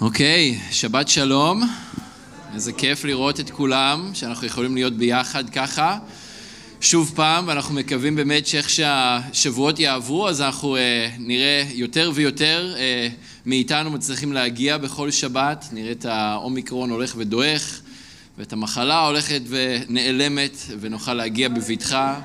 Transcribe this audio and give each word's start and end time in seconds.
אוקיי, 0.00 0.58
שבת 0.70 1.08
שלום. 1.08 1.62
איזה 2.54 2.72
כיף 2.72 3.04
לראות 3.04 3.40
את 3.40 3.50
כולם, 3.50 4.10
שאנחנו 4.14 4.46
יכולים 4.46 4.74
להיות 4.74 4.92
ביחד 4.92 5.50
ככה. 5.50 5.98
שוב 6.80 7.12
פעם, 7.16 7.48
ואנחנו 7.48 7.74
מקווים 7.74 8.16
באמת 8.16 8.46
שאיך 8.46 8.70
שהשבועות 8.70 9.78
יעברו, 9.78 10.28
אז 10.28 10.40
אנחנו 10.40 10.76
אה, 10.76 11.10
נראה 11.18 11.64
יותר 11.72 12.10
ויותר 12.14 12.74
אה, 12.76 13.08
מאיתנו 13.46 13.90
מצליחים 13.90 14.32
להגיע 14.32 14.78
בכל 14.78 15.10
שבת. 15.10 15.68
נראה 15.72 15.92
את 15.92 16.04
האומיקרון 16.04 16.90
הולך 16.90 17.14
ודועך, 17.16 17.80
ואת 18.38 18.52
המחלה 18.52 19.06
הולכת 19.06 19.40
ונעלמת, 19.48 20.56
ונוכל 20.80 21.14
להגיע 21.14 21.48
בבטחה. 21.48 22.20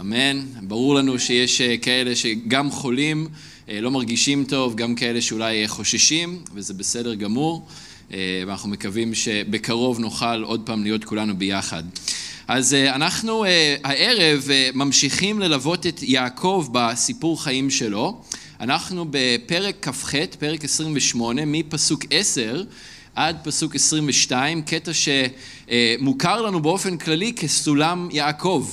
אמן. 0.00 0.44
ברור 0.62 0.94
לנו 0.94 1.18
שיש 1.18 1.60
אה, 1.60 1.76
כאלה 1.76 2.16
שגם 2.16 2.70
חולים, 2.70 3.28
לא 3.68 3.90
מרגישים 3.90 4.44
טוב, 4.44 4.74
גם 4.74 4.94
כאלה 4.94 5.20
שאולי 5.20 5.62
אה, 5.62 5.68
חוששים, 5.68 6.42
וזה 6.54 6.74
בסדר 6.74 7.14
גמור, 7.14 7.66
ואנחנו 8.46 8.68
מקווים 8.68 9.14
שבקרוב 9.14 9.98
נוכל 9.98 10.42
עוד 10.42 10.62
פעם 10.66 10.82
להיות 10.82 11.04
כולנו 11.04 11.36
ביחד. 11.36 11.82
אז 12.48 12.74
אנחנו 12.74 13.44
הערב 13.84 14.48
ממשיכים 14.74 15.40
ללוות 15.40 15.86
את 15.86 16.02
יעקב 16.02 16.68
בסיפור 16.72 17.42
חיים 17.42 17.70
שלו. 17.70 18.20
אנחנו 18.60 19.06
בפרק 19.10 19.88
כ"ח, 19.88 20.14
פרק 20.38 20.64
28, 20.64 21.42
מפסוק 21.44 22.04
10 22.10 22.62
עד 23.14 23.36
פסוק 23.44 23.74
22, 23.74 24.62
קטע 24.62 24.90
שמוכר 24.94 26.42
לנו 26.42 26.62
באופן 26.62 26.96
כללי 26.96 27.32
כסולם 27.32 28.08
יעקב. 28.12 28.68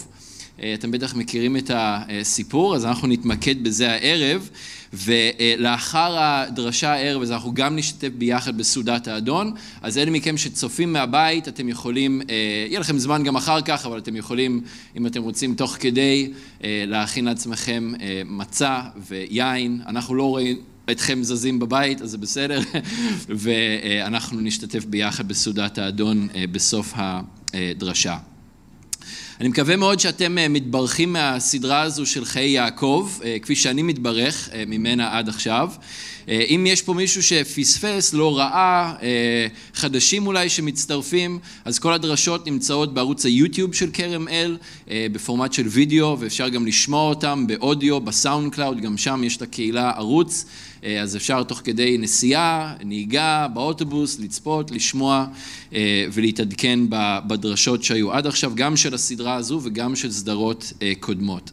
אה, 0.64 0.74
אתם 0.74 0.92
בטח 0.92 1.16
מכירים 1.16 1.58
את 1.58 1.72
הסיפור, 1.74 2.76
אז 2.76 2.86
אנחנו 2.86 3.08
נתמקד 3.08 3.64
בזה 3.64 3.92
הערב, 3.92 4.50
ולאחר 4.94 6.16
הדרשה 6.20 6.94
הערב, 6.94 7.22
אז 7.22 7.32
אנחנו 7.32 7.54
גם 7.54 7.76
נשתתף 7.76 8.10
ביחד 8.18 8.58
בסעודת 8.58 9.08
האדון. 9.08 9.54
אז 9.82 9.98
אלה 9.98 10.12
מכם 10.12 10.38
שצופים 10.38 10.94
מהבית, 10.94 11.48
אתם 11.48 11.70
יכולים, 11.70 12.22
אה, 12.30 12.36
יהיה 12.70 12.80
לכם 12.80 12.98
זמן 12.98 13.24
גם 13.24 13.36
אחר 13.36 13.62
כך, 13.62 13.86
אבל 13.86 13.98
אתם 13.98 14.16
יכולים, 14.16 14.62
אם 14.98 15.08
אתם 15.08 15.22
רוצים, 15.22 15.56
תוך 15.56 15.78
כדי, 15.80 16.32
אה, 16.64 16.84
להכין 16.88 17.26
לעצמכם 17.26 17.94
מצה 18.26 18.82
ויין. 19.10 19.82
אנחנו 19.88 20.16
לא 20.16 20.24
רואים... 20.24 20.58
אתכם 20.92 21.24
זזים 21.24 21.60
בבית, 21.60 22.02
אז 22.02 22.10
זה 22.10 22.18
בסדר, 22.18 22.60
ואנחנו 23.30 24.42
נשתתף 24.42 24.86
ביחד 24.86 25.28
בסעודת 25.28 25.78
האדון 25.78 26.28
בסוף 26.52 26.94
הדרשה. 27.54 28.18
אני 29.40 29.50
מקווה 29.50 29.76
מאוד 29.76 30.00
שאתם 30.00 30.38
אה, 30.38 30.48
מתברכים 30.48 31.14
מהסדרה 31.14 31.82
הזו 31.82 32.06
של 32.06 32.26
חיי 32.26 32.50
יעקב, 32.50 33.10
אה, 33.24 33.38
כפי 33.42 33.56
שאני 33.56 33.82
מתברך 33.82 34.50
אה, 34.54 34.64
ממנה 34.68 35.18
עד 35.18 35.30
עכשיו. 35.30 35.70
אם 36.28 36.66
יש 36.68 36.82
פה 36.82 36.94
מישהו 36.94 37.24
שפספס, 37.24 38.14
לא 38.14 38.38
ראה, 38.38 38.94
חדשים 39.74 40.28
אולי 40.28 40.50
שמצטרפים, 40.50 41.40
אז 41.66 41.80
כל 41.80 41.94
הדרשות 41.94 42.48
נמצאות 42.48 42.94
בערוץ 42.94 43.26
היוטיוב 43.26 43.74
של 43.74 43.90
כרם 43.94 44.28
אל, 44.28 44.58
בפורמט 44.88 45.54
של 45.54 45.68
וידאו, 45.68 46.18
ואפשר 46.20 46.50
גם 46.50 46.66
לשמוע 46.66 47.10
אותם 47.10 47.48
באודיו, 47.48 48.02
ב 48.02 48.54
SoundCloud, 48.54 48.82
גם 48.82 48.98
שם 48.98 49.24
יש 49.24 49.38
את 49.38 49.42
הקהילה 49.42 49.92
ערוץ. 49.96 50.46
אה, 50.84 51.02
אז 51.02 51.16
אפשר 51.16 51.44
תוך 51.44 51.62
כדי 51.64 51.98
נסיעה, 51.98 52.74
נהיגה, 52.84 53.48
באוטובוס, 53.54 54.20
לצפות, 54.20 54.72
לשמוע 54.72 55.26
אה, 55.74 56.06
ולהתעדכן 56.14 56.80
בדרשות 57.28 57.84
שהיו 57.84 58.14
עד 58.14 58.28
עכשיו, 58.28 58.52
גם 58.56 58.78
של 58.78 58.94
הסדרה 58.94 59.36
הזו 59.36 59.60
וגם 59.64 59.96
של 59.96 60.12
סדרות 60.12 60.74
אה, 60.82 60.94
קודמות. 61.00 61.52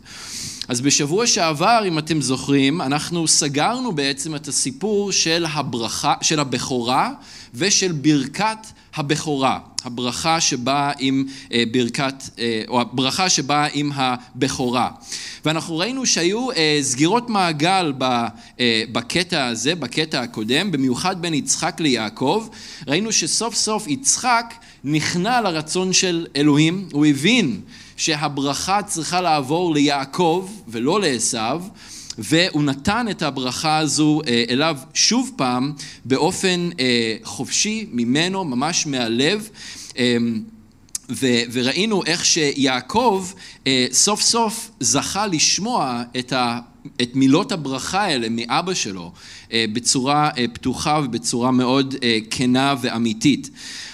אז 0.70 0.80
בשבוע 0.80 1.26
שעבר, 1.26 1.82
אם 1.88 1.98
אתם 1.98 2.20
זוכרים, 2.20 2.80
אנחנו 2.80 3.28
סגרנו 3.28 3.92
בעצם 3.92 4.36
את 4.36 4.48
הסיפור 4.48 5.12
של 5.12 5.46
הברכה, 5.52 6.14
של 6.22 6.40
הבכורה 6.40 7.10
ושל 7.54 7.92
ברכת 7.92 8.58
הבכורה, 8.94 9.58
הברכה 9.84 10.40
שבאה 10.40 10.92
עם 10.98 11.24
אה, 11.52 11.62
ברכת, 11.72 12.14
אה, 12.38 12.62
או 12.68 12.80
הברכה 12.80 13.28
שבאה 13.28 13.66
עם 13.72 13.90
הבכורה. 13.94 14.90
ואנחנו 15.44 15.78
ראינו 15.78 16.06
שהיו 16.06 16.50
אה, 16.50 16.78
סגירות 16.82 17.30
מעגל 17.30 17.92
בקטע 18.92 19.46
הזה, 19.46 19.74
בקטע 19.74 20.20
הקודם, 20.20 20.70
במיוחד 20.70 21.22
בין 21.22 21.34
יצחק 21.34 21.80
ליעקב. 21.80 22.48
ראינו 22.86 23.12
שסוף 23.12 23.54
סוף 23.54 23.88
יצחק 23.88 24.54
נכנע 24.84 25.40
לרצון 25.40 25.92
של 25.92 26.26
אלוהים, 26.36 26.88
הוא 26.92 27.06
הבין 27.06 27.60
שהברכה 28.00 28.82
צריכה 28.82 29.20
לעבור 29.20 29.74
ליעקב 29.74 30.48
ולא 30.68 31.00
לעשו. 31.00 31.38
והוא 32.18 32.62
נתן 32.62 33.06
את 33.10 33.22
הברכה 33.22 33.78
הזו 33.78 34.20
אה, 34.26 34.44
אליו 34.50 34.76
שוב 34.94 35.30
פעם 35.36 35.72
באופן 36.04 36.70
אה, 36.80 37.16
חופשי 37.22 37.86
ממנו, 37.92 38.44
ממש 38.44 38.86
מהלב. 38.86 39.48
אמ, 39.96 40.42
ו- 41.10 41.42
וראינו 41.52 42.02
איך 42.06 42.24
שיעקב 42.24 43.26
אה, 43.66 43.86
סוף 43.92 44.20
סוף 44.20 44.70
זכה 44.80 45.26
לשמוע 45.26 46.02
את, 46.18 46.32
ה- 46.32 46.58
את 47.02 47.10
מילות 47.14 47.52
הברכה 47.52 48.00
האלה 48.02 48.28
מאבא 48.30 48.74
שלו 48.74 49.12
בצורה 49.54 50.30
פתוחה 50.52 51.00
ובצורה 51.04 51.50
מאוד 51.50 51.94
כנה 52.30 52.74
ואמיתית. 52.80 53.50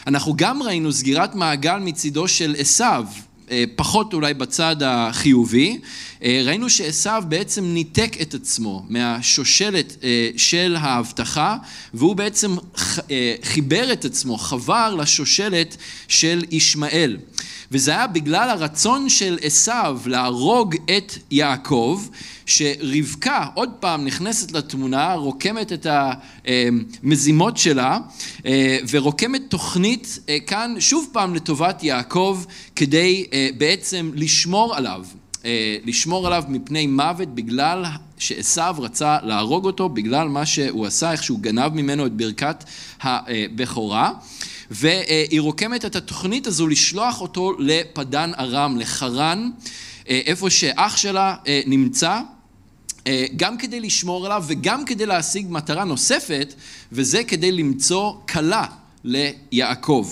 אנחנו 0.06 0.34
גם 0.36 0.62
ראינו 0.62 0.92
סגירת 0.92 1.34
מעגל 1.34 1.78
מצידו 1.78 2.28
של 2.28 2.54
עשיו, 2.58 3.04
פחות 3.76 4.14
אולי 4.14 4.34
בצד 4.34 4.76
החיובי, 4.84 5.78
אה, 6.22 6.42
ראינו 6.44 6.70
שעשו 6.70 7.10
בעצם 7.28 7.64
ניתק 7.64 8.16
את 8.22 8.34
עצמו 8.34 8.84
מהשושלת 8.88 9.96
אה, 10.04 10.30
של 10.36 10.76
ההבטחה, 10.78 11.56
והוא 11.94 12.16
בעצם 12.16 12.56
אה, 13.10 13.34
חיבר 13.42 13.92
את 13.92 14.04
עצמו, 14.04 14.38
חבר 14.38 14.94
לשושלת 14.94 15.76
של 16.08 16.44
ישמעאל. 16.50 17.16
וזה 17.72 17.90
היה 17.90 18.06
בגלל 18.06 18.50
הרצון 18.50 19.08
של 19.08 19.38
עשו 19.42 19.72
להרוג 20.06 20.74
את 20.96 21.12
יעקב, 21.30 22.02
שרבקה 22.46 23.46
עוד 23.54 23.70
פעם 23.80 24.04
נכנסת 24.04 24.52
לתמונה, 24.52 25.14
רוקמת 25.14 25.72
את 25.72 25.86
המזימות 27.02 27.56
שלה, 27.56 27.98
ורוקמת 28.90 29.42
תוכנית 29.48 30.18
כאן 30.46 30.74
שוב 30.78 31.08
פעם 31.12 31.34
לטובת 31.34 31.82
יעקב, 31.82 32.44
כדי 32.76 33.26
בעצם 33.58 34.10
לשמור 34.14 34.76
עליו. 34.76 35.04
אה, 35.46 35.76
לשמור 35.84 36.26
עליו 36.26 36.44
מפני 36.48 36.86
מוות 36.86 37.34
בגלל 37.34 37.84
שעשו 38.18 38.62
רצה 38.78 39.18
להרוג 39.22 39.64
אותו, 39.64 39.88
בגלל 39.88 40.28
מה 40.28 40.46
שהוא 40.46 40.86
עשה, 40.86 41.12
איך 41.12 41.22
שהוא 41.22 41.38
גנב 41.40 41.74
ממנו 41.74 42.06
את 42.06 42.12
ברכת 42.12 42.64
הבכורה. 43.00 44.12
והיא 44.70 45.40
רוקמת 45.40 45.84
את 45.84 45.96
התוכנית 45.96 46.46
הזו 46.46 46.66
לשלוח 46.66 47.20
אותו 47.20 47.52
לפדן 47.58 48.30
ארם, 48.38 48.76
לחרן, 48.78 49.50
אה, 50.08 50.20
איפה 50.26 50.50
שאח 50.50 50.96
שלה 50.96 51.34
אה, 51.46 51.60
נמצא. 51.66 52.20
גם 53.36 53.58
כדי 53.58 53.80
לשמור 53.80 54.26
עליו 54.26 54.44
וגם 54.46 54.84
כדי 54.84 55.06
להשיג 55.06 55.46
מטרה 55.50 55.84
נוספת, 55.84 56.54
וזה 56.92 57.24
כדי 57.24 57.52
למצוא 57.52 58.12
כלה 58.28 58.66
ליעקב. 59.04 60.10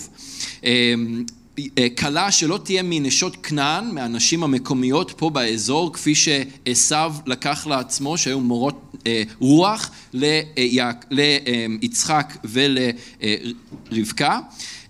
אה, 1.78 1.86
כלה 1.98 2.32
שלא 2.32 2.60
תהיה 2.64 2.82
מנשות 2.84 3.36
כנען, 3.42 3.90
מהנשים 3.90 4.44
המקומיות 4.44 5.14
פה 5.16 5.30
באזור, 5.30 5.92
כפי 5.92 6.14
שעשו 6.14 6.94
לקח 7.26 7.66
לעצמו, 7.66 8.18
שהיו 8.18 8.40
מורות 8.40 8.96
אה, 9.06 9.22
רוח 9.40 9.90
ליצחק 11.10 12.36
ולרבקה, 12.44 14.38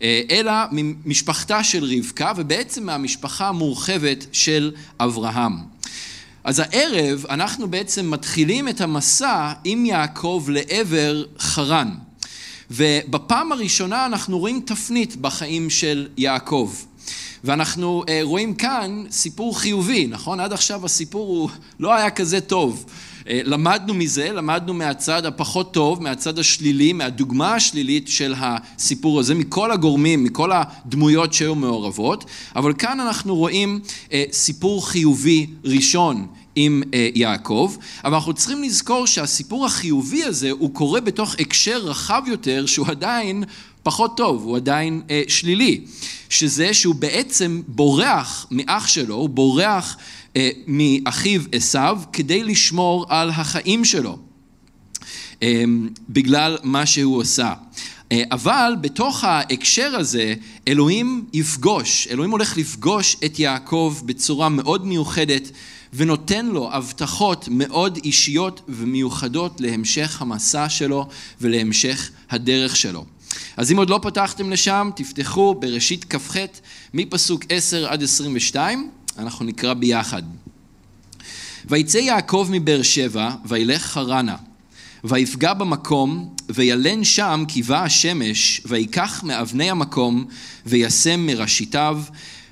אה, 0.03 0.21
אלא 0.31 0.53
ממשפחתה 0.73 1.65
של 1.65 1.85
רבקה, 1.85 2.33
ובעצם 2.37 2.87
מהמשפחה 2.87 3.49
המורחבת 3.49 4.27
של 4.33 4.73
אברהם. 5.01 5.74
אז 6.45 6.59
הערב 6.59 7.27
אנחנו 7.31 7.69
בעצם 7.71 8.11
מתחילים 8.11 8.69
את 8.69 8.81
המסע 8.81 9.53
עם 9.65 9.87
יעקב 9.87 10.47
לעבר 10.49 11.25
חרן. 11.39 11.91
ובפעם 12.71 13.53
הראשונה 13.53 14.07
אנחנו 14.07 14.39
רואים 14.39 14.63
תפנית 14.67 15.17
בחיים 15.17 15.71
של 15.71 16.09
יעקב. 16.17 16.75
ואנחנו 17.45 18.03
uh, 18.07 18.11
רואים 18.23 18.55
כאן 18.55 19.05
סיפור 19.11 19.59
חיובי, 19.61 20.07
נכון? 20.07 20.41
עד 20.41 20.53
עכשיו 20.53 20.85
הסיפור 20.85 21.29
הוא 21.29 21.51
לא 21.81 21.95
היה 21.95 22.11
כזה 22.11 22.41
טוב. 22.41 22.85
Uh, 23.25 23.29
למדנו 23.45 23.95
מזה, 23.95 24.33
למדנו 24.33 24.75
מהצד 24.75 25.27
הפחות 25.27 25.75
טוב, 25.75 26.03
מהצד 26.03 26.39
השלילי, 26.39 26.93
מהדוגמה 26.93 27.55
השלילית 27.55 28.09
של 28.09 28.35
הסיפור 28.39 29.21
הזה, 29.21 29.35
מכל 29.35 29.73
הגורמים, 29.73 30.25
מכל 30.25 30.51
הדמויות 30.53 31.35
שהיו 31.35 31.55
מעורבות, 31.55 32.25
אבל 32.57 32.73
כאן 32.73 33.01
אנחנו 33.01 33.37
רואים 33.37 33.81
uh, 33.85 34.13
סיפור 34.33 34.89
חיובי 34.89 35.47
ראשון 35.65 36.27
עם 36.57 36.83
אה, 36.95 37.09
יעקב, 37.15 37.77
אבל 38.05 38.15
אנחנו 38.15 38.35
צריכים 38.35 38.63
לזכור 38.63 39.07
שהסיפור 39.07 39.67
החיובי 39.67 40.25
הזה 40.25 40.51
הוא 40.51 40.75
קורה 40.75 41.01
בתוך 41.01 41.35
הקשר 41.39 41.79
רחב 41.79 42.23
יותר 42.27 42.67
שהוא 42.67 42.87
עדיין 42.89 43.45
פחות 43.83 44.17
טוב, 44.17 44.43
הוא 44.45 44.57
עדיין 44.57 45.03
אה, 45.11 45.23
שלילי, 45.29 45.81
שזה 46.29 46.75
שהוא 46.75 46.95
בעצם 46.95 47.63
בורח 47.69 48.47
מאח 48.51 48.87
שלו, 48.87 49.15
הוא 49.15 49.29
בורח 49.29 49.97
אה, 49.97 50.01
מאחיו 50.67 51.41
עשיו 51.53 51.99
כדי 52.13 52.45
לשמור 52.45 53.07
על 53.09 53.31
החיים 53.31 53.85
שלו. 53.85 54.19
בגלל 56.09 56.59
מה 56.63 56.87
שהוא 56.87 57.19
עושה. 57.19 57.53
אבל 58.13 58.77
בתוך 58.81 59.25
ההקשר 59.25 59.97
הזה, 59.97 60.35
אלוהים 60.69 61.25
יפגוש, 61.33 62.09
אלוהים 62.11 62.31
הולך 62.31 62.57
לפגוש 62.57 63.17
את 63.25 63.39
יעקב 63.39 63.97
בצורה 64.05 64.49
מאוד 64.49 64.87
מיוחדת 64.87 65.51
ונותן 65.95 66.47
לו 66.47 66.73
הבטחות 66.73 67.49
מאוד 67.51 67.99
אישיות 68.05 68.61
ומיוחדות 68.69 69.61
להמשך 69.61 70.23
המסע 70.23 70.69
שלו 70.69 71.07
ולהמשך 71.41 72.11
הדרך 72.31 72.77
שלו. 72.77 73.05
אז 73.57 73.73
אם 73.73 73.77
עוד 73.77 73.91
לא 73.91 74.01
פתחתם 74.03 74.51
לשם, 74.51 74.91
תפתחו 74.97 75.55
בראשית 75.55 76.05
כ"ח 76.05 76.37
מפסוק 76.95 77.45
10 77.49 77.89
עד 77.89 78.03
22, 78.03 78.91
אנחנו 79.19 79.45
נקרא 79.45 79.75
ביחד. 79.75 80.23
ויצא 81.67 81.99
יעקב 81.99 82.49
מבאר 82.51 82.83
שבע, 82.83 83.31
וילך 83.45 83.83
חרנה, 83.83 84.37
ויפגע 85.05 85.55
במקום, 85.55 86.35
וילן 86.49 87.05
שם 87.05 87.45
כי 87.49 87.63
באה 87.63 87.85
השמש, 87.85 88.61
ויקח 88.67 89.25
מאבני 89.25 89.71
המקום, 89.71 90.25
וישם 90.67 91.27
מראשיתיו, 91.27 92.03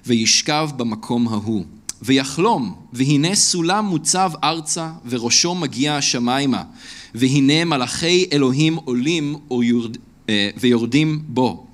וישכב 0.06 0.70
במקום 0.76 1.28
ההוא. 1.28 1.64
ויחלום, 2.02 2.74
והנה 2.92 3.34
סולם 3.34 3.84
מוצב 3.84 4.30
ארצה, 4.44 4.90
וראשו 5.08 5.54
מגיע 5.54 5.96
השמיימה, 5.96 6.62
והנה 7.14 7.64
מלאכי 7.64 8.26
אלוהים 8.32 8.78
עולים 8.84 9.36
אה, 10.28 10.50
ויורדים 10.56 11.22
בו. 11.26 11.66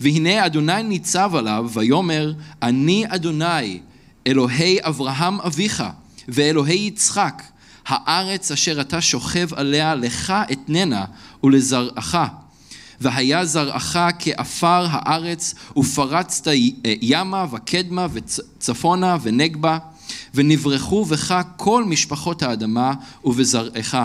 והנה 0.00 0.46
אדוני 0.46 0.82
ניצב 0.82 1.34
עליו, 1.34 1.70
ויאמר, 1.74 2.32
אני 2.62 3.04
אדוני, 3.08 3.80
אלוהי 4.26 4.78
אברהם 4.82 5.40
אביך, 5.40 5.82
ואלוהי 6.28 6.86
יצחק, 6.86 7.42
הארץ 7.86 8.50
אשר 8.50 8.80
אתה 8.80 9.00
שוכב 9.00 9.54
עליה, 9.54 9.94
לך 9.94 10.32
אתננה 10.52 11.04
ולזרעך. 11.44 12.16
והיה 13.00 13.44
זרעך 13.44 13.96
כעפר 14.18 14.86
הארץ, 14.90 15.54
ופרצת 15.76 16.50
ימה 17.02 17.46
וקדמה 17.52 18.06
וצפונה 18.12 19.16
ונגבה, 19.22 19.78
ונברחו 20.34 21.04
בך 21.04 21.42
כל 21.56 21.84
משפחות 21.84 22.42
האדמה 22.42 22.92
ובזרעך. 23.24 23.96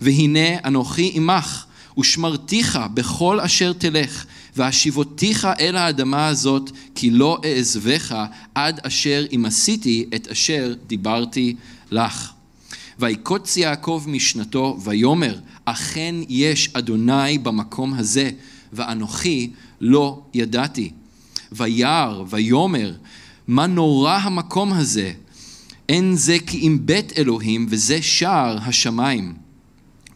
והנה 0.00 0.58
אנוכי 0.64 1.10
עמך, 1.14 1.64
ושמרתיך 1.98 2.78
בכל 2.94 3.40
אשר 3.40 3.72
תלך, 3.72 4.24
והשיבותיך 4.56 5.48
אל 5.60 5.76
האדמה 5.76 6.26
הזאת, 6.26 6.70
כי 6.94 7.10
לא 7.10 7.40
אעזבך 7.44 8.14
עד 8.54 8.80
אשר 8.82 9.24
אם 9.32 9.44
עשיתי 9.46 10.06
את 10.14 10.28
אשר 10.28 10.74
דיברתי 10.86 11.56
לך. 11.90 12.32
ויקוץ 12.98 13.56
יעקב 13.56 14.04
משנתו, 14.06 14.78
ויאמר, 14.84 15.38
אכן 15.64 16.14
יש 16.28 16.70
אדוני 16.72 17.38
במקום 17.38 17.94
הזה, 17.94 18.30
ואנוכי 18.72 19.50
לא 19.80 20.22
ידעתי. 20.34 20.90
וירא, 21.52 22.22
ויאמר, 22.30 22.92
מה 23.48 23.66
נורא 23.66 24.16
המקום 24.16 24.72
הזה? 24.72 25.12
אין 25.88 26.16
זה 26.16 26.36
כי 26.46 26.58
אם 26.58 26.78
בית 26.82 27.18
אלוהים, 27.18 27.66
וזה 27.70 28.02
שער 28.02 28.58
השמיים. 28.62 29.43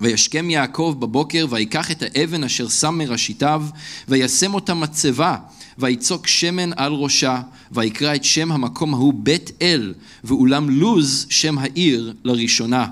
וישכם 0.00 0.50
יעקב 0.50 0.96
בבוקר, 0.98 1.46
ויקח 1.50 1.90
את 1.90 2.02
האבן 2.02 2.44
אשר 2.44 2.68
שם 2.68 2.94
מראשיתיו, 2.98 3.62
וישם 4.08 4.54
אותה 4.54 4.74
מצבה, 4.74 5.36
ויצוק 5.78 6.26
שמן 6.26 6.70
על 6.76 6.92
ראשה, 6.92 7.40
ויקרא 7.72 8.14
את 8.14 8.24
שם 8.24 8.52
המקום 8.52 8.94
ההוא 8.94 9.14
בית 9.16 9.50
אל, 9.62 9.94
ואולם 10.24 10.70
לוז 10.70 11.26
שם 11.30 11.58
העיר 11.58 12.14
לראשונה. 12.24 12.86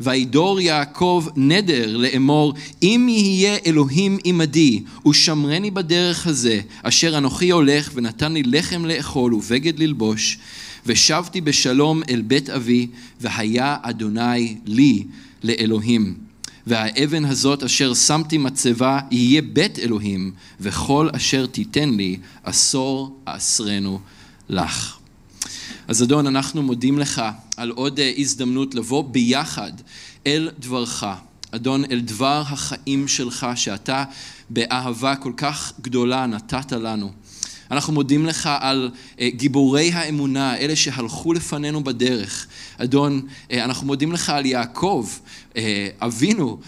וידור 0.00 0.60
יעקב 0.60 1.26
נדר 1.36 1.96
לאמור, 1.96 2.54
אם 2.82 3.06
יהיה 3.10 3.56
אלוהים 3.66 4.18
עמדי, 4.24 4.82
ושמרני 5.06 5.70
בדרך 5.70 6.26
הזה, 6.26 6.60
אשר 6.82 7.18
אנוכי 7.18 7.50
הולך, 7.50 7.90
ונתן 7.94 8.32
לי 8.32 8.42
לחם 8.42 8.84
לאכול 8.84 9.34
ובגד 9.34 9.78
ללבוש, 9.78 10.38
ושבתי 10.86 11.40
בשלום 11.40 12.02
אל 12.10 12.22
בית 12.22 12.50
אבי, 12.50 12.86
והיה 13.20 13.76
אדוני 13.82 14.56
לי 14.66 15.04
לאלוהים. 15.44 16.14
והאבן 16.66 17.24
הזאת 17.24 17.62
אשר 17.62 17.94
שמתי 17.94 18.38
מצבה 18.38 19.00
יהיה 19.10 19.42
בית 19.42 19.78
אלוהים, 19.78 20.32
וכל 20.60 21.08
אשר 21.16 21.46
תיתן 21.46 21.90
לי 21.90 22.18
עשור 22.44 23.20
אעשרנו 23.28 24.00
לך. 24.48 24.96
אז 25.88 26.02
אדון, 26.02 26.26
אנחנו 26.26 26.62
מודים 26.62 26.98
לך 26.98 27.22
על 27.56 27.70
עוד 27.70 28.00
אה, 28.00 28.12
הזדמנות 28.16 28.74
לבוא 28.74 29.04
ביחד 29.04 29.72
אל 30.26 30.50
דברך. 30.58 31.04
אדון, 31.50 31.84
אל 31.84 32.00
דבר 32.00 32.42
החיים 32.46 33.08
שלך, 33.08 33.46
שאתה 33.54 34.04
באהבה 34.50 35.16
כל 35.16 35.32
כך 35.36 35.72
גדולה 35.80 36.26
נתת 36.26 36.72
לנו. 36.72 37.12
אנחנו 37.70 37.92
מודים 37.92 38.26
לך 38.26 38.48
על 38.60 38.90
אה, 39.20 39.30
גיבורי 39.30 39.92
האמונה, 39.92 40.56
אלה 40.56 40.76
שהלכו 40.76 41.32
לפנינו 41.32 41.84
בדרך. 41.84 42.46
אדון, 42.78 43.26
אה, 43.50 43.64
אנחנו 43.64 43.86
מודים 43.86 44.12
לך 44.12 44.30
על 44.30 44.46
יעקב, 44.46 45.08
אבינו, 46.00 46.58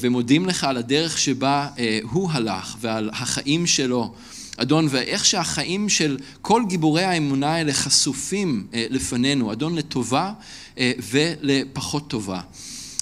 ומודים 0.00 0.46
לך 0.46 0.64
על 0.64 0.76
הדרך 0.76 1.18
שבה 1.18 1.68
הוא 2.02 2.30
הלך 2.32 2.76
ועל 2.80 3.10
החיים 3.12 3.66
שלו. 3.66 4.14
אדון, 4.62 4.86
ואיך 4.90 5.24
שהחיים 5.24 5.88
של 5.88 6.18
כל 6.42 6.62
גיבורי 6.68 7.02
האמונה 7.02 7.54
האלה 7.54 7.72
חשופים 7.72 8.66
אה, 8.74 8.86
לפנינו, 8.90 9.52
אדון, 9.52 9.74
לטובה 9.74 10.32
אה, 10.78 10.92
ולפחות 11.10 12.10
טובה. 12.10 12.40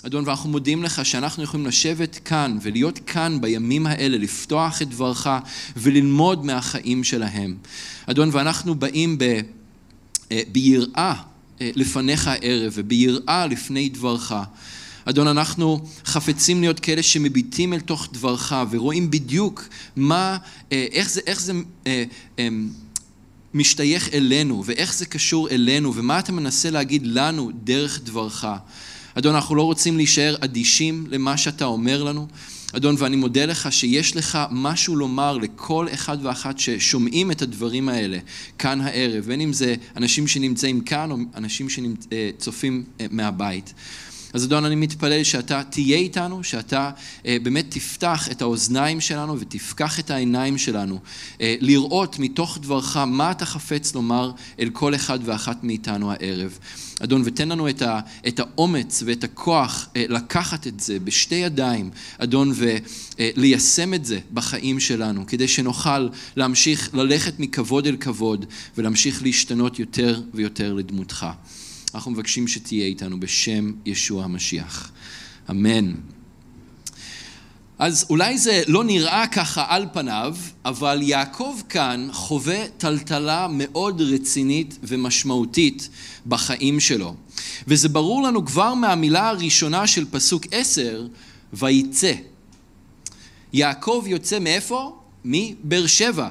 אדון, 0.02 0.24
ואנחנו 0.26 0.50
מודים 0.50 0.82
לך 0.82 1.06
שאנחנו 1.06 1.42
יכולים 1.42 1.66
לשבת 1.66 2.18
כאן 2.24 2.58
ולהיות 2.62 2.98
כאן 3.06 3.40
בימים 3.40 3.86
האלה, 3.86 4.18
לפתוח 4.18 4.82
את 4.82 4.88
דברך 4.88 5.26
וללמוד 5.76 6.44
מהחיים 6.44 7.04
שלהם. 7.04 7.56
אדון, 8.06 8.30
ואנחנו 8.32 8.74
באים 8.74 9.18
ב, 9.18 9.40
אה, 10.32 10.40
ביראה 10.52 11.14
לפניך 11.60 12.28
הערב 12.28 12.72
וביראה 12.74 13.46
לפני 13.46 13.88
דברך. 13.88 14.32
אדון, 15.04 15.26
אנחנו 15.26 15.86
חפצים 16.04 16.60
להיות 16.60 16.80
כאלה 16.80 17.02
שמביטים 17.02 17.72
אל 17.72 17.80
תוך 17.80 18.08
דברך 18.12 18.52
ורואים 18.70 19.10
בדיוק 19.10 19.68
מה, 19.96 20.36
אה, 20.72 20.86
איך 20.92 21.10
זה, 21.10 21.20
איך 21.26 21.40
זה 21.40 21.52
אה, 21.86 22.04
אה, 22.38 22.48
משתייך 23.54 24.14
אלינו 24.14 24.62
ואיך 24.66 24.94
זה 24.94 25.06
קשור 25.06 25.48
אלינו 25.50 25.94
ומה 25.94 26.18
אתה 26.18 26.32
מנסה 26.32 26.70
להגיד 26.70 27.06
לנו 27.06 27.50
דרך 27.64 28.00
דברך. 28.04 28.44
אדון, 29.18 29.34
אנחנו 29.34 29.54
לא 29.54 29.62
רוצים 29.62 29.96
להישאר 29.96 30.36
אדישים 30.40 31.06
למה 31.10 31.36
שאתה 31.36 31.64
אומר 31.64 32.02
לנו. 32.02 32.26
אדון, 32.72 32.94
ואני 32.98 33.16
מודה 33.16 33.46
לך 33.46 33.72
שיש 33.72 34.16
לך 34.16 34.38
משהו 34.50 34.96
לומר 34.96 35.38
לכל 35.38 35.86
אחד 35.94 36.18
ואחת 36.22 36.58
ששומעים 36.58 37.30
את 37.30 37.42
הדברים 37.42 37.88
האלה 37.88 38.18
כאן 38.58 38.80
הערב, 38.80 39.24
בין 39.24 39.40
אם 39.40 39.52
זה 39.52 39.74
אנשים 39.96 40.26
שנמצאים 40.26 40.80
כאן 40.80 41.10
או 41.10 41.16
אנשים 41.34 41.66
שצופים 41.68 42.84
מהבית. 43.10 43.74
אז 44.32 44.44
אדון, 44.44 44.64
אני 44.64 44.74
מתפלל 44.74 45.22
שאתה 45.22 45.62
תהיה 45.62 45.96
איתנו, 45.96 46.44
שאתה 46.44 46.90
אה, 47.26 47.36
באמת 47.42 47.66
תפתח 47.68 48.28
את 48.30 48.42
האוזניים 48.42 49.00
שלנו 49.00 49.40
ותפקח 49.40 50.00
את 50.00 50.10
העיניים 50.10 50.58
שלנו, 50.58 50.98
אה, 51.40 51.56
לראות 51.60 52.18
מתוך 52.18 52.58
דברך 52.62 52.96
מה 52.96 53.30
אתה 53.30 53.46
חפץ 53.46 53.94
לומר 53.94 54.32
אל 54.60 54.70
כל 54.72 54.94
אחד 54.94 55.18
ואחת 55.24 55.64
מאיתנו 55.64 56.12
הערב. 56.12 56.58
אדון, 57.00 57.22
ותן 57.24 57.48
לנו 57.48 57.68
את, 57.68 57.82
ה, 57.82 58.00
את 58.28 58.40
האומץ 58.40 59.02
ואת 59.06 59.24
הכוח 59.24 59.88
אה, 59.96 60.04
לקחת 60.08 60.66
את 60.66 60.80
זה 60.80 60.98
בשתי 60.98 61.34
ידיים, 61.34 61.90
אדון, 62.18 62.52
וליישם 62.54 63.94
את 63.94 64.04
זה 64.04 64.18
בחיים 64.32 64.80
שלנו, 64.80 65.26
כדי 65.26 65.48
שנוכל 65.48 66.08
להמשיך 66.36 66.90
ללכת 66.94 67.38
מכבוד 67.38 67.86
אל 67.86 67.96
כבוד 67.96 68.46
ולהמשיך 68.78 69.22
להשתנות 69.22 69.78
יותר 69.78 70.20
ויותר 70.34 70.72
לדמותך. 70.72 71.26
אנחנו 71.98 72.10
מבקשים 72.10 72.48
שתהיה 72.48 72.86
איתנו 72.86 73.20
בשם 73.20 73.72
ישוע 73.86 74.24
המשיח. 74.24 74.92
אמן. 75.50 75.94
אז 77.78 78.06
אולי 78.10 78.38
זה 78.38 78.62
לא 78.66 78.84
נראה 78.84 79.26
ככה 79.26 79.64
על 79.68 79.86
פניו, 79.92 80.36
אבל 80.64 80.98
יעקב 81.02 81.60
כאן 81.68 82.08
חווה 82.12 82.68
טלטלה 82.68 83.46
מאוד 83.50 84.00
רצינית 84.00 84.78
ומשמעותית 84.82 85.88
בחיים 86.26 86.80
שלו. 86.80 87.14
וזה 87.66 87.88
ברור 87.88 88.22
לנו 88.22 88.44
כבר 88.46 88.74
מהמילה 88.74 89.28
הראשונה 89.28 89.86
של 89.86 90.06
פסוק 90.10 90.46
עשר, 90.50 91.06
ויצא. 91.52 92.12
יעקב 93.52 94.04
יוצא 94.06 94.38
מאיפה? 94.38 94.96
מבאר 95.24 95.86
שבע. 95.86 96.28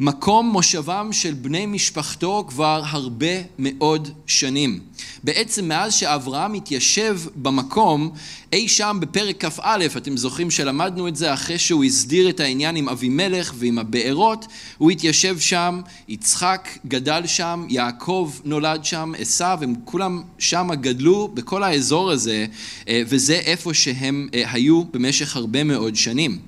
מקום 0.00 0.48
מושבם 0.48 1.08
של 1.12 1.34
בני 1.34 1.66
משפחתו 1.66 2.44
כבר 2.48 2.82
הרבה 2.84 3.34
מאוד 3.58 4.08
שנים. 4.26 4.80
בעצם 5.24 5.68
מאז 5.68 5.94
שאברהם 5.94 6.54
התיישב 6.54 7.20
במקום, 7.36 8.10
אי 8.52 8.68
שם 8.68 8.98
בפרק 9.00 9.44
כ"א, 9.44 9.86
אתם 9.96 10.16
זוכרים 10.16 10.50
שלמדנו 10.50 11.08
את 11.08 11.16
זה 11.16 11.34
אחרי 11.34 11.58
שהוא 11.58 11.84
הסדיר 11.84 12.28
את 12.28 12.40
העניין 12.40 12.76
עם 12.76 12.88
אבימלך 12.88 13.52
ועם 13.56 13.78
הבארות, 13.78 14.46
הוא 14.78 14.90
התיישב 14.90 15.38
שם, 15.38 15.80
יצחק 16.08 16.68
גדל 16.86 17.22
שם, 17.26 17.66
יעקב 17.68 18.32
נולד 18.44 18.84
שם, 18.84 19.12
עשיו, 19.18 19.58
הם 19.62 19.74
כולם 19.84 20.22
שם 20.38 20.68
גדלו 20.74 21.28
בכל 21.34 21.62
האזור 21.62 22.10
הזה, 22.10 22.46
אה, 22.88 23.02
וזה 23.06 23.34
איפה 23.34 23.74
שהם 23.74 24.28
אה, 24.34 24.42
היו 24.52 24.84
במשך 24.84 25.36
הרבה 25.36 25.64
מאוד 25.64 25.96
שנים. 25.96 26.38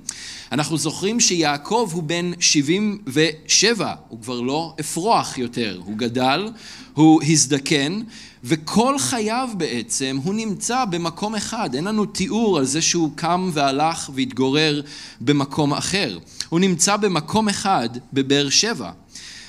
אנחנו 0.52 0.78
זוכרים 0.78 1.21
שיעקב 1.21 1.90
הוא 1.93 2.02
בן 2.02 2.31
77, 2.40 3.95
הוא 4.09 4.23
כבר 4.23 4.40
לא 4.40 4.75
אפרוח 4.81 5.38
יותר, 5.38 5.81
הוא 5.85 5.97
גדל, 5.97 6.49
הוא 6.95 7.23
הזדקן, 7.23 8.00
וכל 8.45 8.99
חייו 8.99 9.49
בעצם 9.57 10.19
הוא 10.25 10.35
נמצא 10.35 10.85
במקום 10.85 11.35
אחד, 11.35 11.75
אין 11.75 11.85
לנו 11.85 12.07
תיאור 12.07 12.59
על 12.59 12.64
זה 12.64 12.83
שהוא 12.83 13.11
קם 13.14 13.50
והלך 13.52 14.11
והתגורר 14.14 14.83
במקום 15.21 15.75
אחר. 15.75 16.19
הוא 16.49 16.61
נמצא 16.61 16.97
במקום 16.97 17.49
אחד 17.49 17.88
בבאר 18.12 18.49
שבע. 18.49 18.90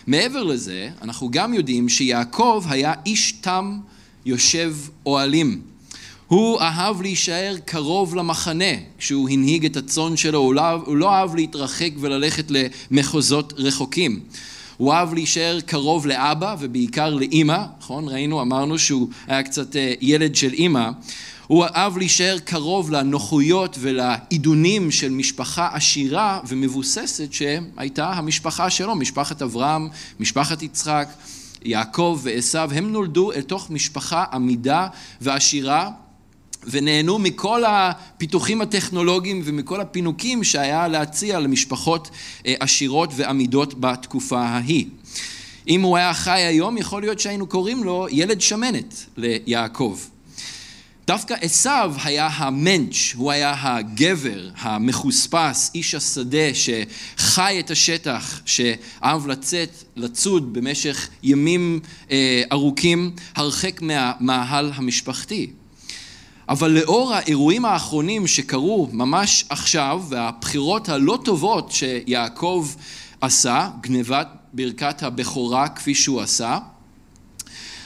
מעבר 0.08 0.44
לזה, 0.44 0.90
אנחנו 1.02 1.32
גם 1.32 1.54
יודעים 1.54 1.90
שיעקב 1.90 2.64
היה 2.70 2.94
איש 3.06 3.32
תם 3.32 3.80
יושב 4.26 4.76
אוהלים. 5.06 5.69
הוא 6.30 6.60
אהב 6.60 7.02
להישאר 7.02 7.56
קרוב 7.66 8.16
למחנה 8.16 8.74
כשהוא 8.98 9.30
הנהיג 9.30 9.66
את 9.66 9.78
הצאן 9.78 10.18
שלו, 10.18 10.40
הוא 10.40 10.54
לא, 10.54 10.72
הוא 10.72 10.98
לא 10.98 11.14
אהב 11.14 11.36
להתרחק 11.36 11.92
וללכת 12.00 12.52
למחוזות 12.52 13.54
רחוקים. 13.58 14.20
הוא 14.78 14.94
אהב 14.94 15.14
להישאר 15.14 15.60
קרוב 15.66 16.08
לאבא 16.08 16.56
ובעיקר 16.60 17.16
לאימא, 17.16 17.66
נכון? 17.80 18.08
ראינו, 18.08 18.42
אמרנו 18.42 18.80
שהוא 18.80 19.08
היה 19.28 19.44
קצת 19.44 19.76
אה, 19.76 19.94
ילד 20.02 20.36
של 20.36 20.54
אימא. 20.54 20.90
הוא 21.48 21.66
אהב 21.66 21.98
להישאר 21.98 22.38
קרוב 22.40 22.92
לנוחויות 22.92 23.78
ולעידונים 23.80 24.92
של 24.92 25.10
משפחה 25.10 25.70
עשירה 25.74 26.40
ומבוססת 26.48 27.34
שהייתה 27.34 28.14
המשפחה 28.14 28.70
שלו, 28.70 28.96
משפחת 28.96 29.42
אברהם, 29.42 29.90
משפחת 30.20 30.62
יצחק, 30.62 31.10
יעקב 31.66 32.20
ועשו, 32.24 32.58
הם 32.58 32.92
נולדו 32.92 33.32
אל 33.32 33.42
תוך 33.42 33.70
משפחה 33.70 34.26
עמידה 34.34 34.88
ועשירה 35.22 35.90
ונהנו 36.64 37.20
מכל 37.20 37.64
הפיתוחים 37.68 38.62
הטכנולוגיים 38.62 39.42
ומכל 39.46 39.82
הפינוקים 39.82 40.44
שהיה 40.44 40.88
להציע 40.88 41.40
למשפחות 41.40 42.10
אה, 42.46 42.54
עשירות 42.60 43.10
ועמידות 43.16 43.80
בתקופה 43.80 44.40
ההיא. 44.40 44.86
אם 45.68 45.82
הוא 45.82 45.98
היה 45.98 46.14
חי 46.14 46.40
היום, 46.40 46.78
יכול 46.78 47.02
להיות 47.02 47.20
שהיינו 47.20 47.48
קוראים 47.48 47.84
לו 47.84 48.08
ילד 48.12 48.42
שמנת 48.42 49.06
ליעקב. 49.18 50.00
דווקא 51.08 51.36
עשיו 51.42 51.94
היה 52.04 52.28
המנץ', 52.28 53.14
הוא 53.16 53.32
היה 53.32 53.56
הגבר 53.58 54.50
המחוספס, 54.58 55.72
איש 55.76 55.96
השדה 55.96 56.54
שחי 56.54 57.60
את 57.60 57.72
השטח, 57.72 58.42
שאהב 58.46 59.28
לצאת, 59.28 59.84
לצוד 59.96 60.54
במשך 60.54 61.10
ימים 61.24 61.80
אה, 62.12 62.44
ארוכים 62.52 63.12
הרחק 63.36 63.82
מהמאהל 63.82 64.72
המשפחתי. 64.76 65.48
אבל 66.50 66.72
לאור 66.72 67.14
האירועים 67.14 67.66
האחרונים 67.66 68.28
שקרו 68.28 68.90
ממש 68.92 69.46
עכשיו 69.50 70.04
והבחירות 70.10 70.90
הלא 70.90 71.20
טובות 71.26 71.72
שיעקב 71.72 72.68
עשה, 73.22 73.70
גנבת 73.82 74.28
ברכת 74.54 75.04
הבכורה 75.04 75.70
כפי 75.70 75.96
שהוא 75.96 76.22
עשה, 76.22 76.60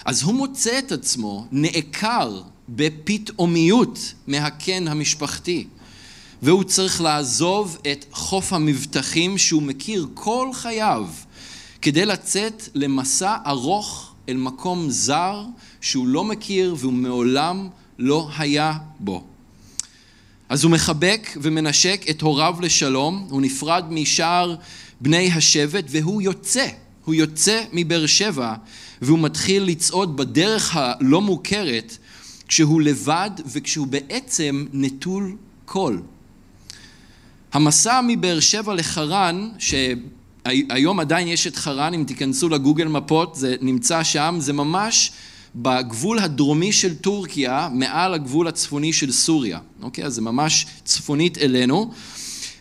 אז 0.05 0.23
הוא 0.23 0.33
מוצא 0.33 0.79
את 0.79 0.91
עצמו 0.91 1.47
נעקר 1.51 2.41
בפתאומיות 2.69 4.13
מהקן 4.27 4.87
המשפחתי. 4.87 5.67
והוא 6.41 6.63
צריך 6.63 7.01
לעזוב 7.01 7.77
את 7.91 8.05
חוף 8.11 8.53
המבטחים 8.53 9.37
שהוא 9.37 9.61
מכיר 9.61 10.07
כל 10.13 10.49
חייו 10.53 11.07
כדי 11.81 12.05
לצאת 12.05 12.69
למסע 12.75 13.35
ארוך 13.47 14.13
אל 14.29 14.37
מקום 14.37 14.89
זר 14.89 15.45
שהוא 15.81 16.07
לא 16.07 16.23
מכיר 16.23 16.75
והוא 16.77 16.93
מעולם 16.93 17.69
לא 17.99 18.29
היה 18.37 18.73
בו. 18.99 19.23
אז 20.49 20.63
הוא 20.63 20.71
מחבק 20.71 21.29
ומנשק 21.41 22.05
את 22.09 22.21
הוריו 22.21 22.55
לשלום, 22.61 23.27
הוא 23.29 23.41
נפרד 23.41 23.85
משאר 23.89 24.55
בני 25.01 25.31
השבט 25.31 25.85
והוא 25.89 26.21
יוצא, 26.21 26.67
הוא 27.05 27.15
יוצא 27.15 27.63
מבאר 27.73 28.05
שבע 28.05 28.53
והוא 29.01 29.19
מתחיל 29.19 29.63
לצעוד 29.63 30.17
בדרך 30.17 30.75
הלא 30.75 31.21
מוכרת 31.21 31.97
כשהוא 32.47 32.81
לבד 32.81 33.31
וכשהוא 33.45 33.87
בעצם 33.87 34.65
נטול 34.73 35.35
קול. 35.65 36.01
המסע 37.53 38.01
מבאר 38.07 38.39
שבע 38.39 38.73
לחרן, 38.73 39.49
שהיום 39.59 40.99
עדיין 40.99 41.27
יש 41.27 41.47
את 41.47 41.55
חרן, 41.55 41.93
אם 41.93 42.03
תיכנסו 42.07 42.49
לגוגל 42.49 42.87
מפות, 42.87 43.35
זה 43.35 43.55
נמצא 43.61 44.03
שם, 44.03 44.35
זה 44.39 44.53
ממש 44.53 45.11
בגבול 45.55 46.19
הדרומי 46.19 46.71
של 46.71 46.95
טורקיה, 46.95 47.69
מעל 47.73 48.13
הגבול 48.13 48.47
הצפוני 48.47 48.93
של 48.93 49.11
סוריה. 49.11 49.59
אוקיי? 49.81 50.05
אז 50.05 50.13
זה 50.13 50.21
ממש 50.21 50.65
צפונית 50.83 51.37
אלינו. 51.37 51.91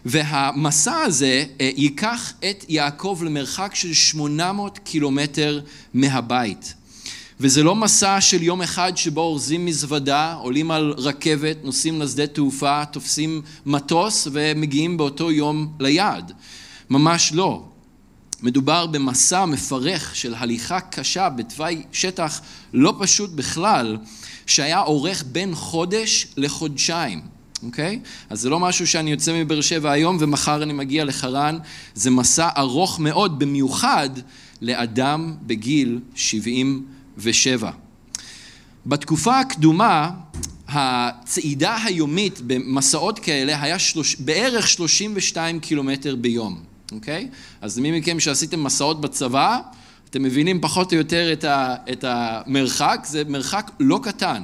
והמסע 0.04 1.00
הזה 1.00 1.44
אה, 1.60 1.70
ייקח 1.76 2.32
את 2.50 2.64
יעקב 2.68 3.20
למרחק 3.24 3.74
של 3.74 3.94
800 3.94 4.78
קילומטר 4.78 5.60
מהבית. 5.94 6.74
וזה 7.40 7.62
לא 7.62 7.74
מסע 7.74 8.20
של 8.20 8.42
יום 8.42 8.62
אחד 8.62 8.96
שבו 8.96 9.20
אורזים 9.20 9.66
מזוודה, 9.66 10.34
עולים 10.34 10.70
על 10.70 10.94
רכבת, 10.98 11.56
נוסעים 11.64 12.02
לשדה 12.02 12.26
תעופה, 12.26 12.84
תופסים 12.84 13.42
מטוס 13.66 14.28
ומגיעים 14.32 14.96
באותו 14.96 15.30
יום 15.30 15.72
ליעד. 15.80 16.32
ממש 16.90 17.32
לא. 17.34 17.62
מדובר 18.42 18.86
במסע 18.86 19.44
מפרך 19.44 20.16
של 20.16 20.34
הליכה 20.34 20.80
קשה 20.80 21.28
בתוואי 21.28 21.82
שטח 21.92 22.40
לא 22.72 22.94
פשוט 23.00 23.30
בכלל, 23.30 23.96
שהיה 24.46 24.82
אורך 24.82 25.24
בין 25.32 25.54
חודש 25.54 26.26
לחודשיים, 26.36 27.20
אוקיי? 27.62 28.00
אז 28.30 28.40
זה 28.40 28.50
לא 28.50 28.60
משהו 28.60 28.86
שאני 28.86 29.10
יוצא 29.10 29.32
מבאר 29.32 29.60
שבע 29.60 29.90
היום 29.90 30.16
ומחר 30.20 30.62
אני 30.62 30.72
מגיע 30.72 31.04
לחרן, 31.04 31.58
זה 31.94 32.10
מסע 32.10 32.48
ארוך 32.56 33.00
מאוד, 33.00 33.38
במיוחד 33.38 34.10
לאדם 34.60 35.34
בגיל 35.42 36.00
77. 36.14 37.70
בתקופה 38.86 39.40
הקדומה, 39.40 40.10
הצעידה 40.68 41.76
היומית 41.84 42.40
במסעות 42.46 43.18
כאלה 43.18 43.62
היה 43.62 43.78
שלוש, 43.78 44.16
בערך 44.16 44.68
32 44.68 45.60
קילומטר 45.60 46.16
ביום. 46.16 46.71
אוקיי? 46.92 47.28
אז 47.60 47.78
מי 47.78 47.98
מכם 47.98 48.20
שעשיתם 48.20 48.64
מסעות 48.64 49.00
בצבא, 49.00 49.60
אתם 50.10 50.22
מבינים 50.22 50.60
פחות 50.60 50.92
או 50.92 50.98
יותר 50.98 51.32
את, 51.32 51.44
ה, 51.44 51.74
את 51.92 52.04
המרחק, 52.08 53.00
זה 53.04 53.22
מרחק 53.28 53.70
לא 53.80 54.00
קטן. 54.02 54.42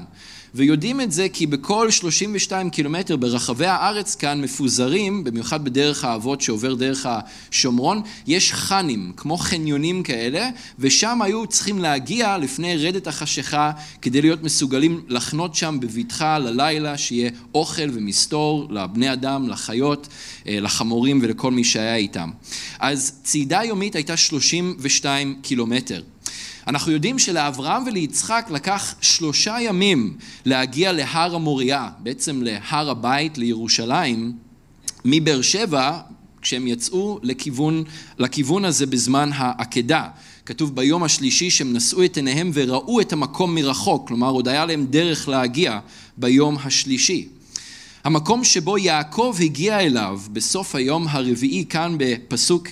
ויודעים 0.54 1.00
את 1.00 1.12
זה 1.12 1.28
כי 1.32 1.46
בכל 1.46 1.90
32 1.90 2.70
קילומטר 2.70 3.16
ברחבי 3.16 3.66
הארץ 3.66 4.14
כאן 4.14 4.40
מפוזרים, 4.40 5.24
במיוחד 5.24 5.64
בדרך 5.64 6.04
האבות 6.04 6.40
שעובר 6.40 6.74
דרך 6.74 7.08
השומרון, 7.10 8.02
יש 8.26 8.52
חנים, 8.52 9.12
כמו 9.16 9.36
חניונים 9.36 10.02
כאלה, 10.02 10.48
ושם 10.78 11.22
היו 11.22 11.46
צריכים 11.46 11.78
להגיע 11.78 12.38
לפני 12.38 12.76
רדת 12.76 13.06
החשיכה 13.06 13.72
כדי 14.02 14.22
להיות 14.22 14.42
מסוגלים 14.42 15.02
לחנות 15.08 15.54
שם 15.54 15.78
בבטחה 15.80 16.38
ללילה, 16.38 16.98
שיהיה 16.98 17.30
אוכל 17.54 17.90
ומסתור 17.92 18.66
לבני 18.70 19.12
אדם, 19.12 19.48
לחיות, 19.48 20.08
אה, 20.46 20.60
לחמורים 20.60 21.18
ולכל 21.22 21.52
מי 21.52 21.64
שהיה 21.64 21.96
איתם. 21.96 22.30
אז 22.78 23.12
צעידה 23.22 23.60
יומית 23.64 23.94
הייתה 23.94 24.16
32 24.16 25.34
קילומטר. 25.42 26.02
אנחנו 26.68 26.92
יודעים 26.92 27.18
שלאברהם 27.18 27.82
וליצחק 27.86 28.46
לקח 28.50 28.94
שלושה 29.00 29.56
ימים 29.60 30.16
להגיע 30.44 30.92
להר 30.92 31.34
המוריה, 31.34 31.88
בעצם 31.98 32.42
להר 32.42 32.90
הבית 32.90 33.38
לירושלים, 33.38 34.32
מבאר 35.04 35.42
שבע, 35.42 36.00
כשהם 36.42 36.66
יצאו 36.66 37.18
לכיוון, 37.22 37.84
לכיוון 38.18 38.64
הזה 38.64 38.86
בזמן 38.86 39.30
העקדה. 39.34 40.08
כתוב 40.46 40.76
ביום 40.76 41.02
השלישי 41.02 41.50
שהם 41.50 41.72
נשאו 41.72 42.04
את 42.04 42.16
עיניהם 42.16 42.50
וראו 42.54 43.00
את 43.00 43.12
המקום 43.12 43.54
מרחוק, 43.54 44.08
כלומר 44.08 44.30
עוד 44.30 44.48
היה 44.48 44.66
להם 44.66 44.86
דרך 44.90 45.28
להגיע 45.28 45.78
ביום 46.16 46.56
השלישי. 46.64 47.28
המקום 48.08 48.44
שבו 48.44 48.78
יעקב 48.78 49.36
הגיע 49.40 49.80
אליו 49.80 50.20
בסוף 50.32 50.74
היום 50.74 51.06
הרביעי, 51.08 51.64
כאן 51.68 51.94
בפסוק 51.98 52.68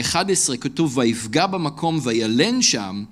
11 0.00 0.56
אה, 0.56 0.60
כתוב 0.60 0.98
ויפגע 0.98 1.46
במקום 1.46 1.98
וילן 2.02 2.62
שם, 2.62 3.04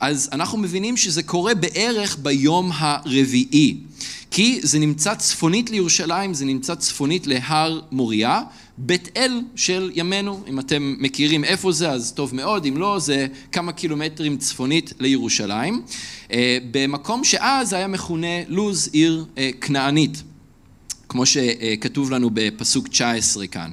אז 0.00 0.28
אנחנו 0.32 0.58
מבינים 0.58 0.96
שזה 0.96 1.22
קורה 1.22 1.54
בערך 1.54 2.18
ביום 2.22 2.70
הרביעי. 2.74 3.76
כי 4.30 4.60
זה 4.62 4.78
נמצא 4.78 5.14
צפונית 5.14 5.70
לירושלים, 5.70 6.34
זה 6.34 6.44
נמצא 6.44 6.74
צפונית 6.74 7.26
להר 7.26 7.80
מוריה, 7.92 8.42
בית 8.78 9.08
אל 9.16 9.40
של 9.56 9.90
ימינו, 9.94 10.40
אם 10.48 10.58
אתם 10.58 10.96
מכירים 10.98 11.44
איפה 11.44 11.72
זה 11.72 11.90
אז 11.90 12.12
טוב 12.12 12.34
מאוד, 12.34 12.66
אם 12.66 12.76
לא 12.76 12.98
זה 12.98 13.26
כמה 13.52 13.72
קילומטרים 13.72 14.38
צפונית 14.38 14.92
לירושלים, 15.00 15.82
אה, 16.32 16.58
במקום 16.70 17.24
שאז 17.24 17.72
היה 17.72 17.86
מכונה 17.86 18.44
לוז 18.48 18.88
עיר 18.92 19.24
אה, 19.38 19.50
כנענית, 19.60 20.22
כמו 21.10 21.26
שכתוב 21.26 22.10
לנו 22.10 22.30
בפסוק 22.34 22.88
19 22.88 23.46
כאן. 23.46 23.70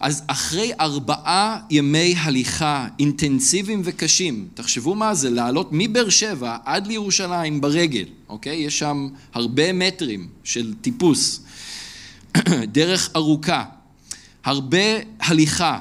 אז 0.00 0.22
אחרי 0.26 0.72
ארבעה 0.80 1.58
ימי 1.70 2.14
הליכה 2.18 2.88
אינטנסיביים 2.98 3.82
וקשים, 3.84 4.48
תחשבו 4.54 4.94
מה 4.94 5.14
זה, 5.14 5.30
לעלות 5.30 5.68
מבאר 5.72 6.08
שבע 6.08 6.56
עד 6.64 6.86
לירושלים 6.86 7.60
ברגל, 7.60 8.04
אוקיי? 8.28 8.56
יש 8.56 8.78
שם 8.78 9.08
הרבה 9.34 9.72
מטרים 9.72 10.28
של 10.44 10.74
טיפוס, 10.80 11.40
דרך 12.76 13.10
ארוכה, 13.16 13.64
הרבה 14.44 14.78
הליכה 15.20 15.78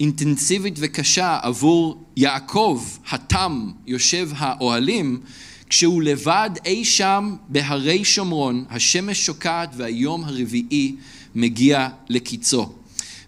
אינטנסיבית 0.00 0.74
וקשה 0.78 1.38
עבור 1.42 2.04
יעקב, 2.16 2.82
התם, 3.10 3.70
יושב 3.86 4.30
האוהלים, 4.36 5.20
כשהוא 5.70 6.02
לבד 6.02 6.50
אי 6.64 6.84
שם 6.84 7.36
בהרי 7.48 8.04
שומרון, 8.04 8.64
השמש 8.70 9.26
שוקעת 9.26 9.70
והיום 9.76 10.24
הרביעי 10.24 10.94
מגיע 11.34 11.88
לקיצו. 12.08 12.72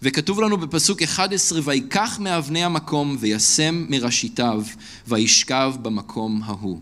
וכתוב 0.03 0.41
לנו 0.41 0.57
בפסוק 0.57 1.03
11, 1.03 1.61
ויקח 1.65 2.19
מאבני 2.21 2.65
המקום 2.65 3.17
וישם 3.21 3.87
מראשיתיו 3.89 4.63
וישכב 5.09 5.75
במקום 5.83 6.43
ההוא. 6.45 6.79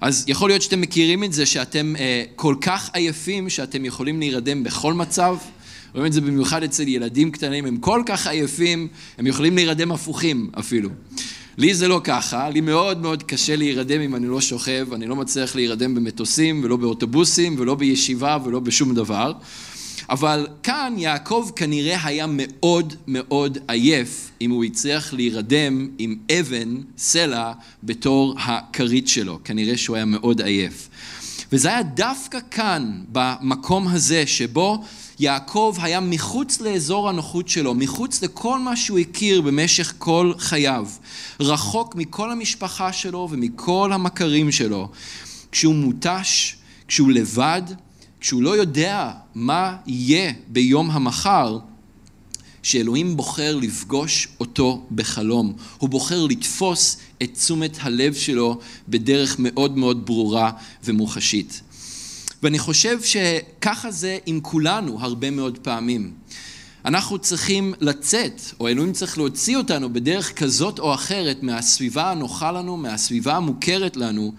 אז 0.00 0.24
יכול 0.28 0.50
להיות 0.50 0.62
שאתם 0.62 0.80
מכירים 0.80 1.24
את 1.24 1.32
זה 1.32 1.46
שאתם 1.46 1.94
אה, 1.98 2.24
כל 2.36 2.56
כך 2.60 2.90
עייפים 2.92 3.48
שאתם 3.50 3.84
יכולים 3.84 4.18
להירדם 4.18 4.64
בכל 4.64 4.94
מצב. 4.94 5.36
רואים 5.94 6.06
את 6.06 6.12
זה 6.12 6.20
במיוחד 6.20 6.62
אצל 6.62 6.88
ילדים 6.88 7.30
קטנים, 7.30 7.66
הם 7.66 7.76
כל 7.76 8.02
כך 8.06 8.26
עייפים, 8.26 8.88
הם 9.18 9.26
יכולים 9.26 9.54
להירדם 9.54 9.92
הפוכים 9.92 10.50
אפילו. 10.58 10.90
לי 11.58 11.74
זה 11.74 11.88
לא 11.88 12.00
ככה, 12.04 12.50
לי 12.50 12.60
מאוד 12.60 13.02
מאוד 13.02 13.22
קשה 13.22 13.56
להירדם 13.56 14.00
אם 14.00 14.14
אני 14.16 14.26
לא 14.26 14.40
שוכב, 14.40 14.88
אני 14.92 15.06
לא 15.06 15.16
מצליח 15.16 15.54
להירדם 15.54 15.94
במטוסים 15.94 16.60
ולא 16.64 16.76
באוטובוסים 16.76 17.56
ולא 17.58 17.74
בישיבה 17.74 18.38
ולא 18.44 18.60
בשום 18.60 18.94
דבר. 18.94 19.32
אבל 20.10 20.46
כאן 20.62 20.94
יעקב 20.96 21.50
כנראה 21.56 21.98
היה 22.04 22.26
מאוד 22.28 22.94
מאוד 23.06 23.58
עייף 23.68 24.30
אם 24.40 24.50
הוא 24.50 24.64
הצליח 24.64 25.12
להירדם 25.12 25.88
עם 25.98 26.16
אבן, 26.40 26.76
סלע, 26.98 27.52
בתור 27.82 28.34
הכרית 28.38 29.08
שלו. 29.08 29.38
כנראה 29.44 29.76
שהוא 29.76 29.96
היה 29.96 30.04
מאוד 30.04 30.40
עייף. 30.40 30.88
וזה 31.52 31.68
היה 31.68 31.82
דווקא 31.82 32.38
כאן, 32.50 33.00
במקום 33.12 33.88
הזה, 33.88 34.26
שבו 34.26 34.84
יעקב 35.18 35.76
היה 35.82 36.00
מחוץ 36.00 36.60
לאזור 36.60 37.08
הנוחות 37.08 37.48
שלו, 37.48 37.74
מחוץ 37.74 38.22
לכל 38.22 38.58
מה 38.58 38.76
שהוא 38.76 38.98
הכיר 38.98 39.40
במשך 39.40 39.94
כל 39.98 40.32
חייו, 40.38 40.88
רחוק 41.40 41.94
מכל 41.94 42.30
המשפחה 42.32 42.92
שלו 42.92 43.28
ומכל 43.30 43.90
המכרים 43.92 44.52
שלו, 44.52 44.88
כשהוא 45.52 45.74
מותש, 45.74 46.56
כשהוא 46.88 47.10
לבד, 47.10 47.62
כשהוא 48.20 48.42
לא 48.42 48.56
יודע 48.56 49.12
מה 49.34 49.76
יהיה 49.86 50.32
ביום 50.48 50.90
המחר, 50.90 51.58
שאלוהים 52.62 53.16
בוחר 53.16 53.56
לפגוש 53.56 54.28
אותו 54.40 54.86
בחלום. 54.94 55.52
הוא 55.78 55.88
בוחר 55.88 56.26
לתפוס 56.26 56.96
את 57.22 57.34
תשומת 57.34 57.76
הלב 57.80 58.14
שלו 58.14 58.58
בדרך 58.88 59.36
מאוד 59.38 59.78
מאוד 59.78 60.06
ברורה 60.06 60.50
ומוחשית. 60.84 61.60
ואני 62.42 62.58
חושב 62.58 62.98
שככה 63.02 63.90
זה 63.90 64.18
עם 64.26 64.40
כולנו 64.40 65.00
הרבה 65.00 65.30
מאוד 65.30 65.58
פעמים. 65.58 66.12
אנחנו 66.84 67.18
צריכים 67.18 67.74
לצאת, 67.80 68.40
או 68.60 68.68
אלוהים 68.68 68.92
צריך 68.92 69.18
להוציא 69.18 69.56
אותנו 69.56 69.92
בדרך 69.92 70.32
כזאת 70.38 70.78
או 70.78 70.94
אחרת 70.94 71.42
מהסביבה 71.42 72.10
הנוחה 72.10 72.52
לנו, 72.52 72.76
מהסביבה 72.76 73.36
המוכרת 73.36 73.96
לנו, 73.96 74.32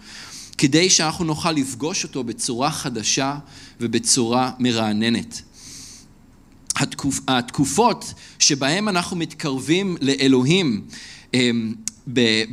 כדי 0.58 0.90
שאנחנו 0.90 1.24
נוכל 1.24 1.52
לפגוש 1.52 2.04
אותו 2.04 2.24
בצורה 2.24 2.70
חדשה 2.70 3.38
ובצורה 3.80 4.50
מרעננת. 4.58 5.42
התקופ, 6.76 7.20
התקופות 7.28 8.14
שבהן 8.38 8.88
אנחנו 8.88 9.16
מתקרבים 9.16 9.96
לאלוהים 10.00 10.84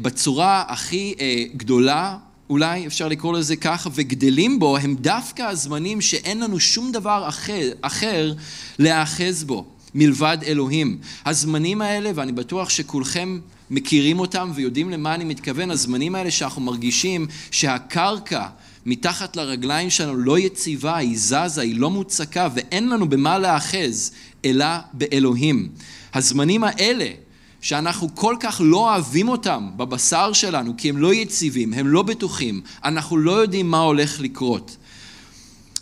בצורה 0.01 0.63
הכי 0.67 1.13
אה, 1.19 1.43
גדולה, 1.57 2.17
אולי 2.49 2.87
אפשר 2.87 3.07
לקרוא 3.07 3.37
לזה 3.37 3.55
ככה, 3.55 3.89
וגדלים 3.93 4.59
בו, 4.59 4.77
הם 4.77 4.95
דווקא 4.95 5.41
הזמנים 5.43 6.01
שאין 6.01 6.39
לנו 6.39 6.59
שום 6.59 6.91
דבר 6.91 7.25
אחר, 7.27 7.71
אחר 7.81 8.33
להאחז 8.79 9.43
בו. 9.43 9.65
מלבד 9.95 10.37
אלוהים. 10.45 10.97
הזמנים 11.25 11.81
האלה, 11.81 12.11
ואני 12.15 12.31
בטוח 12.31 12.69
שכולכם 12.69 13.39
מכירים 13.69 14.19
אותם 14.19 14.51
ויודעים 14.55 14.89
למה 14.89 15.15
אני 15.15 15.23
מתכוון, 15.23 15.71
הזמנים 15.71 16.15
האלה 16.15 16.31
שאנחנו 16.31 16.61
מרגישים 16.61 17.27
שהקרקע 17.51 18.47
מתחת 18.85 19.35
לרגליים 19.35 19.89
שלנו 19.89 20.15
לא 20.15 20.39
יציבה, 20.39 20.97
היא 20.97 21.17
זזה, 21.17 21.61
היא 21.61 21.79
לא 21.79 21.89
מוצקה, 21.89 22.47
ואין 22.55 22.89
לנו 22.89 23.09
במה 23.09 23.37
להאחז, 23.37 24.11
אלא 24.45 24.65
באלוהים. 24.93 25.69
הזמנים 26.13 26.63
האלה, 26.63 27.07
שאנחנו 27.65 28.15
כל 28.15 28.35
כך 28.39 28.61
לא 28.63 28.77
אוהבים 28.77 29.29
אותם 29.29 29.69
בבשר 29.77 30.33
שלנו, 30.33 30.73
כי 30.77 30.89
הם 30.89 30.97
לא 30.97 31.13
יציבים, 31.13 31.73
הם 31.73 31.87
לא 31.87 32.01
בטוחים, 32.01 32.61
אנחנו 32.83 33.17
לא 33.17 33.31
יודעים 33.31 33.71
מה 33.71 33.79
הולך 33.79 34.19
לקרות. 34.19 34.77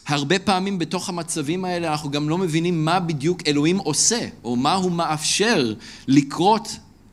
הרבה 0.08 0.40
פעמים 0.40 0.80
בתוך 0.80 1.10
המצבים 1.10 1.66
האלה 1.66 1.92
אנחנו 1.92 2.12
גם 2.12 2.30
לא 2.30 2.38
מבינים 2.38 2.86
מה 2.86 3.00
בדיוק 3.00 3.40
אלוהים 3.48 3.78
עושה, 3.78 4.28
או 4.44 4.56
מה 4.56 4.74
הוא 4.74 4.92
מאפשר 4.92 5.74
לקרות 6.08 6.70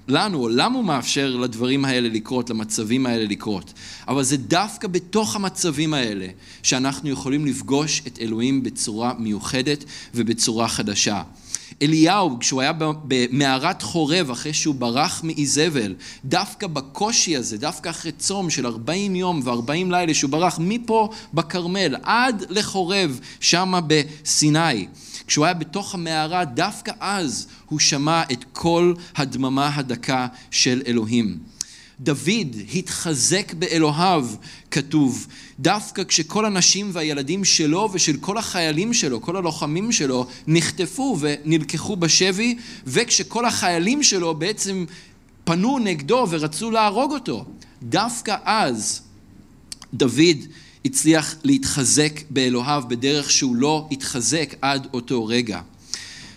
לנו, 0.08 0.38
או 0.38 0.48
למה 0.48 0.76
הוא 0.76 0.84
מאפשר 0.84 1.36
לדברים 1.36 1.84
האלה 1.84 2.08
לקרות, 2.08 2.50
למצבים 2.50 3.06
האלה 3.06 3.24
לקרות. 3.24 3.72
אבל 4.08 4.22
זה 4.22 4.36
דווקא 4.36 4.88
בתוך 4.88 5.36
המצבים 5.36 5.94
האלה 5.94 6.26
שאנחנו 6.62 7.10
יכולים 7.10 7.46
לפגוש 7.46 8.02
את 8.06 8.18
אלוהים 8.20 8.62
בצורה 8.62 9.12
מיוחדת 9.18 9.84
ובצורה 10.14 10.68
חדשה. 10.68 11.22
אליהו, 11.82 12.38
כשהוא 12.40 12.60
היה 12.60 12.72
במערת 13.04 13.82
חורב, 13.82 14.30
אחרי 14.30 14.52
שהוא 14.52 14.74
ברח 14.74 15.20
מאיזבל, 15.24 15.94
דווקא 16.24 16.66
בקושי 16.66 17.36
הזה, 17.36 17.58
דווקא 17.58 17.88
אחרי 17.88 18.12
צום 18.12 18.50
של 18.50 18.66
40 18.66 19.16
יום 19.16 19.40
ו-40 19.44 19.90
לילה, 19.90 20.14
שהוא 20.14 20.30
ברח 20.30 20.58
מפה 20.62 21.08
בכרמל 21.34 21.96
עד 22.02 22.44
לחורב, 22.48 23.20
שמה 23.40 23.80
בסיני. 23.86 24.86
כשהוא 25.26 25.44
היה 25.44 25.54
בתוך 25.54 25.94
המערה, 25.94 26.44
דווקא 26.44 26.92
אז 27.00 27.46
הוא 27.66 27.78
שמע 27.78 28.22
את 28.32 28.44
כל 28.52 28.94
הדממה 29.16 29.70
הדקה 29.74 30.26
של 30.50 30.82
אלוהים. 30.86 31.38
דוד 32.00 32.56
התחזק 32.74 33.54
באלוהיו, 33.54 34.26
כתוב, 34.70 35.26
דווקא 35.60 36.04
כשכל 36.04 36.44
הנשים 36.44 36.90
והילדים 36.92 37.44
שלו 37.44 37.88
ושל 37.92 38.16
כל 38.20 38.38
החיילים 38.38 38.94
שלו, 38.94 39.20
כל 39.20 39.36
הלוחמים 39.36 39.92
שלו, 39.92 40.26
נחטפו 40.46 41.16
ונלקחו 41.20 41.96
בשבי, 41.96 42.56
וכשכל 42.86 43.44
החיילים 43.44 44.02
שלו 44.02 44.34
בעצם 44.34 44.84
פנו 45.44 45.78
נגדו 45.78 46.26
ורצו 46.30 46.70
להרוג 46.70 47.12
אותו. 47.12 47.44
דווקא 47.82 48.36
אז 48.44 49.00
דוד 49.94 50.38
הצליח 50.84 51.34
להתחזק 51.44 52.20
באלוהיו 52.30 52.82
בדרך 52.88 53.30
שהוא 53.30 53.56
לא 53.56 53.88
התחזק 53.90 54.54
עד 54.62 54.86
אותו 54.92 55.26
רגע. 55.26 55.60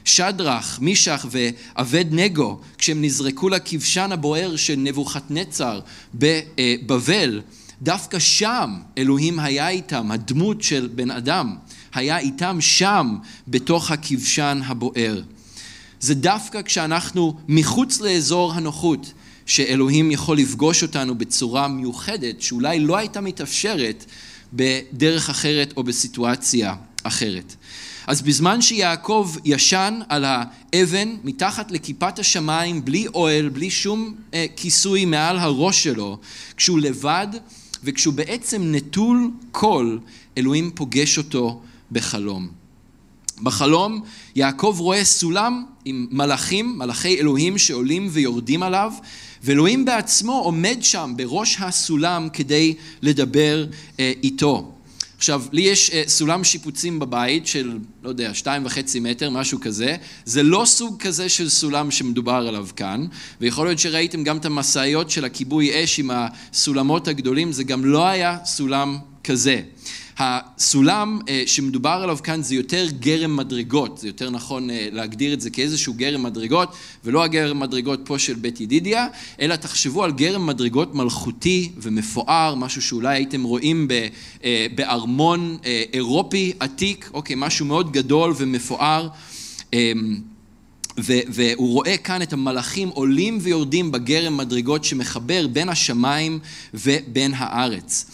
שדרך, 0.06 0.80
מישך 0.82 1.26
ועבד 1.30 2.06
נגו, 2.12 2.60
כשהם 2.78 3.02
נזרקו 3.02 3.50
לכבשן 3.50 4.10
הבוער 4.12 4.56
של 4.56 4.76
נבוכדנצר 4.76 5.80
בבבל, 6.14 7.42
דווקא 7.82 8.20
שם 8.20 8.70
אלוהים 8.98 9.40
היה 9.40 9.70
איתם, 9.70 10.12
הדמות 10.12 10.62
של 10.62 10.90
בן 10.96 11.12
אדם, 11.12 11.56
היה 11.94 12.18
איתם 12.20 12.58
שם 12.62 13.16
בתוך 13.48 13.92
הכבשן 13.92 14.62
הבוער. 14.66 15.22
זה 16.00 16.16
דווקא 16.16 16.62
כשאנחנו 16.62 17.38
מחוץ 17.48 18.02
לאזור 18.02 18.54
הנוחות, 18.54 19.14
שאלוהים 19.46 20.12
יכול 20.12 20.38
לפגוש 20.38 20.84
אותנו 20.84 21.16
בצורה 21.16 21.68
מיוחדת, 21.68 22.42
שאולי 22.42 22.80
לא 22.80 22.98
הייתה 22.98 23.22
מתאפשרת 23.22 24.06
בדרך 24.54 25.30
אחרת 25.30 25.74
או 25.78 25.84
בסיטואציה 25.84 26.76
אחרת. 27.04 27.56
אז 28.08 28.22
בזמן 28.22 28.62
שיעקב 28.62 29.32
ישן 29.46 30.00
על 30.10 30.26
האבן 30.28 31.16
מתחת 31.24 31.72
לכיפת 31.72 32.20
השמיים, 32.20 32.86
בלי 32.86 33.08
אוהל, 33.08 33.50
בלי 33.50 33.70
שום 33.70 34.16
אה, 34.34 34.46
כיסוי 34.56 35.06
מעל 35.06 35.38
הראש 35.40 35.84
שלו, 35.84 36.18
כשהוא 36.58 36.80
לבד 36.80 37.28
וכשהוא 37.84 38.14
בעצם 38.14 38.62
נטול 38.66 39.32
קול, 39.52 40.00
אלוהים 40.38 40.72
פוגש 40.76 41.18
אותו 41.18 41.62
בחלום. 41.92 42.48
בחלום 43.42 44.02
יעקב 44.36 44.76
רואה 44.80 45.06
סולם 45.06 45.64
עם 45.86 46.08
מלאכים, 46.12 46.78
מלאכי 46.78 47.20
אלוהים 47.20 47.58
שעולים 47.58 48.08
ויורדים 48.12 48.64
עליו, 48.64 48.94
ואלוהים 49.44 49.86
בעצמו 49.86 50.34
עומד 50.34 50.78
שם 50.82 51.14
בראש 51.16 51.58
הסולם 51.60 52.28
כדי 52.34 52.74
לדבר 53.02 53.66
אה, 54.00 54.12
איתו. 54.24 54.72
עכשיו, 55.24 55.44
לי 55.52 55.62
יש 55.62 55.90
אה, 55.90 56.04
סולם 56.08 56.44
שיפוצים 56.44 57.00
בבית 57.00 57.48
של, 57.48 57.78
לא 58.04 58.10
יודע, 58.10 58.34
שתיים 58.34 58.66
וחצי 58.66 59.00
מטר, 59.00 59.30
משהו 59.30 59.60
כזה. 59.62 59.96
זה 60.26 60.44
לא 60.44 60.64
סוג 60.66 61.02
כזה 61.02 61.30
של 61.30 61.50
סולם 61.50 61.92
שמדובר 61.92 62.46
עליו 62.48 62.68
כאן, 62.76 63.06
ויכול 63.42 63.68
להיות 63.68 63.80
שראיתם 63.80 64.24
גם 64.24 64.38
את 64.38 64.46
המשאיות 64.46 65.10
של 65.10 65.26
הכיבוי 65.26 65.84
אש 65.84 66.00
עם 66.00 66.12
הסולמות 66.14 67.08
הגדולים, 67.08 67.52
זה 67.52 67.64
גם 67.64 67.86
לא 67.86 68.08
היה 68.08 68.38
סולם 68.46 68.98
כזה. 69.24 69.62
הסולם 70.18 71.20
אה, 71.30 71.44
שמדובר 71.46 72.00
עליו 72.04 72.18
כאן 72.24 72.42
זה 72.42 72.56
יותר 72.56 72.88
גרם 73.00 73.36
מדרגות, 73.36 73.98
זה 73.98 74.08
יותר 74.08 74.30
נכון 74.30 74.70
אה, 74.70 74.88
להגדיר 74.92 75.34
את 75.34 75.42
זה 75.42 75.50
כאיזשהו 75.50 75.94
גרם 75.94 76.24
מדרגות, 76.24 76.74
ולא 77.04 77.24
הגרם 77.24 77.60
מדרגות 77.60 78.00
פה 78.06 78.20
של 78.20 78.34
בית 78.34 78.62
ידידיה, 78.62 79.08
אלא 79.42 79.56
תחשבו 79.56 80.04
על 80.04 80.12
גרם 80.12 80.46
מדרגות 80.46 80.96
מלכותי 80.96 81.72
ומפואר, 81.78 82.56
משהו 82.56 82.82
שאולי 82.82 83.16
הייתם 83.16 83.44
רואים 83.44 83.88
אה, 84.44 84.68
בארמון 84.76 85.58
אירופי 85.94 86.54
עתיק, 86.60 87.10
אוקיי, 87.14 87.36
משהו 87.40 87.66
מאוד 87.66 87.92
גדול 87.92 88.34
ומפואר. 88.38 89.08
והוא 90.98 91.74
רואה 91.74 91.98
כאן 91.98 92.22
את 92.22 92.34
המלאכים 92.34 92.90
עולים 92.90 93.38
ויורדים 93.42 93.92
בגרם 93.92 94.38
מדרגות 94.38 94.84
שמחבר 94.84 95.48
בין 95.48 95.70
השמיים 95.70 96.40
ובין 96.74 97.34
הארץ. 97.36 98.06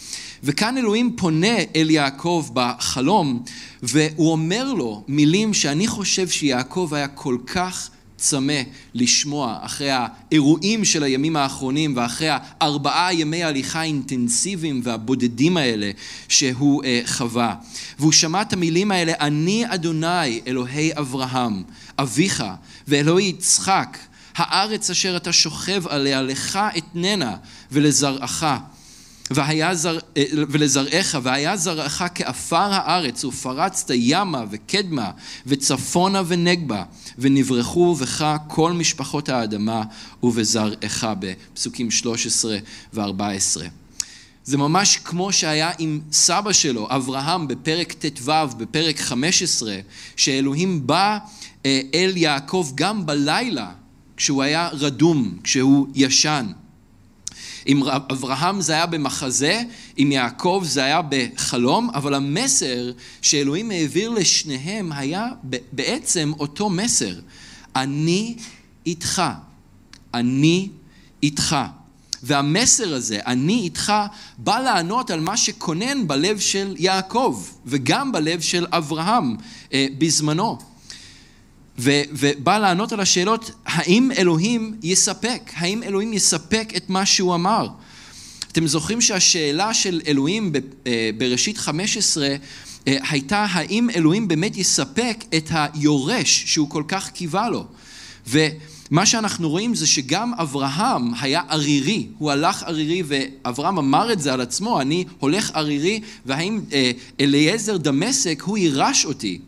וכאן 0.42 0.78
אלוהים 0.78 1.16
פונה 1.16 1.56
אל 1.76 1.90
יעקב 1.90 2.48
בחלום, 2.52 3.42
והוא 3.82 4.32
אומר 4.32 4.72
לו 4.72 5.04
מילים 5.08 5.54
שאני 5.54 5.86
חושב 5.86 6.28
שיעקב 6.28 6.90
היה 6.92 7.08
כל 7.08 7.36
כך 7.46 7.90
צמא 8.20 8.60
לשמוע 8.94 9.58
אחרי 9.62 9.90
האירועים 9.90 10.84
של 10.84 11.02
הימים 11.02 11.36
האחרונים 11.36 11.96
ואחרי 11.96 12.28
הארבעה 12.30 13.14
ימי 13.14 13.44
הליכה 13.44 13.80
האינטנסיביים 13.80 14.80
והבודדים 14.84 15.56
האלה 15.56 15.90
שהוא 16.28 16.82
uh, 16.82 16.86
חווה. 17.08 17.54
והוא 17.98 18.12
שמע 18.12 18.42
את 18.42 18.52
המילים 18.52 18.90
האלה, 18.90 19.12
אני 19.20 19.64
אדוני 19.68 20.40
אלוהי 20.46 20.90
אברהם, 20.98 21.62
אביך, 21.98 22.44
ואלוהי 22.88 23.24
יצחק, 23.24 23.98
הארץ 24.36 24.90
אשר 24.90 25.16
אתה 25.16 25.32
שוכב 25.32 25.86
עליה, 25.86 26.22
לך 26.22 26.58
אתננה 26.78 27.36
ולזרעך. 27.72 28.44
והיה 29.30 29.74
זר, 29.74 29.98
אה, 30.16 30.24
ולזרעך, 30.32 31.16
והיה 31.22 31.56
זרעך 31.56 32.02
כעפר 32.14 32.72
הארץ, 32.72 33.24
ופרצת 33.24 33.90
ימה 33.94 34.44
וקדמה, 34.50 35.10
וצפונה 35.46 36.22
ונגבה, 36.26 36.82
ונברחו 37.18 37.94
בך 37.94 38.36
כל 38.48 38.72
משפחות 38.72 39.28
האדמה 39.28 39.82
ובזרעך, 40.22 41.06
בפסוקים 41.18 41.90
13 41.90 42.58
ו-14. 42.94 43.60
זה 44.44 44.58
ממש 44.58 44.96
כמו 44.96 45.32
שהיה 45.32 45.70
עם 45.78 46.00
סבא 46.12 46.52
שלו, 46.52 46.86
אברהם, 46.90 47.48
בפרק 47.48 47.92
ט"ו, 47.92 48.32
בפרק 48.58 48.98
15, 48.98 49.76
שאלוהים 50.16 50.86
בא 50.86 51.18
אה, 51.66 51.80
אל 51.94 52.12
יעקב 52.16 52.68
גם 52.74 53.06
בלילה, 53.06 53.70
כשהוא 54.16 54.42
היה 54.42 54.68
רדום, 54.72 55.38
כשהוא 55.42 55.86
ישן. 55.94 56.46
עם 57.70 57.82
אברהם 57.88 58.60
זה 58.60 58.72
היה 58.72 58.86
במחזה, 58.86 59.62
עם 59.96 60.12
יעקב 60.12 60.62
זה 60.66 60.84
היה 60.84 61.00
בחלום, 61.08 61.90
אבל 61.94 62.14
המסר 62.14 62.92
שאלוהים 63.22 63.70
העביר 63.70 64.10
לשניהם 64.10 64.92
היה 64.92 65.26
בעצם 65.72 66.32
אותו 66.40 66.70
מסר. 66.70 67.14
אני 67.76 68.36
איתך. 68.86 69.22
אני 70.14 70.68
איתך. 71.22 71.56
והמסר 72.22 72.94
הזה, 72.94 73.18
אני 73.26 73.60
איתך, 73.60 73.92
בא 74.38 74.58
לענות 74.58 75.10
על 75.10 75.20
מה 75.20 75.36
שכונן 75.36 76.08
בלב 76.08 76.38
של 76.38 76.74
יעקב, 76.78 77.44
וגם 77.66 78.12
בלב 78.12 78.40
של 78.40 78.66
אברהם 78.70 79.36
אה, 79.72 79.86
בזמנו. 79.98 80.69
ו, 81.78 81.90
ובא 82.12 82.58
לענות 82.58 82.92
על 82.92 83.00
השאלות, 83.00 83.50
האם 83.66 84.10
אלוהים 84.18 84.76
יספק? 84.82 85.50
האם 85.54 85.82
אלוהים 85.82 86.12
יספק 86.12 86.72
את 86.76 86.90
מה 86.90 87.06
שהוא 87.06 87.34
אמר? 87.34 87.68
אתם 88.52 88.66
זוכרים 88.66 89.00
שהשאלה 89.00 89.74
של 89.74 90.00
אלוהים 90.06 90.52
אה, 90.86 91.10
בראשית 91.18 91.58
15 91.58 92.26
אה, 92.26 92.96
הייתה 93.10 93.46
האם 93.50 93.90
אלוהים 93.90 94.28
באמת 94.28 94.56
יספק 94.56 95.24
את 95.36 95.50
היורש 95.52 96.44
שהוא 96.46 96.70
כל 96.70 96.82
כך 96.88 97.10
קיווה 97.10 97.48
לו? 97.48 97.66
ומה 98.26 99.06
שאנחנו 99.06 99.50
רואים 99.50 99.74
זה 99.74 99.86
שגם 99.86 100.32
אברהם 100.34 101.14
היה 101.20 101.42
ערירי, 101.48 102.06
הוא 102.18 102.30
הלך 102.30 102.62
ערירי 102.62 103.02
ואברהם 103.06 103.78
אמר 103.78 104.12
את 104.12 104.20
זה 104.20 104.32
על 104.32 104.40
עצמו, 104.40 104.80
אני 104.80 105.04
הולך 105.18 105.50
ערירי 105.54 106.00
והאם 106.26 106.60
אה, 106.72 106.90
אליעזר 107.20 107.76
דמשק 107.76 108.42
הוא 108.42 108.58
יירש 108.58 109.04
אותי? 109.04 109.38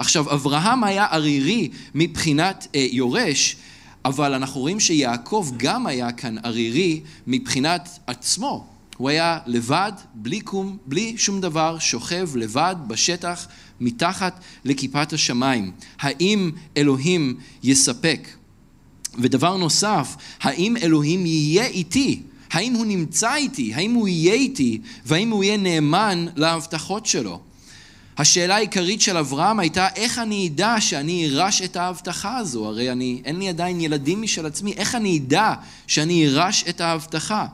עכשיו, 0.00 0.34
אברהם 0.34 0.84
היה 0.84 1.06
ערירי 1.10 1.68
מבחינת 1.94 2.66
אה, 2.74 2.86
יורש, 2.90 3.56
אבל 4.04 4.34
אנחנו 4.34 4.60
רואים 4.60 4.80
שיעקב 4.80 5.48
גם 5.56 5.86
היה 5.86 6.12
כאן 6.12 6.36
ערירי 6.42 7.00
מבחינת 7.26 7.98
עצמו. 8.06 8.66
הוא 8.96 9.08
היה 9.08 9.38
לבד, 9.46 9.92
בלי 10.14 10.40
קום, 10.40 10.76
בלי 10.86 11.14
שום 11.18 11.40
דבר, 11.40 11.78
שוכב 11.78 12.36
לבד 12.36 12.76
בשטח, 12.86 13.46
מתחת 13.80 14.40
לכיפת 14.64 15.12
השמיים. 15.12 15.72
האם 16.00 16.50
אלוהים 16.76 17.36
יספק? 17.62 18.28
ודבר 19.18 19.56
נוסף, 19.56 20.16
האם 20.40 20.76
אלוהים 20.76 21.26
יהיה 21.26 21.66
איתי? 21.66 22.22
האם 22.50 22.72
הוא 22.72 22.86
נמצא 22.86 23.34
איתי? 23.34 23.74
האם 23.74 23.92
הוא 23.92 24.08
יהיה 24.08 24.34
איתי? 24.34 24.80
והאם 25.06 25.30
הוא 25.30 25.44
יהיה 25.44 25.56
נאמן 25.56 26.26
להבטחות 26.36 27.06
שלו? 27.06 27.49
השאלה 28.20 28.54
העיקרית 28.54 29.00
של 29.00 29.16
אברהם 29.16 29.58
הייתה 29.58 29.88
איך 29.96 30.18
אני 30.18 30.48
אדע 30.48 30.80
שאני 30.80 31.24
אירש 31.24 31.62
את 31.62 31.76
ההבטחה 31.76 32.36
הזו? 32.36 32.66
הרי 32.66 32.92
אני, 32.92 33.22
אין 33.24 33.38
לי 33.38 33.48
עדיין 33.48 33.80
ילדים 33.80 34.22
משל 34.22 34.46
עצמי, 34.46 34.72
איך 34.72 34.94
אני 34.94 35.18
אדע 35.18 35.54
שאני 35.86 36.22
אירש 36.22 36.64
את 36.68 36.80
ההבטחה? 36.80 37.46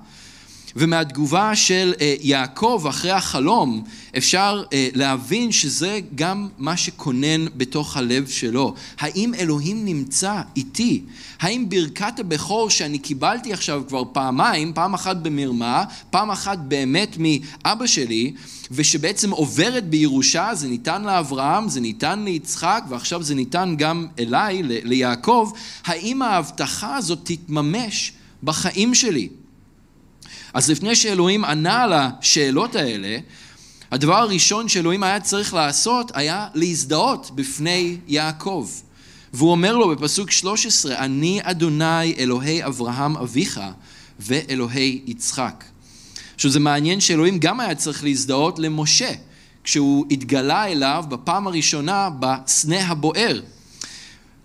ומהתגובה 0.77 1.57
של 1.57 1.95
אה, 2.01 2.15
יעקב 2.21 2.85
אחרי 2.89 3.11
החלום 3.11 3.85
אפשר 4.17 4.63
אה, 4.73 4.89
להבין 4.95 5.53
שזה 5.53 6.01
גם 6.15 6.49
מה 6.59 6.77
שכונן 6.77 7.47
בתוך 7.57 7.97
הלב 7.97 8.29
שלו. 8.29 8.75
האם 8.99 9.35
אלוהים 9.35 9.85
נמצא 9.85 10.41
איתי? 10.57 11.03
האם 11.41 11.69
ברכת 11.69 12.19
הבכור 12.21 12.71
שאני 12.71 12.99
קיבלתי 12.99 13.53
עכשיו 13.53 13.83
כבר 13.89 14.03
פעמיים, 14.13 14.73
פעם 14.73 14.95
אחת 14.95 15.17
במרמה, 15.17 15.85
פעם 16.11 16.31
אחת 16.31 16.59
באמת 16.59 17.17
מאבא 17.19 17.87
שלי, 17.87 18.33
ושבעצם 18.71 19.31
עוברת 19.31 19.85
בירושה, 19.85 20.51
זה 20.55 20.69
ניתן 20.69 21.03
לאברהם, 21.03 21.69
זה 21.69 21.81
ניתן 21.81 22.23
ליצחק, 22.25 22.85
ועכשיו 22.89 23.23
זה 23.23 23.35
ניתן 23.35 23.75
גם 23.79 24.07
אליי, 24.19 24.63
ליעקב, 24.63 25.51
האם 25.85 26.23
ההבטחה 26.23 26.97
הזאת 26.97 27.19
תתממש 27.25 28.13
בחיים 28.43 28.95
שלי? 28.95 29.29
אז 30.57 30.71
לפני 30.71 30.97
שאלוהים 30.97 31.45
ענה 31.45 31.83
על 31.83 31.93
השאלות 31.93 32.75
האלה, 32.75 33.19
הדבר 33.91 34.15
הראשון 34.15 34.69
שאלוהים 34.69 35.03
היה 35.03 35.21
צריך 35.21 35.55
לעשות 35.55 36.13
היה 36.15 36.49
להזדהות 36.55 37.31
בפני 37.35 37.97
יעקב. 38.09 38.69
והוא 39.33 39.51
אומר 39.51 39.77
לו 39.77 39.89
בפסוק 39.89 40.31
13, 40.31 40.99
אני 40.99 41.41
אדוני 41.43 42.15
אלוהי 42.19 42.65
אברהם 42.65 43.17
אביך 43.17 43.61
ואלוהי 44.21 45.03
יצחק. 45.07 45.65
עכשיו 46.35 46.51
זה 46.51 46.61
מעניין 46.61 47.01
שאלוהים 47.01 47.39
גם 47.39 47.61
היה 47.61 47.75
צריך 47.75 48.05
להזדהות 48.05 48.59
למשה, 48.59 49.13
כשהוא 49.65 50.07
התגלה 50.11 50.67
אליו 50.67 51.05
בפעם 51.09 51.47
הראשונה 51.47 52.09
בסנה 52.21 52.87
הבוער. 52.87 53.41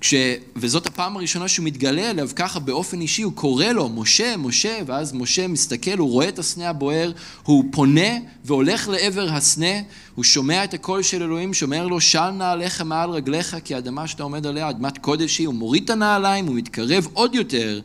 כש... 0.01 0.13
וזאת 0.55 0.87
הפעם 0.87 1.17
הראשונה 1.17 1.47
שהוא 1.47 1.65
מתגלה 1.65 2.09
אליו 2.09 2.29
ככה 2.35 2.59
באופן 2.59 3.01
אישי, 3.01 3.21
הוא 3.21 3.33
קורא 3.33 3.65
לו, 3.65 3.89
משה, 3.89 4.37
משה, 4.37 4.79
ואז 4.85 5.13
משה 5.13 5.47
מסתכל, 5.47 5.97
הוא 5.97 6.11
רואה 6.11 6.29
את 6.29 6.39
הסנה 6.39 6.69
הבוער, 6.69 7.11
הוא 7.43 7.63
פונה 7.71 8.17
והולך 8.45 8.87
לעבר 8.87 9.29
הסנה, 9.29 9.81
הוא 10.15 10.23
שומע 10.23 10.63
את 10.63 10.73
הקול 10.73 11.03
של 11.03 11.23
אלוהים, 11.23 11.53
שאומר 11.53 11.87
לו, 11.87 12.01
של 12.01 12.29
נעליך 12.29 12.81
מעל 12.81 13.09
רגליך, 13.09 13.57
כי 13.63 13.75
האדמה 13.75 14.07
שאתה 14.07 14.23
עומד 14.23 14.45
עליה, 14.45 14.69
אדמת 14.69 14.97
קודש 14.97 15.37
היא, 15.37 15.47
הוא 15.47 15.55
מוריד 15.55 15.83
את 15.83 15.89
הנעליים, 15.89 16.47
הוא 16.47 16.55
מתקרב 16.55 17.07
עוד 17.13 17.35
יותר, 17.35 17.79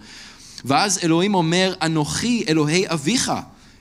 ואז 0.64 0.98
אלוהים 1.02 1.34
אומר, 1.34 1.74
אנוכי 1.82 2.44
אלוהי 2.48 2.84
אביך, 2.88 3.32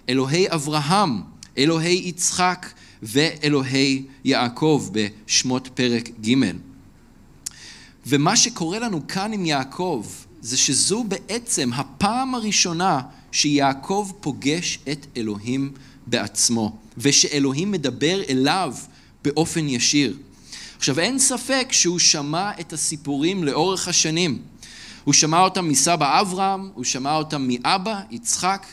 אלוהי 0.09 0.45
אברהם, 0.49 1.21
אלוהי 1.57 2.01
יצחק 2.05 2.69
ואלוהי 3.03 4.03
יעקב, 4.23 4.89
בשמות 4.93 5.69
פרק 5.73 6.09
ג'. 6.21 6.74
ומה 8.07 8.35
שקורה 8.35 8.79
לנו 8.79 9.07
כאן 9.07 9.33
עם 9.33 9.45
יעקב, 9.45 10.05
זה 10.41 10.57
שזו 10.57 11.03
בעצם 11.03 11.73
הפעם 11.73 12.35
הראשונה 12.35 13.01
שיעקב 13.31 14.11
פוגש 14.21 14.79
את 14.91 15.05
אלוהים 15.17 15.71
בעצמו, 16.07 16.77
ושאלוהים 16.97 17.71
מדבר 17.71 18.21
אליו 18.29 18.73
באופן 19.23 19.69
ישיר. 19.69 20.17
עכשיו, 20.77 20.99
אין 20.99 21.19
ספק 21.19 21.67
שהוא 21.71 21.99
שמע 21.99 22.51
את 22.59 22.73
הסיפורים 22.73 23.43
לאורך 23.43 23.87
השנים. 23.87 24.41
הוא 25.03 25.13
שמע 25.13 25.41
אותם 25.41 25.67
מסבא 25.67 26.21
אברהם, 26.21 26.69
הוא 26.73 26.83
שמע 26.83 27.15
אותם 27.15 27.47
מאבא, 27.47 27.99
יצחק, 28.11 28.65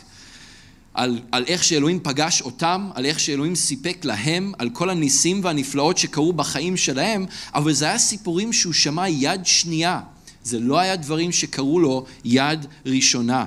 על, 0.95 1.21
על 1.33 1.45
איך 1.47 1.65
שאלוהים 1.65 2.01
פגש 2.03 2.43
אותם, 2.43 2.91
על 2.95 3.07
איך 3.07 3.21
שאלוהים 3.21 3.55
סיפק 3.55 4.05
להם, 4.05 4.53
על 4.59 4.71
כל 4.71 4.91
הניסים 4.91 5.41
והנפלאות 5.45 5.99
שקרו 5.99 6.33
בחיים 6.33 6.77
שלהם, 6.77 7.27
אבל 7.55 7.73
זה 7.73 7.85
היה 7.85 7.99
סיפורים 7.99 8.53
שהוא 8.53 8.73
שמע 8.73 9.09
יד 9.09 9.47
שנייה. 9.47 10.01
זה 10.45 10.61
לא 10.61 10.79
היה 10.79 10.97
דברים 10.97 11.33
שקרו 11.33 11.81
לו 11.81 12.05
יד 12.25 12.67
ראשונה. 12.87 13.47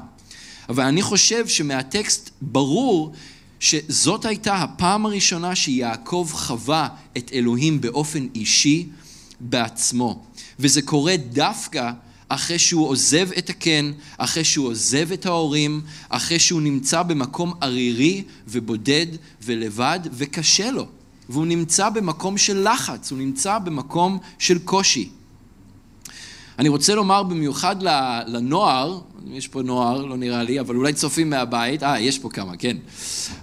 אבל 0.69 0.83
אני 0.83 1.01
חושב 1.01 1.47
שמהטקסט 1.47 2.29
ברור 2.41 3.13
שזאת 3.59 4.25
הייתה 4.25 4.55
הפעם 4.55 5.05
הראשונה 5.05 5.55
שיעקב 5.55 6.29
חווה 6.31 6.87
את 7.17 7.31
אלוהים 7.33 7.81
באופן 7.81 8.27
אישי 8.35 8.87
בעצמו. 9.39 10.23
וזה 10.59 10.81
קורה 10.81 11.17
דווקא 11.17 11.91
אחרי 12.29 12.59
שהוא 12.59 12.87
עוזב 12.87 13.29
את 13.37 13.49
הקן, 13.49 13.91
אחרי 14.17 14.43
שהוא 14.43 14.67
עוזב 14.67 15.11
את 15.11 15.25
ההורים, 15.25 15.81
אחרי 16.09 16.39
שהוא 16.39 16.61
נמצא 16.61 17.03
במקום 17.03 17.53
ערירי 17.61 18.23
ובודד 18.47 19.05
ולבד 19.43 19.99
וקשה 20.13 20.71
לו. 20.71 20.87
והוא 21.29 21.45
נמצא 21.45 21.89
במקום 21.89 22.37
של 22.37 22.67
לחץ, 22.69 23.11
הוא 23.11 23.19
נמצא 23.19 23.59
במקום 23.59 24.17
של 24.39 24.59
קושי. 24.59 25.09
אני 26.59 26.69
רוצה 26.69 26.95
לומר 26.95 27.23
במיוחד 27.23 27.75
לנוער, 28.27 29.01
יש 29.31 29.47
פה 29.47 29.61
נוער, 29.61 30.05
לא 30.05 30.17
נראה 30.17 30.43
לי, 30.43 30.59
אבל 30.59 30.75
אולי 30.75 30.93
צופים 30.93 31.29
מהבית, 31.29 31.83
אה, 31.83 31.99
יש 31.99 32.19
פה 32.19 32.29
כמה, 32.29 32.57
כן. 32.57 32.77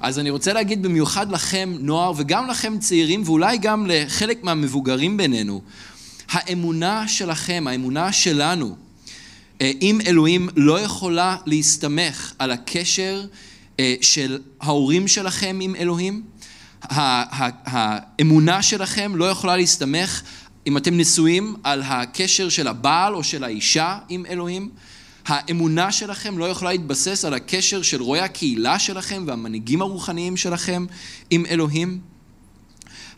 אז 0.00 0.18
אני 0.18 0.30
רוצה 0.30 0.52
להגיד 0.52 0.82
במיוחד 0.82 1.32
לכם, 1.32 1.74
נוער, 1.80 2.12
וגם 2.16 2.46
לכם 2.46 2.78
צעירים, 2.78 3.22
ואולי 3.24 3.58
גם 3.58 3.86
לחלק 3.86 4.44
מהמבוגרים 4.44 5.16
בינינו, 5.16 5.60
האמונה 6.32 7.08
שלכם, 7.08 7.64
האמונה 7.68 8.12
שלנו, 8.12 8.76
אה, 9.60 9.72
עם 9.80 10.00
אלוהים 10.06 10.48
לא 10.56 10.80
יכולה 10.80 11.36
להסתמך 11.46 12.32
על 12.38 12.50
הקשר 12.50 13.24
אה, 13.80 13.94
של 14.00 14.38
ההורים 14.60 15.08
שלכם 15.08 15.58
עם 15.60 15.76
אלוהים. 15.76 16.22
האמונה 16.82 18.62
שלכם 18.62 19.16
לא 19.16 19.24
יכולה 19.24 19.56
להסתמך, 19.56 20.22
אם 20.66 20.76
אתם 20.76 20.96
נשואים, 20.96 21.56
על 21.62 21.82
הקשר 21.82 22.48
של 22.48 22.68
הבעל 22.68 23.14
או 23.14 23.24
של 23.24 23.44
האישה 23.44 23.98
עם 24.08 24.26
אלוהים. 24.26 24.70
האמונה 25.26 25.92
שלכם 25.92 26.38
לא 26.38 26.44
יכולה 26.44 26.72
להתבסס 26.72 27.24
על 27.24 27.34
הקשר 27.34 27.82
של 27.82 28.02
רואי 28.02 28.20
הקהילה 28.20 28.78
שלכם 28.78 29.24
והמנהיגים 29.26 29.82
הרוחניים 29.82 30.36
שלכם 30.36 30.86
עם 31.30 31.46
אלוהים. 31.46 32.11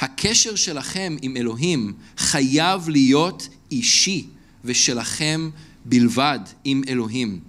הקשר 0.00 0.54
שלכם 0.54 1.16
עם 1.22 1.36
אלוהים 1.36 1.92
חייב 2.18 2.88
להיות 2.88 3.48
אישי 3.70 4.26
ושלכם 4.64 5.50
בלבד 5.84 6.38
עם 6.64 6.82
אלוהים. 6.88 7.40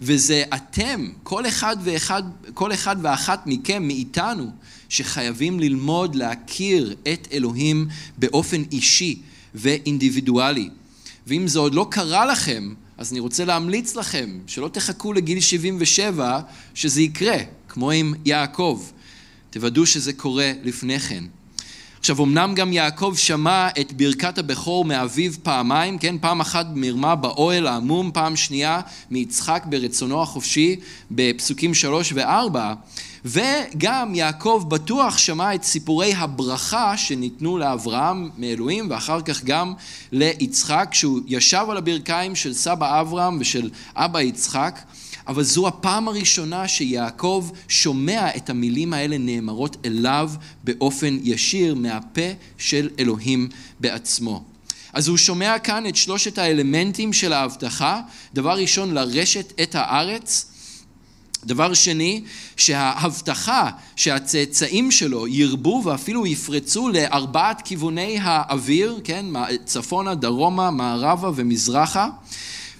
וזה 0.00 0.42
אתם, 0.54 1.08
כל 1.22 1.46
אחד 1.46 1.76
ואחד, 1.84 2.22
כל 2.54 2.72
אחד 2.72 2.96
ואחת 3.02 3.42
מכם, 3.46 3.82
מאיתנו, 3.82 4.50
שחייבים 4.88 5.60
ללמוד 5.60 6.14
להכיר 6.14 6.96
את 7.12 7.28
אלוהים 7.32 7.88
באופן 8.18 8.62
אישי 8.72 9.22
ואינדיבידואלי. 9.54 10.68
ואם 11.26 11.48
זה 11.48 11.58
עוד 11.58 11.74
לא 11.74 11.86
קרה 11.90 12.26
לכם, 12.26 12.74
אז 12.98 13.12
אני 13.12 13.20
רוצה 13.20 13.44
להמליץ 13.44 13.96
לכם 13.96 14.38
שלא 14.46 14.68
תחכו 14.68 15.12
לגיל 15.12 15.40
77 15.40 16.40
שזה 16.74 17.02
יקרה, 17.02 17.38
כמו 17.68 17.90
עם 17.90 18.14
יעקב. 18.24 18.82
תוודאו 19.50 19.86
שזה 19.86 20.12
קורה 20.12 20.52
לפני 20.62 21.00
כן. 21.00 21.24
עכשיו, 22.04 22.22
אמנם 22.22 22.54
גם 22.54 22.72
יעקב 22.72 23.14
שמע 23.16 23.68
את 23.80 23.92
ברכת 23.92 24.38
הבכור 24.38 24.84
מאביו 24.84 25.32
פעמיים, 25.42 25.98
כן? 25.98 26.18
פעם 26.18 26.40
אחת 26.40 26.66
מרמה 26.74 27.14
באוהל 27.14 27.66
העמום, 27.66 28.10
פעם 28.14 28.36
שנייה 28.36 28.80
מיצחק 29.10 29.64
ברצונו 29.68 30.22
החופשי 30.22 30.76
בפסוקים 31.10 31.74
שלוש 31.74 32.12
וארבע, 32.14 32.74
וגם 33.24 34.14
יעקב 34.14 34.64
בטוח 34.68 35.18
שמע 35.18 35.54
את 35.54 35.62
סיפורי 35.62 36.14
הברכה 36.14 36.96
שניתנו 36.96 37.58
לאברהם 37.58 38.30
מאלוהים, 38.38 38.86
ואחר 38.90 39.20
כך 39.20 39.44
גם 39.44 39.74
ליצחק, 40.12 40.88
כשהוא 40.90 41.20
ישב 41.26 41.66
על 41.70 41.76
הברכיים 41.76 42.36
של 42.36 42.54
סבא 42.54 43.00
אברהם 43.00 43.36
ושל 43.40 43.70
אבא 43.96 44.20
יצחק. 44.20 44.80
אבל 45.26 45.42
זו 45.42 45.68
הפעם 45.68 46.08
הראשונה 46.08 46.68
שיעקב 46.68 47.50
שומע 47.68 48.36
את 48.36 48.50
המילים 48.50 48.92
האלה 48.92 49.18
נאמרות 49.18 49.76
אליו 49.84 50.30
באופן 50.64 51.18
ישיר 51.22 51.74
מהפה 51.74 52.30
של 52.58 52.90
אלוהים 52.98 53.48
בעצמו. 53.80 54.44
אז 54.92 55.08
הוא 55.08 55.16
שומע 55.16 55.58
כאן 55.58 55.86
את 55.86 55.96
שלושת 55.96 56.38
האלמנטים 56.38 57.12
של 57.12 57.32
ההבטחה. 57.32 58.00
דבר 58.34 58.58
ראשון, 58.58 58.94
לרשת 58.94 59.52
את 59.62 59.74
הארץ. 59.74 60.46
דבר 61.44 61.74
שני, 61.74 62.22
שההבטחה 62.56 63.70
שהצאצאים 63.96 64.90
שלו 64.90 65.28
ירבו 65.28 65.82
ואפילו 65.84 66.26
יפרצו 66.26 66.88
לארבעת 66.88 67.62
כיווני 67.62 68.18
האוויר, 68.20 69.00
כן, 69.04 69.26
צפונה, 69.64 70.14
דרומה, 70.14 70.70
מערבה 70.70 71.30
ומזרחה. 71.34 72.08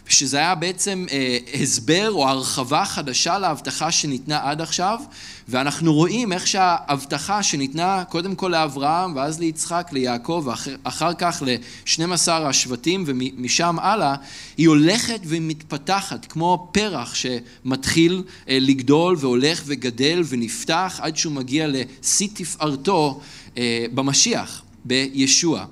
שזה 0.08 0.38
היה 0.38 0.54
בעצם 0.54 1.06
אה, 1.10 1.38
הסבר 1.62 2.10
או 2.10 2.28
הרחבה 2.28 2.84
חדשה 2.84 3.38
להבטחה 3.38 3.90
שניתנה 3.90 4.40
עד 4.42 4.60
עכשיו, 4.60 5.00
ואנחנו 5.48 5.94
רואים 5.94 6.32
איך 6.32 6.46
שההבטחה 6.46 7.42
שניתנה 7.42 8.04
קודם 8.08 8.34
כל 8.34 8.48
לאברהם 8.48 9.16
ואז 9.16 9.40
ליצחק, 9.40 9.88
ליעקב 9.92 10.48
ואחר 10.84 11.14
כך 11.14 11.42
ל-12 11.46 12.30
השבטים 12.30 13.04
ומשם 13.06 13.76
הלאה, 13.78 14.14
היא 14.56 14.68
הולכת 14.68 15.20
ומתפתחת 15.26 16.24
כמו 16.26 16.68
פרח 16.72 17.14
שמתחיל 17.14 18.22
אה, 18.48 18.58
לגדול 18.60 19.16
והולך 19.20 19.62
וגדל 19.66 20.22
ונפתח 20.28 21.00
עד 21.02 21.16
שהוא 21.16 21.32
מגיע 21.32 21.66
לשיא 21.68 22.28
תפארתו 22.34 23.20
אה, 23.58 23.86
במשיח, 23.94 24.62
בישוע. 24.84 25.64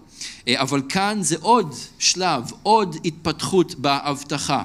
אה, 0.49 0.61
אבל 0.61 0.83
כאן 0.89 1.19
זה 1.23 1.37
עוד 1.41 1.75
שלב, 1.99 2.51
עוד 2.63 2.97
התפתחות 3.05 3.75
בהבטחה. 3.75 4.63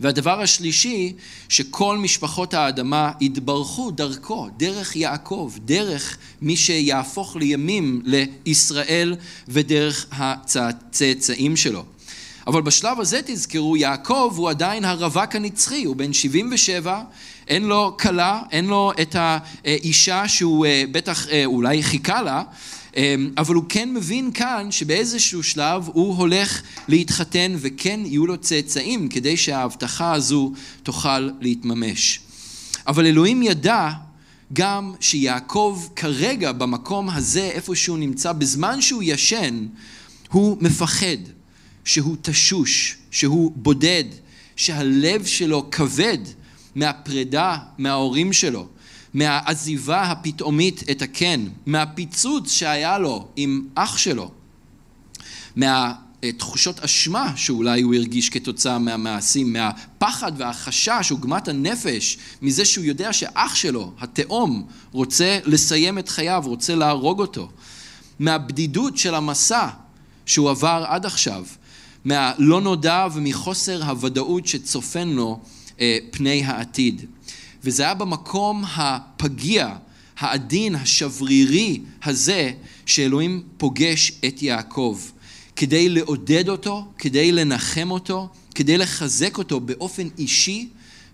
והדבר 0.00 0.40
השלישי, 0.40 1.12
שכל 1.48 1.98
משפחות 1.98 2.54
האדמה 2.54 3.12
יתברכו 3.20 3.90
דרכו, 3.90 4.48
דרך 4.56 4.96
יעקב, 4.96 5.52
דרך 5.64 6.18
מי 6.42 6.56
שיהפוך 6.56 7.36
לימים 7.36 8.02
לישראל 8.04 9.16
ודרך 9.48 10.06
הצאצאים 10.12 11.56
שלו. 11.56 11.84
אבל 12.46 12.62
בשלב 12.62 13.00
הזה 13.00 13.20
תזכרו, 13.24 13.76
יעקב 13.76 14.34
הוא 14.36 14.50
עדיין 14.50 14.84
הרווק 14.84 15.34
הנצחי, 15.36 15.84
הוא 15.84 15.96
בן 15.96 16.12
77, 16.12 17.02
אין 17.48 17.64
לו 17.64 17.96
כלה, 18.00 18.42
אין 18.50 18.64
לו 18.64 18.92
את 19.02 19.16
האישה 19.18 20.28
שהוא 20.28 20.66
אה, 20.66 20.84
בטח 20.92 21.28
אה, 21.28 21.44
אולי 21.44 21.82
חיכה 21.82 22.22
לה, 22.22 22.42
אבל 23.36 23.54
הוא 23.54 23.64
כן 23.68 23.94
מבין 23.94 24.32
כאן 24.32 24.68
שבאיזשהו 24.70 25.42
שלב 25.42 25.88
הוא 25.92 26.16
הולך 26.16 26.62
להתחתן 26.88 27.54
וכן 27.58 28.00
יהיו 28.04 28.26
לו 28.26 28.38
צאצאים 28.38 29.08
כדי 29.08 29.36
שההבטחה 29.36 30.12
הזו 30.12 30.52
תוכל 30.82 31.30
להתממש. 31.40 32.20
אבל 32.86 33.06
אלוהים 33.06 33.42
ידע 33.42 33.90
גם 34.52 34.92
שיעקב 35.00 35.82
כרגע 35.96 36.52
במקום 36.52 37.10
הזה, 37.10 37.42
איפה 37.42 37.76
שהוא 37.76 37.98
נמצא, 37.98 38.32
בזמן 38.32 38.80
שהוא 38.80 39.02
ישן, 39.02 39.66
הוא 40.30 40.56
מפחד, 40.60 41.16
שהוא 41.84 42.16
תשוש, 42.22 42.96
שהוא 43.10 43.52
בודד, 43.56 44.04
שהלב 44.56 45.26
שלו 45.26 45.70
כבד 45.70 46.18
מהפרידה 46.74 47.56
מההורים 47.78 48.32
שלו. 48.32 48.66
מהעזיבה 49.14 50.02
הפתאומית 50.02 50.82
את 50.90 51.02
הקן, 51.02 51.48
מהפיצוץ 51.66 52.52
שהיה 52.52 52.98
לו 52.98 53.28
עם 53.36 53.66
אח 53.74 53.98
שלו, 53.98 54.30
מהתחושות 55.56 56.80
אשמה 56.80 57.32
שאולי 57.36 57.82
הוא 57.82 57.94
הרגיש 57.94 58.30
כתוצאה 58.30 58.78
מהמעשים, 58.78 59.52
מהפחד 59.52 60.32
והחשש, 60.36 61.10
עוגמת 61.10 61.48
הנפש, 61.48 62.18
מזה 62.42 62.64
שהוא 62.64 62.84
יודע 62.84 63.12
שאח 63.12 63.54
שלו, 63.54 63.92
התאום, 64.00 64.66
רוצה 64.92 65.38
לסיים 65.44 65.98
את 65.98 66.08
חייו, 66.08 66.42
רוצה 66.46 66.74
להרוג 66.74 67.20
אותו, 67.20 67.48
מהבדידות 68.18 68.98
של 68.98 69.14
המסע 69.14 69.68
שהוא 70.26 70.50
עבר 70.50 70.84
עד 70.88 71.06
עכשיו, 71.06 71.44
מהלא 72.04 72.60
נודע 72.60 73.06
ומחוסר 73.12 73.84
הוודאות 73.84 74.46
שצופן 74.46 75.08
לו 75.08 75.40
אה, 75.80 75.98
פני 76.10 76.44
העתיד. 76.44 77.06
וזה 77.64 77.82
היה 77.82 77.94
במקום 77.94 78.64
הפגיע, 78.76 79.76
העדין, 80.18 80.74
השברירי 80.74 81.80
הזה, 82.04 82.52
שאלוהים 82.86 83.42
פוגש 83.56 84.12
את 84.26 84.42
יעקב, 84.42 85.00
כדי 85.56 85.88
לעודד 85.88 86.48
אותו, 86.48 86.86
כדי 86.98 87.32
לנחם 87.32 87.90
אותו, 87.90 88.28
כדי 88.54 88.78
לחזק 88.78 89.38
אותו 89.38 89.60
באופן 89.60 90.08
אישי 90.18 90.68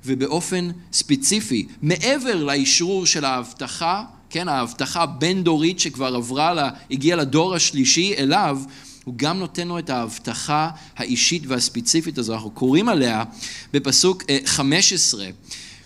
ובאופן 0.05 0.71
ספציפי, 0.93 1.67
מעבר 1.83 2.45
לאשרור 2.45 3.07
של 3.07 3.25
ההבטחה 3.25 4.05
כן, 4.31 4.49
ההבטחה 4.49 5.03
הבין-דורית 5.03 5.81
שכבר 5.81 6.17
עברה, 6.17 6.55
לה, 6.55 6.71
הגיעה 6.91 7.17
לדור 7.17 7.55
השלישי 7.55 8.15
אליו, 8.19 8.61
הוא 9.05 9.15
גם 9.17 9.39
נותן 9.39 9.69
לו 9.69 9.79
את 9.79 9.91
ההבטחה 9.91 10.71
האישית 10.97 11.43
והספציפית 11.47 12.19
הזו. 12.19 12.35
אנחנו 12.35 12.51
קוראים 12.51 12.89
עליה 12.89 13.25
בפסוק 13.73 14.23
15, 14.45 15.25
אה, 15.25 15.31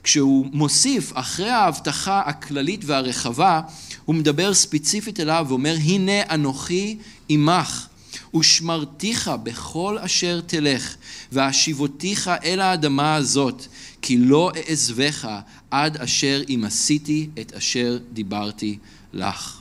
כשהוא 0.05 0.47
מוסיף, 0.53 1.13
אחרי 1.15 1.51
ההבטחה 1.51 2.21
הכללית 2.21 2.85
והרחבה, 2.85 3.61
הוא 4.05 4.15
מדבר 4.15 4.55
ספציפית 4.55 5.21
אליו 5.21 5.47
ואומר, 5.49 5.77
הנה 5.85 6.35
אנוכי 6.35 6.99
עמך. 7.29 7.89
ושמרתיך 8.37 9.31
בכל 9.43 9.99
אשר 9.99 10.41
תלך, 10.47 10.97
והשיבותיך 11.33 12.31
אל 12.45 12.61
האדמה 12.61 13.15
הזאת, 13.15 13.67
כי 14.03 14.19
לא 14.19 14.51
אעזבך 14.57 15.29
עד 15.71 15.97
אשר 15.97 16.43
אם 16.49 16.63
עשיתי 16.67 17.29
את 17.41 17.53
אשר 17.53 17.99
דיברתי 18.13 18.79
לך. 19.13 19.61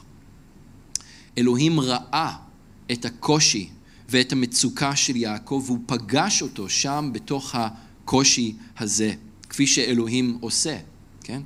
אלוהים 1.38 1.80
ראה 1.80 2.34
את 2.92 3.06
הקושי 3.06 3.70
ואת 4.10 4.32
המצוקה 4.32 4.96
של 4.96 5.16
יעקב, 5.16 5.64
והוא 5.66 5.80
פגש 5.86 6.42
אותו 6.42 6.70
שם 6.70 7.10
בתוך 7.14 7.56
הקושי 7.56 8.56
הזה, 8.78 9.14
כפי 9.52 9.68
שאלוהים 9.68 10.38
עושה, 10.42 10.78
כן? 11.24 11.42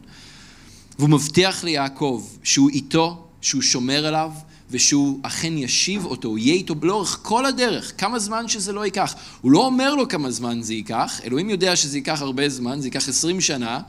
והוא 1.00 1.10
מבטיח 1.10 1.64
ליעקב 1.64 2.24
שהוא 2.44 2.70
איתו, 2.70 3.28
שהוא 3.42 3.62
שומר 3.62 4.06
עליו, 4.06 4.32
ושהוא 4.72 5.20
אכן 5.24 5.58
ישיב 5.58 6.06
אותו, 6.06 6.28
הוא 6.28 6.38
יהיה 6.38 6.54
איתו 6.54 6.76
לאורך 6.82 7.20
כל 7.22 7.46
הדרך, 7.46 7.94
כמה 7.98 8.20
זמן 8.20 8.48
שזה 8.48 8.74
לא 8.74 8.86
ייקח. 8.86 9.16
הוא 9.42 9.52
לא 9.52 9.66
אומר 9.66 9.96
לו 9.96 10.08
כמה 10.08 10.32
זמן 10.32 10.62
זה 10.62 10.74
ייקח, 10.74 11.22
אלוהים 11.24 11.50
יודע 11.50 11.76
שזה 11.76 11.98
ייקח 11.98 12.22
הרבה 12.22 12.50
זמן, 12.50 12.82
זה 12.82 12.88
ייקח 12.88 13.10
עשרים 13.10 13.42
שנה, 13.42 13.80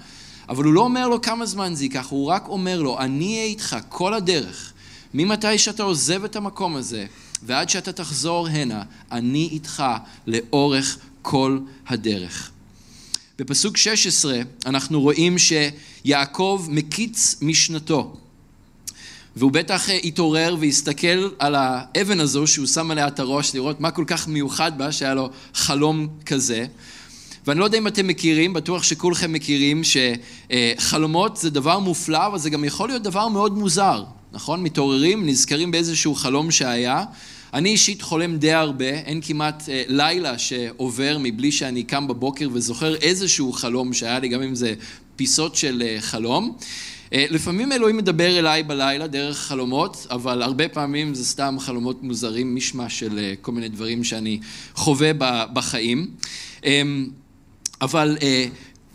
אבל 0.48 0.64
הוא 0.64 0.72
לא 0.72 0.80
אומר 0.80 1.08
לו 1.08 1.22
כמה 1.22 1.46
זמן 1.46 1.74
זה 1.74 1.84
ייקח, 1.84 2.06
הוא 2.10 2.26
רק 2.26 2.48
אומר 2.48 2.82
לו, 2.82 2.98
אני 2.98 3.34
אהיה 3.34 3.44
איתך 3.44 3.76
כל 3.88 4.14
הדרך. 4.14 4.72
ממתי 5.14 5.58
שאתה 5.58 5.82
עוזב 5.82 6.24
את 6.24 6.36
המקום 6.36 6.76
הזה, 6.76 7.06
ועד 7.42 7.68
שאתה 7.68 7.92
תחזור 7.92 8.48
הנה, 8.48 8.82
אני 9.12 9.48
איתך 9.52 9.84
לאורך 10.26 10.98
כל 11.22 11.58
הדרך. 11.86 12.50
בפסוק 13.38 13.76
16 13.76 14.40
אנחנו 14.66 15.00
רואים 15.00 15.36
שיעקב 15.38 16.66
מקיץ 16.68 17.36
משנתו. 17.42 18.16
והוא 19.36 19.52
בטח 19.52 19.88
התעורר 20.04 20.56
והסתכל 20.60 21.28
על 21.38 21.54
האבן 21.58 22.20
הזו 22.20 22.46
שהוא 22.46 22.66
שם 22.66 22.90
עליה 22.90 23.08
את 23.08 23.20
הראש 23.20 23.54
לראות 23.54 23.80
מה 23.80 23.90
כל 23.90 24.04
כך 24.06 24.28
מיוחד 24.28 24.78
בה 24.78 24.92
שהיה 24.92 25.14
לו 25.14 25.30
חלום 25.54 26.08
כזה. 26.26 26.66
ואני 27.46 27.60
לא 27.60 27.64
יודע 27.64 27.78
אם 27.78 27.86
אתם 27.86 28.06
מכירים, 28.06 28.52
בטוח 28.52 28.82
שכולכם 28.82 29.32
מכירים 29.32 29.82
שחלומות 29.84 31.36
זה 31.36 31.50
דבר 31.50 31.78
מופלא, 31.78 32.26
אבל 32.26 32.38
זה 32.38 32.50
גם 32.50 32.64
יכול 32.64 32.88
להיות 32.88 33.02
דבר 33.02 33.28
מאוד 33.28 33.58
מוזר, 33.58 34.04
נכון? 34.32 34.62
מתעוררים, 34.62 35.26
נזכרים 35.26 35.70
באיזשהו 35.70 36.14
חלום 36.14 36.50
שהיה. 36.50 37.04
אני 37.56 37.68
אישית 37.68 38.02
חולם 38.02 38.36
די 38.36 38.52
הרבה, 38.52 38.88
אין 38.88 39.20
כמעט 39.22 39.68
אה, 39.68 39.82
לילה 39.88 40.38
שעובר 40.38 41.16
מבלי 41.20 41.52
שאני 41.52 41.82
קם 41.82 42.08
בבוקר 42.08 42.48
וזוכר 42.52 42.94
איזשהו 42.94 43.52
חלום 43.52 43.92
שהיה 43.92 44.18
לי, 44.18 44.28
גם 44.28 44.42
אם 44.42 44.54
זה 44.54 44.74
פיסות 45.16 45.56
של 45.56 45.82
אה, 45.86 45.96
חלום. 46.00 46.56
אה, 47.12 47.26
לפעמים 47.30 47.72
אלוהים 47.72 47.96
מדבר 47.96 48.38
אליי 48.38 48.62
בלילה 48.62 49.06
דרך 49.06 49.38
חלומות, 49.38 50.06
אבל 50.10 50.42
הרבה 50.42 50.68
פעמים 50.68 51.14
זה 51.14 51.24
סתם 51.24 51.56
חלומות 51.60 52.02
מוזרים, 52.02 52.54
משמע 52.54 52.88
של 52.88 53.18
אה, 53.18 53.34
כל 53.40 53.52
מיני 53.52 53.68
דברים 53.68 54.04
שאני 54.04 54.40
חווה 54.74 55.10
בחיים. 55.52 56.10
אמ, 56.64 57.08
אבל 57.80 58.16
אה, 58.22 58.46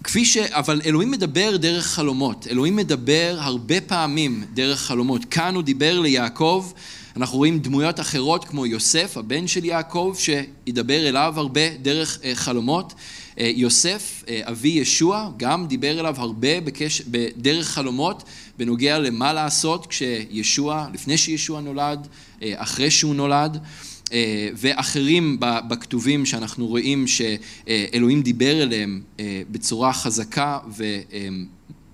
כפי 0.03 0.25
ש... 0.25 0.37
אבל 0.37 0.81
אלוהים 0.85 1.11
מדבר 1.11 1.57
דרך 1.57 1.85
חלומות, 1.85 2.47
אלוהים 2.49 2.75
מדבר 2.75 3.37
הרבה 3.39 3.81
פעמים 3.81 4.43
דרך 4.53 4.79
חלומות. 4.79 5.25
כאן 5.25 5.55
הוא 5.55 5.63
דיבר 5.63 5.99
ליעקב, 5.99 6.71
אנחנו 7.15 7.37
רואים 7.37 7.59
דמויות 7.59 7.99
אחרות 7.99 8.45
כמו 8.45 8.65
יוסף, 8.65 9.17
הבן 9.17 9.47
של 9.47 9.65
יעקב, 9.65 10.15
שידבר 10.17 11.07
אליו 11.09 11.33
הרבה 11.37 11.69
דרך 11.81 12.19
חלומות. 12.33 12.93
אה, 13.39 13.51
יוסף, 13.55 14.23
אה, 14.27 14.41
אבי 14.43 14.69
ישוע, 14.69 15.29
גם 15.37 15.67
דיבר 15.67 15.99
אליו 15.99 16.15
הרבה 16.17 16.61
בקש... 16.61 17.01
בדרך 17.01 17.67
חלומות 17.67 18.23
בנוגע 18.57 18.99
למה 18.99 19.33
לעשות 19.33 19.87
כשישוע, 19.87 20.87
לפני 20.93 21.17
שישוע 21.17 21.61
נולד, 21.61 22.07
אה, 22.41 22.53
אחרי 22.55 22.91
שהוא 22.91 23.15
נולד. 23.15 23.57
ואחרים 24.55 25.37
בכתובים 25.39 26.25
שאנחנו 26.25 26.67
רואים 26.67 27.05
שאלוהים 27.07 28.21
דיבר 28.21 28.63
אליהם 28.63 29.01
בצורה 29.51 29.93
חזקה 29.93 30.57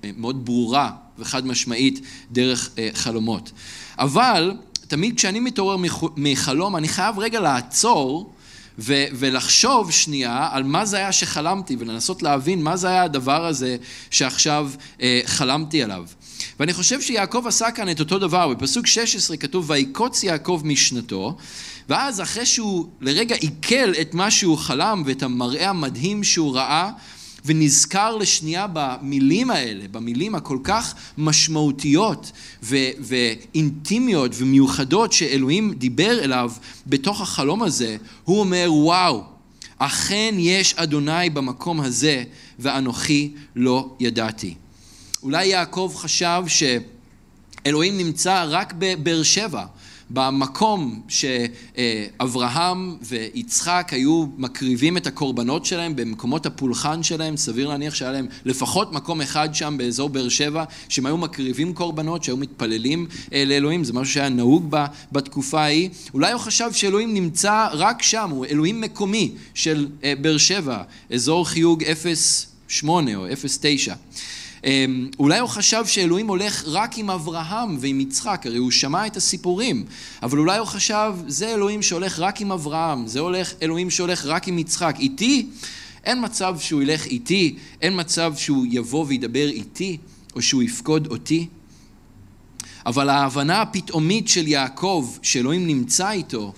ומאוד 0.03 0.45
ברורה 0.45 0.91
וחד 1.19 1.47
משמעית 1.47 2.01
דרך 2.31 2.69
חלומות. 2.93 3.51
אבל 3.99 4.53
תמיד 4.87 5.15
כשאני 5.15 5.39
מתעורר 5.39 5.77
מחלום 6.17 6.75
אני 6.75 6.87
חייב 6.87 7.19
רגע 7.19 7.39
לעצור 7.39 8.33
ו- 8.79 9.05
ולחשוב 9.13 9.91
שנייה 9.91 10.49
על 10.51 10.63
מה 10.63 10.85
זה 10.85 10.97
היה 10.97 11.11
שחלמתי, 11.11 11.75
ולנסות 11.79 12.23
להבין 12.23 12.63
מה 12.63 12.77
זה 12.77 12.87
היה 12.87 13.03
הדבר 13.03 13.45
הזה 13.45 13.77
שעכשיו 14.11 14.71
אה, 15.01 15.21
חלמתי 15.25 15.83
עליו. 15.83 16.05
ואני 16.59 16.73
חושב 16.73 17.01
שיעקב 17.01 17.43
עשה 17.47 17.71
כאן 17.71 17.89
את 17.89 17.99
אותו 17.99 18.19
דבר, 18.19 18.53
בפסוק 18.53 18.87
16 18.87 19.37
כתוב, 19.37 19.69
ויקוץ 19.69 20.23
יעקב 20.23 20.61
משנתו, 20.65 21.37
ואז 21.89 22.21
אחרי 22.21 22.45
שהוא 22.45 22.87
לרגע 23.01 23.35
עיכל 23.35 23.91
את 24.01 24.13
מה 24.13 24.31
שהוא 24.31 24.57
חלם 24.57 25.03
ואת 25.05 25.23
המראה 25.23 25.69
המדהים 25.69 26.23
שהוא 26.23 26.55
ראה, 26.55 26.91
ונזכר 27.45 28.15
לשנייה 28.15 28.67
במילים 28.73 29.51
האלה, 29.51 29.87
במילים 29.91 30.35
הכל 30.35 30.57
כך 30.63 30.95
משמעותיות 31.17 32.31
ו- 32.63 32.89
ואינטימיות 32.99 34.31
ומיוחדות 34.35 35.13
שאלוהים 35.13 35.73
דיבר 35.73 36.23
אליו 36.23 36.51
בתוך 36.87 37.21
החלום 37.21 37.63
הזה, 37.63 37.97
הוא 38.23 38.39
אומר, 38.39 38.67
וואו, 38.69 39.23
אכן 39.77 40.35
יש 40.37 40.73
אדוני 40.73 41.29
במקום 41.29 41.81
הזה, 41.81 42.23
ואנוכי 42.59 43.31
לא 43.55 43.95
ידעתי. 43.99 44.53
אולי 45.23 45.45
יעקב 45.45 45.93
חשב 45.95 46.43
שאלוהים 46.47 47.97
נמצא 47.97 48.45
רק 48.47 48.73
בבאר 48.77 49.23
שבע, 49.23 49.65
במקום 50.09 51.01
שאברהם 51.07 52.97
ויצחק 53.01 53.87
היו 53.91 54.25
מקריבים 54.37 54.97
את 54.97 55.07
הקורבנות 55.07 55.65
שלהם 55.65 55.95
במקומות 55.95 56.45
הפולחן 56.45 57.03
שלהם, 57.03 57.37
סביר 57.37 57.67
להניח 57.67 57.95
שהיה 57.95 58.11
להם 58.11 58.27
לפחות 58.45 58.93
מקום 58.93 59.21
אחד 59.21 59.55
שם 59.55 59.75
באזור 59.77 60.09
באר 60.09 60.29
שבע, 60.29 60.63
שהם 60.89 61.05
היו 61.05 61.17
מקריבים 61.17 61.73
קורבנות, 61.73 62.23
שהיו 62.23 62.37
מתפללים 62.37 63.07
אה, 63.33 63.43
לאלוהים, 63.45 63.83
זה 63.83 63.93
משהו 63.93 64.13
שהיה 64.13 64.29
נהוג 64.29 64.75
בתקופה 65.11 65.61
ההיא. 65.61 65.89
אולי 66.13 66.31
הוא 66.31 66.41
חשב 66.41 66.69
שאלוהים 66.71 67.13
נמצא 67.13 67.67
רק 67.71 68.01
שם, 68.01 68.29
הוא 68.29 68.45
אלוהים 68.45 68.81
מקומי 68.81 69.31
של 69.53 69.87
אה, 70.03 70.13
באר 70.21 70.37
שבע, 70.37 70.83
אזור 71.13 71.47
חיוג 71.47 71.83
08 72.67 73.15
או 73.15 73.25
09. 73.61 73.93
אמ, 74.63 75.07
אולי 75.19 75.39
הוא 75.39 75.49
חשב 75.49 75.83
שאלוהים 75.85 76.27
הולך 76.27 76.63
רק 76.67 76.97
עם 76.97 77.09
אברהם 77.09 77.77
ועם 77.79 77.99
יצחק, 77.99 78.45
הרי 78.45 78.57
הוא 78.57 78.71
שמע 78.71 79.07
את 79.07 79.17
הסיפורים, 79.17 79.85
אבל 80.23 80.39
אולי 80.39 80.57
הוא 80.57 80.67
חשב, 80.67 81.13
זה 81.27 81.53
אלוהים 81.53 81.81
שהולך 81.81 82.19
רק 82.19 82.41
עם 82.41 82.51
אברהם, 82.51 83.07
זה 83.07 83.19
הולך, 83.19 83.53
אלוהים 83.61 83.89
שהולך 83.89 84.25
רק 84.25 84.47
עם 84.47 84.59
יצחק. 84.59 84.95
איתי, 84.99 85.47
אין 86.03 86.23
מצב 86.23 86.55
שהוא 86.59 86.81
ילך 86.81 87.05
איתי, 87.05 87.55
אין 87.81 87.99
מצב 87.99 88.33
שהוא 88.35 88.65
יבוא 88.69 89.05
וידבר 89.07 89.47
איתי, 89.47 89.97
או 90.35 90.41
שהוא 90.41 90.63
יפקוד 90.63 91.07
אותי. 91.07 91.47
אבל 92.85 93.09
ההבנה 93.09 93.61
הפתאומית 93.61 94.27
של 94.27 94.47
יעקב, 94.47 95.09
שאלוהים 95.21 95.67
נמצא 95.67 96.11
איתו, 96.11 96.53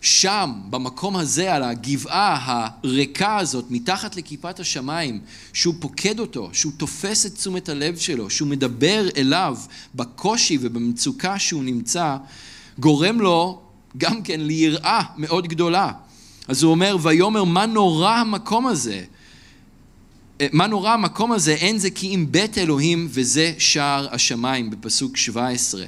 שם, 0.00 0.52
במקום 0.70 1.16
הזה, 1.16 1.54
על 1.54 1.62
הגבעה 1.62 2.38
הריקה 2.44 3.36
הזאת, 3.36 3.64
מתחת 3.70 4.16
לכיפת 4.16 4.60
השמיים, 4.60 5.20
שהוא 5.52 5.74
פוקד 5.80 6.20
אותו, 6.20 6.50
שהוא 6.52 6.72
תופס 6.76 7.26
את 7.26 7.34
תשומת 7.34 7.68
הלב 7.68 7.96
שלו, 7.96 8.30
שהוא 8.30 8.48
מדבר 8.48 9.08
אליו 9.16 9.56
בקושי 9.94 10.58
ובמצוקה 10.60 11.38
שהוא 11.38 11.64
נמצא, 11.64 12.16
גורם 12.78 13.20
לו 13.20 13.60
גם 13.96 14.22
כן 14.22 14.40
ליראה 14.40 15.00
מאוד 15.16 15.48
גדולה. 15.48 15.92
אז 16.48 16.62
הוא 16.62 16.70
אומר, 16.70 16.96
ויאמר 17.02 17.44
מה 17.44 17.66
נורא 17.66 18.14
המקום 18.14 18.66
הזה? 18.66 19.04
מה 20.52 20.66
נורא 20.66 20.90
המקום 20.90 21.32
הזה? 21.32 21.52
אין 21.54 21.78
זה 21.78 21.90
כי 21.90 22.14
אם 22.14 22.26
בית 22.30 22.58
אלוהים 22.58 23.08
וזה 23.10 23.52
שער 23.58 24.08
השמיים 24.10 24.70
בפסוק 24.70 25.16
17. 25.16 25.84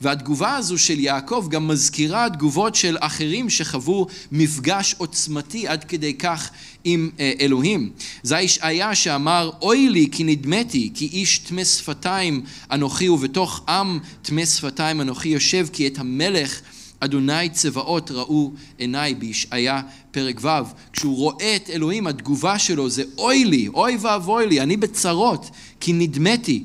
והתגובה 0.00 0.56
הזו 0.56 0.78
של 0.78 1.00
יעקב 1.00 1.46
גם 1.50 1.68
מזכירה 1.68 2.30
תגובות 2.30 2.74
של 2.74 2.96
אחרים 3.00 3.50
שחוו 3.50 4.06
מפגש 4.32 4.94
עוצמתי 4.98 5.68
עד 5.68 5.84
כדי 5.84 6.14
כך 6.14 6.50
עם 6.84 7.10
אה, 7.20 7.32
אלוהים. 7.40 7.90
זה 8.22 8.38
ישעיה 8.38 8.94
שאמר, 8.94 9.50
אוי 9.62 9.88
לי 9.88 10.08
כי 10.12 10.24
נדמתי, 10.24 10.90
כי 10.94 11.06
איש 11.12 11.38
טמא 11.38 11.64
שפתיים 11.64 12.42
אנוכי 12.70 13.08
ובתוך 13.08 13.64
עם 13.68 13.98
טמא 14.22 14.46
שפתיים 14.46 15.00
אנוכי 15.00 15.28
יושב, 15.28 15.66
כי 15.72 15.86
את 15.86 15.98
המלך 15.98 16.60
אדוני 17.00 17.48
צבאות 17.48 18.10
ראו 18.10 18.52
עיניי 18.78 19.14
בישעיה 19.14 19.82
פרק 20.10 20.40
ו', 20.44 20.48
כשהוא 20.92 21.16
רואה 21.16 21.56
את 21.56 21.70
אלוהים, 21.70 22.06
התגובה 22.06 22.58
שלו 22.58 22.90
זה 22.90 23.02
אוי 23.18 23.44
לי, 23.44 23.68
אוי 23.68 23.96
ואבוי 24.00 24.46
לי, 24.46 24.60
אני 24.60 24.76
בצרות, 24.76 25.50
כי 25.80 25.92
נדמתי. 25.92 26.64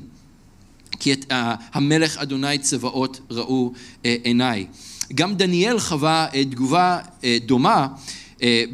כי 1.00 1.12
את 1.12 1.32
המלך 1.72 2.18
אדוני 2.18 2.58
צבאות 2.58 3.20
ראו 3.30 3.72
עיניי. 4.02 4.66
גם 5.14 5.34
דניאל 5.34 5.78
חווה 5.78 6.26
תגובה 6.50 6.98
דומה 7.46 7.88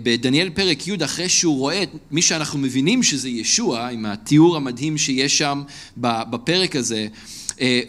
בדניאל 0.03 0.51
פרק 0.51 0.89
י' 0.89 1.05
אחרי 1.05 1.29
שהוא 1.29 1.59
רואה 1.59 1.83
את 1.83 1.89
מי 2.11 2.23
שאנחנו 2.23 2.59
מבינים 2.59 3.03
שזה 3.03 3.29
ישוע 3.29 3.89
עם 3.89 4.07
התיאור 4.07 4.57
המדהים 4.57 4.99
שיש 4.99 5.39
שם 5.39 5.63
בפרק 5.97 6.77
הזה 6.77 7.07
אה, 7.61 7.81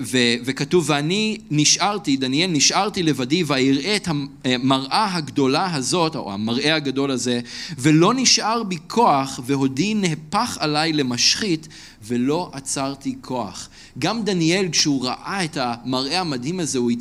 וכתוב, 0.45 0.89
ואני 0.89 1.37
נשארתי, 1.51 2.17
דניאל, 2.17 2.49
נשארתי 2.51 3.03
לבדי 3.03 3.43
ואראה 3.43 3.95
את 3.95 4.07
המראה 4.07 5.15
הגדולה 5.15 5.75
הזאת, 5.75 6.15
או 6.15 6.33
המראה 6.33 6.75
הגדול 6.75 7.11
הזה, 7.11 7.39
ולא 7.77 8.13
נשאר 8.13 8.63
בי 8.63 8.77
כוח, 8.87 9.39
והודי 9.45 9.93
נהפך 9.93 10.57
עליי 10.59 10.93
למשחית, 10.93 11.67
ולא 12.03 12.49
עצרתי 12.53 13.15
כוח. 13.21 13.69
גם 13.99 14.23
דניאל, 14.23 14.69
כשהוא 14.71 15.05
ראה 15.05 15.43
את 15.43 15.57
המראה 15.61 16.19
המדהים 16.19 16.59
הזה, 16.59 16.79
הוא 16.79 16.91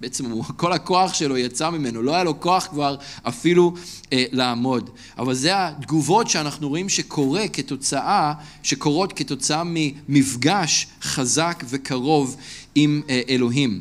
בעצם 0.00 0.42
כל 0.42 0.72
הכוח 0.72 1.14
שלו 1.14 1.38
יצא 1.38 1.70
ממנו, 1.70 2.02
לא 2.02 2.14
היה 2.14 2.24
לו 2.24 2.40
כוח 2.40 2.66
כבר 2.66 2.96
אפילו 3.22 3.74
אה, 4.12 4.24
לעמוד. 4.32 4.90
אבל 5.18 5.34
זה 5.34 5.50
התגובות 5.54 6.28
שאנחנו 6.28 6.68
רואים 6.68 6.88
שקורה 6.88 7.48
כתוצאה, 7.48 8.32
שקורות 8.62 9.12
כתוצאה 9.12 9.62
ממפגש 9.66 10.86
חזק 11.02 11.64
וקרוב 11.68 12.36
עם 12.74 13.02
אה, 13.08 13.20
אלוהים. 13.28 13.80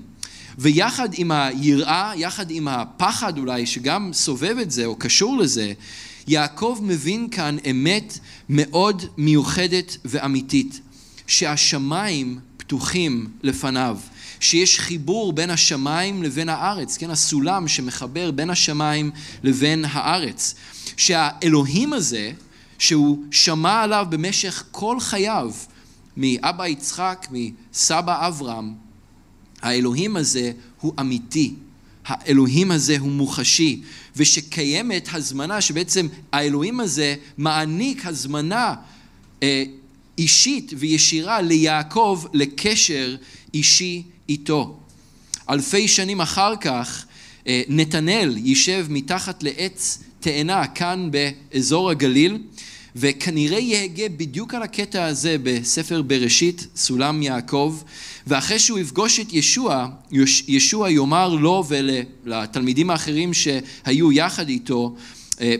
ויחד 0.57 1.09
עם 1.13 1.31
היראה, 1.31 2.11
יחד 2.15 2.51
עם 2.51 2.67
הפחד 2.67 3.37
אולי, 3.37 3.65
שגם 3.65 4.09
סובב 4.13 4.55
את 4.61 4.71
זה 4.71 4.85
או 4.85 4.95
קשור 4.95 5.37
לזה, 5.37 5.73
יעקב 6.27 6.79
מבין 6.81 7.29
כאן 7.29 7.57
אמת 7.71 8.19
מאוד 8.49 9.03
מיוחדת 9.17 9.97
ואמיתית, 10.05 10.79
שהשמיים 11.27 12.39
פתוחים 12.57 13.27
לפניו. 13.43 13.97
שיש 14.39 14.79
חיבור 14.79 15.33
בין 15.33 15.49
השמיים 15.49 16.23
לבין 16.23 16.49
הארץ, 16.49 16.97
כן, 16.97 17.09
הסולם 17.09 17.67
שמחבר 17.67 18.31
בין 18.31 18.49
השמיים 18.49 19.11
לבין 19.43 19.85
הארץ. 19.87 20.55
שהאלוהים 20.97 21.93
הזה, 21.93 22.31
שהוא 22.79 23.23
שמע 23.31 23.81
עליו 23.81 24.07
במשך 24.09 24.63
כל 24.71 24.99
חייו, 24.99 25.51
מאבא 26.17 26.67
יצחק, 26.67 27.27
מסבא 27.31 28.27
אברהם, 28.27 28.73
האלוהים 29.61 30.17
הזה 30.17 30.51
הוא 30.81 30.93
אמיתי. 30.99 31.53
האלוהים 32.05 32.71
הזה 32.71 32.97
הוא 32.99 33.11
מוחשי, 33.11 33.81
ושקיימת 34.15 35.09
הזמנה, 35.13 35.61
שבעצם 35.61 36.07
האלוהים 36.31 36.79
הזה 36.79 37.15
מעניק 37.37 38.05
הזמנה 38.05 38.75
אה, 39.43 39.63
אישית 40.17 40.71
וישירה 40.77 41.41
ליעקב 41.41 42.23
לקשר 42.33 43.15
אישי 43.53 44.03
איתו. 44.29 44.77
אלפי 45.49 45.87
שנים 45.87 46.21
אחר 46.21 46.55
כך 46.55 47.05
אה, 47.47 47.61
נתנאל 47.67 48.37
יישב 48.37 48.85
מתחת 48.89 49.43
לעץ 49.43 49.99
תאנה 50.19 50.67
כאן 50.67 51.09
באזור 51.11 51.89
הגליל 51.89 52.37
וכנראה 52.95 53.59
יהגה 53.59 54.09
בדיוק 54.17 54.53
על 54.53 54.63
הקטע 54.63 55.05
הזה 55.05 55.35
בספר 55.43 56.01
בראשית, 56.01 56.67
סולם 56.75 57.21
יעקב, 57.21 57.81
ואחרי 58.27 58.59
שהוא 58.59 58.79
יפגוש 58.79 59.19
את 59.19 59.33
ישוע, 59.33 59.87
ישוע 60.47 60.89
יאמר 60.89 61.29
לו 61.29 61.63
ולתלמידים 61.67 62.89
האחרים 62.89 63.33
שהיו 63.33 64.11
יחד 64.11 64.49
איתו, 64.49 64.95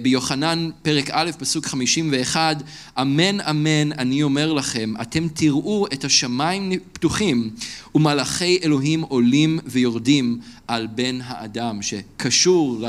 ביוחנן 0.01 0.69
פרק 0.82 1.09
א' 1.11 1.32
פסוק 1.39 1.65
51 1.65 2.57
אמן 3.01 3.41
אמן 3.41 3.91
אני 3.91 4.23
אומר 4.23 4.53
לכם 4.53 4.93
אתם 5.01 5.27
תראו 5.27 5.88
את 5.93 6.03
השמיים 6.03 6.71
פתוחים 6.93 7.49
ומלאכי 7.95 8.59
אלוהים 8.63 9.01
עולים 9.01 9.59
ויורדים 9.65 10.39
על 10.67 10.88
בן 10.88 11.19
האדם 11.23 11.82
שקשור, 11.82 12.86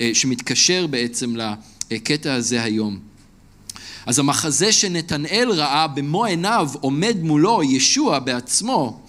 אה, 0.00 0.10
שמתקשר 0.14 0.86
בעצם 0.86 1.34
לקטע 1.90 2.34
הזה 2.34 2.62
היום. 2.62 2.98
אז 4.06 4.18
המחזה 4.18 4.72
שנתנאל 4.72 5.48
ראה 5.52 5.86
במו 5.86 6.24
עיניו 6.24 6.68
עומד 6.80 7.16
מולו 7.22 7.62
ישוע 7.62 8.18
בעצמו 8.18 9.00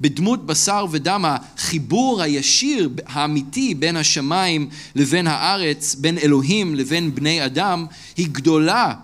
בדמות 0.00 0.46
בשר 0.46 0.86
ודם, 0.90 1.24
החיבור 1.24 2.22
הישיר, 2.22 2.90
האמיתי 3.06 3.74
בין 3.74 3.96
השמיים 3.96 4.68
לבין 4.94 5.26
הארץ, 5.26 5.94
בין 5.94 6.18
אלוהים 6.18 6.74
לבין 6.74 7.14
בני 7.14 7.46
אדם, 7.46 7.86
היא 8.16 8.28
גדולה 8.32 8.94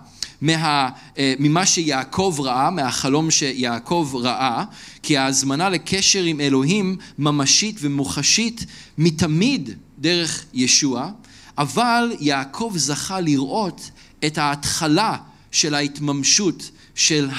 מה, 0.41 0.89
אה, 1.17 1.33
ממה 1.39 1.65
שיעקב 1.65 2.35
ראה, 2.39 2.69
מהחלום 2.69 3.31
שיעקב 3.31 4.11
ראה, 4.13 4.63
כי 5.03 5.17
ההזמנה 5.17 5.69
לקשר 5.69 6.23
עם 6.23 6.39
אלוהים 6.39 6.97
ממשית 7.19 7.77
ומוחשית 7.81 8.65
מתמיד 8.97 9.69
דרך 9.99 10.45
ישוע, 10.53 11.09
אבל 11.57 12.11
יעקב 12.19 12.73
זכה 12.75 13.19
לראות 13.19 13.91
את 14.25 14.37
ההתחלה 14.37 15.17
של 15.51 15.75
ההתממשות 15.75 16.71
של 16.95 17.29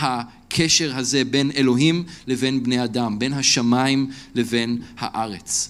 הקשר 0.53 0.97
הזה 0.97 1.25
בין 1.25 1.51
אלוהים 1.57 2.05
לבין 2.27 2.63
בני 2.63 2.85
אדם, 2.85 3.19
בין 3.19 3.33
השמיים 3.33 4.11
לבין 4.35 4.79
הארץ. 4.99 5.69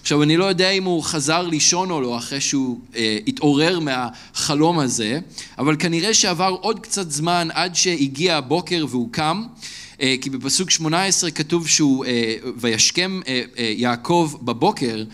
עכשיו, 0.00 0.22
אני 0.22 0.36
לא 0.36 0.44
יודע 0.44 0.70
אם 0.70 0.84
הוא 0.84 1.02
חזר 1.02 1.42
לישון 1.42 1.90
או 1.90 2.00
לא 2.00 2.18
אחרי 2.18 2.40
שהוא 2.40 2.80
אה, 2.96 3.18
התעורר 3.26 3.80
מהחלום 3.80 4.78
הזה, 4.78 5.20
אבל 5.58 5.76
כנראה 5.78 6.14
שעבר 6.14 6.56
עוד 6.60 6.80
קצת 6.80 7.10
זמן 7.10 7.48
עד 7.52 7.74
שהגיע 7.74 8.36
הבוקר 8.36 8.86
והוא 8.88 9.12
קם, 9.12 9.44
אה, 10.00 10.14
כי 10.20 10.30
בפסוק 10.30 10.70
18 10.70 11.30
כתוב 11.30 11.68
שהוא 11.68 12.04
אה, 12.04 12.34
וישכם 12.56 13.20
אה, 13.26 13.42
אה, 13.58 13.72
יעקב 13.76 14.32
בבוקר, 14.42 15.04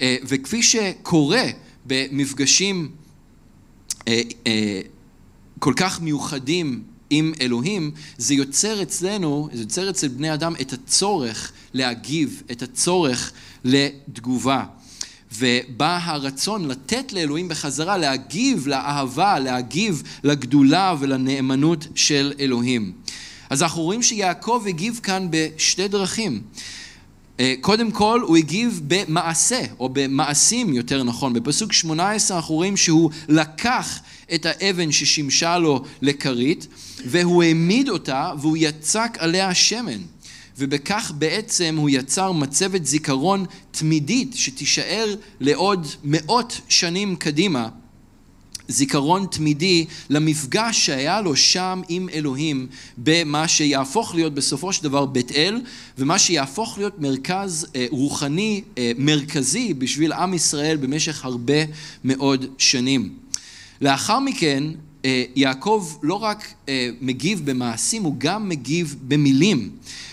אה, 0.00 0.16
וכפי 0.22 0.62
שקורה 0.62 1.44
במפגשים 1.86 2.90
אה, 4.08 4.20
אה, 4.46 4.80
כל 5.58 5.72
כך 5.76 6.00
מיוחדים 6.00 6.82
עם 7.10 7.32
אלוהים, 7.40 7.90
זה 8.18 8.34
יוצר 8.34 8.82
אצלנו, 8.82 9.48
זה 9.52 9.62
יוצר 9.62 9.90
אצל 9.90 10.08
בני 10.08 10.34
אדם 10.34 10.54
את 10.60 10.72
הצורך 10.72 11.52
להגיב, 11.74 12.42
את 12.50 12.62
הצורך 12.62 13.32
לתגובה. 13.64 14.64
ובא 15.38 15.98
הרצון 16.02 16.68
לתת 16.68 17.12
לאלוהים 17.12 17.48
בחזרה, 17.48 17.98
להגיב 17.98 18.66
לאהבה, 18.66 19.38
להגיב 19.38 20.02
לגדולה 20.24 20.94
ולנאמנות 21.00 21.86
של 21.94 22.32
אלוהים. 22.40 22.92
אז 23.50 23.62
אנחנו 23.62 23.82
רואים 23.82 24.02
שיעקב 24.02 24.64
הגיב 24.68 25.00
כאן 25.02 25.28
בשתי 25.30 25.88
דרכים. 25.88 26.42
אה, 27.40 27.54
קודם 27.60 27.90
כל 27.90 28.20
הוא 28.20 28.36
הגיב 28.36 28.80
במעשה, 28.86 29.60
או 29.78 29.88
במעשים 29.92 30.74
יותר 30.74 31.02
נכון. 31.02 31.32
בפסוק 31.32 31.72
18 31.72 32.36
אנחנו 32.36 32.54
רואים 32.54 32.76
שהוא 32.76 33.10
לקח 33.28 34.00
את 34.34 34.46
האבן 34.46 34.92
ששימשה 34.92 35.58
לו 35.58 35.84
לכרית, 36.02 36.66
והוא 37.06 37.42
העמיד 37.42 37.88
אותה 37.88 38.32
והוא 38.40 38.56
יצק 38.60 39.16
עליה 39.18 39.54
שמן. 39.54 40.00
ובכך 40.58 41.12
בעצם 41.18 41.74
הוא 41.78 41.90
יצר 41.90 42.32
מצבת 42.32 42.86
זיכרון 42.86 43.44
תמידית 43.70 44.32
שתישאר 44.34 45.14
לעוד 45.40 45.86
מאות 46.04 46.60
שנים 46.68 47.16
קדימה. 47.16 47.68
זיכרון 48.68 49.26
תמידי 49.30 49.86
למפגש 50.10 50.86
שהיה 50.86 51.20
לו 51.20 51.36
שם 51.36 51.82
עם 51.88 52.08
אלוהים 52.08 52.66
במה 52.98 53.48
שיהפוך 53.48 54.14
להיות 54.14 54.34
בסופו 54.34 54.72
של 54.72 54.84
דבר 54.84 55.06
בית 55.06 55.32
אל 55.32 55.60
ומה 55.98 56.18
שיהפוך 56.18 56.78
להיות 56.78 57.00
מרכז 57.00 57.66
אה, 57.76 57.86
רוחני 57.90 58.62
אה, 58.78 58.92
מרכזי 58.98 59.74
בשביל 59.74 60.12
עם 60.12 60.34
ישראל 60.34 60.76
במשך 60.76 61.24
הרבה 61.24 61.64
מאוד 62.04 62.46
שנים. 62.58 63.25
לאחר 63.80 64.18
מכן 64.18 64.64
אה, 65.04 65.24
יעקב 65.36 65.86
לא 66.02 66.14
רק 66.14 66.52
אה, 66.68 66.90
מגיב 67.00 67.42
במעשים, 67.44 68.02
הוא 68.02 68.14
גם 68.18 68.48
מגיב 68.48 68.96
במילים. 69.08 69.70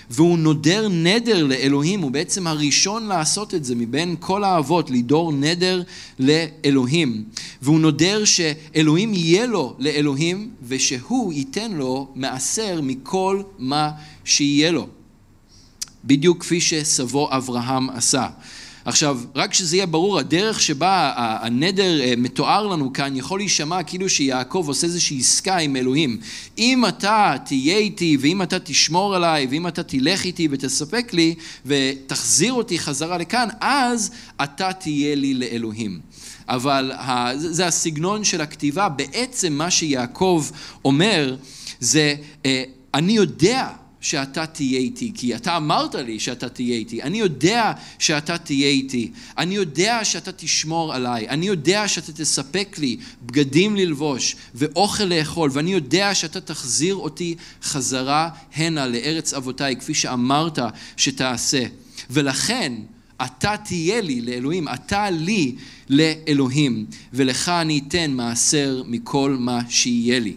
והוא 0.10 0.38
נודר 0.38 0.88
נדר 0.90 1.44
לאלוהים, 1.44 2.02
הוא 2.02 2.12
בעצם 2.12 2.48
הראשון 2.48 3.06
לעשות 3.06 3.54
את 3.54 3.66
זה 3.66 3.76
מבין 3.76 4.16
כל 4.20 4.44
האבות, 4.44 4.90
לידור 4.90 5.34
נדר 5.34 5.84
לאלוהים. 6.20 7.24
והוא 7.62 7.80
נודר 7.80 8.26
שאלוהים 8.26 9.14
יהיה 9.14 9.46
לו 9.46 9.76
לאלוהים, 9.80 10.50
ושהוא 10.68 11.34
ייתן 11.34 11.72
לו 11.72 12.12
מעשר 12.16 12.80
מכל 12.84 13.42
מה 13.60 13.92
שיהיה 14.26 14.72
לו. 14.72 14.88
בדיוק 16.06 16.42
כפי 16.42 16.62
שסבו 16.62 17.30
אברהם 17.32 17.90
עשה. 17.90 18.28
עכשיו, 18.86 19.20
רק 19.36 19.54
שזה 19.54 19.76
יהיה 19.76 19.86
ברור, 19.86 20.20
הדרך 20.20 20.62
שבה 20.62 21.14
הנדר 21.18 22.02
אה, 22.02 22.14
מתואר 22.18 22.68
לנו 22.68 22.94
כאן 22.94 23.16
יכול 23.16 23.40
להישמע 23.40 23.84
כאילו 23.84 24.10
שיעקב 24.10 24.66
עושה 24.68 24.88
איזושהי 24.88 25.20
עסקה 25.20 25.58
עם 25.58 25.76
אלוהים. 25.76 26.18
אם 26.58 26.86
אתה 26.86 27.36
תהיה 27.46 27.78
איתי, 27.78 28.18
ואם 28.22 28.42
אתה 28.42 28.60
תשמור 28.60 29.16
עליי, 29.16 29.48
ואם 29.50 29.68
אתה 29.68 29.84
תלך 29.84 30.24
איתי 30.24 30.48
ותספק 30.52 31.14
לי, 31.14 31.36
ותחזיר 31.66 32.54
אותי 32.54 32.80
חזרה 32.80 33.18
לכאן, 33.18 33.48
אז 33.62 34.12
אתה 34.44 34.74
תהיה 34.74 35.16
לי 35.16 35.34
לאלוהים. 35.34 36.00
אבל 36.50 36.92
זה 37.36 37.68
הסגנון 37.68 38.24
של 38.24 38.42
הכתיבה, 38.42 38.90
בעצם 38.90 39.54
מה 39.54 39.72
שיעקב 39.72 40.46
אומר 40.86 41.36
זה, 41.80 42.16
אה, 42.46 42.64
אני 42.94 43.14
יודע 43.14 43.70
שאתה 44.04 44.46
תהיה 44.46 44.80
איתי, 44.80 45.12
כי 45.16 45.36
אתה 45.36 45.58
אמרת 45.58 45.96
לי 45.96 46.20
שאתה 46.20 46.50
תהיה 46.50 46.76
איתי. 46.76 47.02
אני 47.02 47.18
יודע 47.18 47.72
שאתה 48.00 48.38
תהיה 48.38 48.68
איתי. 48.68 49.12
אני 49.38 49.56
יודע 49.56 50.06
שאתה 50.06 50.32
תשמור 50.32 50.94
עליי. 50.94 51.30
אני 51.30 51.46
יודע 51.46 51.88
שאתה 51.88 52.12
תספק 52.12 52.76
לי 52.78 52.98
בגדים 53.26 53.76
ללבוש 53.76 54.36
ואוכל 54.56 55.04
לאכול, 55.04 55.50
ואני 55.54 55.74
יודע 55.74 56.16
שאתה 56.16 56.42
תחזיר 56.42 56.96
אותי 56.96 57.36
חזרה 57.64 58.30
הנה 58.56 58.88
לארץ 58.88 59.34
אבותיי, 59.34 59.76
כפי 59.76 59.94
שאמרת 59.94 60.60
שתעשה. 60.98 61.64
ולכן 62.10 62.74
אתה 63.26 63.56
תהיה 63.66 64.02
לי 64.02 64.22
לאלוהים, 64.22 64.68
אתה 64.68 65.10
לי 65.10 65.56
לאלוהים, 65.90 66.86
ולך 67.14 67.50
אני 67.50 67.82
אתן 67.88 68.12
מעשר 68.12 68.84
מכל 68.86 69.36
מה 69.40 69.60
שיהיה 69.70 70.20
לי. 70.20 70.34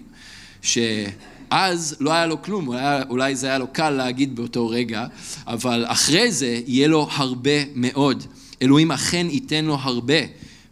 שאז 1.51 1.97
לא 2.01 2.12
היה 2.12 2.26
לו 2.26 2.42
כלום, 2.42 2.70
היה, 2.70 3.03
אולי 3.09 3.36
זה 3.36 3.47
היה 3.47 3.59
לו 3.59 3.66
קל 3.72 3.90
להגיד 3.90 4.36
באותו 4.36 4.68
רגע, 4.68 5.07
אבל 5.47 5.84
אחרי 5.86 6.32
זה 6.32 6.61
יהיה 6.66 6.88
לו 6.88 7.09
הרבה 7.11 7.64
מאוד. 7.74 8.24
אלוהים 8.62 8.92
אכן 8.92 9.26
ייתן 9.30 9.64
לו 9.64 9.74
הרבה. 9.74 10.18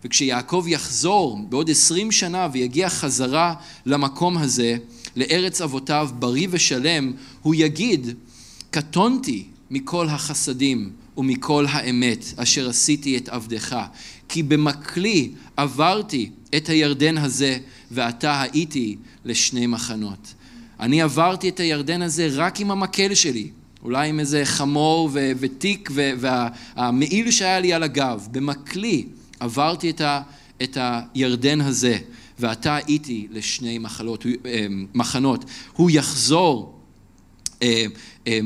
וכשיעקב 0.04 0.64
יחזור 0.68 1.38
בעוד 1.48 1.70
עשרים 1.70 2.12
שנה 2.12 2.48
ויגיע 2.52 2.88
חזרה 2.88 3.54
למקום 3.86 4.38
הזה, 4.38 4.76
לארץ 5.16 5.60
אבותיו 5.60 6.08
בריא 6.18 6.48
ושלם, 6.50 7.12
הוא 7.42 7.54
יגיד, 7.54 8.06
קטונתי 8.70 9.44
מכל 9.70 10.08
החסדים 10.08 10.90
ומכל 11.16 11.66
האמת 11.68 12.24
אשר 12.36 12.68
עשיתי 12.68 13.16
את 13.16 13.28
עבדך, 13.28 13.76
כי 14.28 14.42
במקלי 14.42 15.30
עברתי 15.56 16.30
את 16.56 16.68
הירדן 16.68 17.18
הזה, 17.18 17.58
ועתה 17.90 18.42
הייתי 18.42 18.96
לשני 19.24 19.66
מחנות. 19.66 20.34
אני 20.84 21.02
עברתי 21.02 21.48
את 21.48 21.60
הירדן 21.60 22.02
הזה 22.02 22.28
רק 22.32 22.60
עם 22.60 22.70
המקל 22.70 23.14
שלי, 23.14 23.48
אולי 23.82 24.08
עם 24.08 24.20
איזה 24.20 24.44
חמור 24.44 25.10
ו- 25.12 25.32
ותיק 25.38 25.90
והמעיל 25.94 27.30
שהיה 27.30 27.60
לי 27.60 27.72
על 27.72 27.82
הגב. 27.82 28.28
במקלי 28.30 29.06
עברתי 29.40 29.90
את, 29.90 30.00
ה- 30.00 30.20
את 30.62 30.78
הירדן 30.80 31.60
הזה, 31.60 31.98
ועתה 32.38 32.74
הייתי 32.74 33.26
לשני 33.30 33.78
מחלות, 33.78 34.26
אה, 34.46 34.66
מחנות. 34.94 35.44
הוא 35.72 35.90
יחזור 35.90 36.78
אה, 37.62 37.84
אה, 38.26 38.38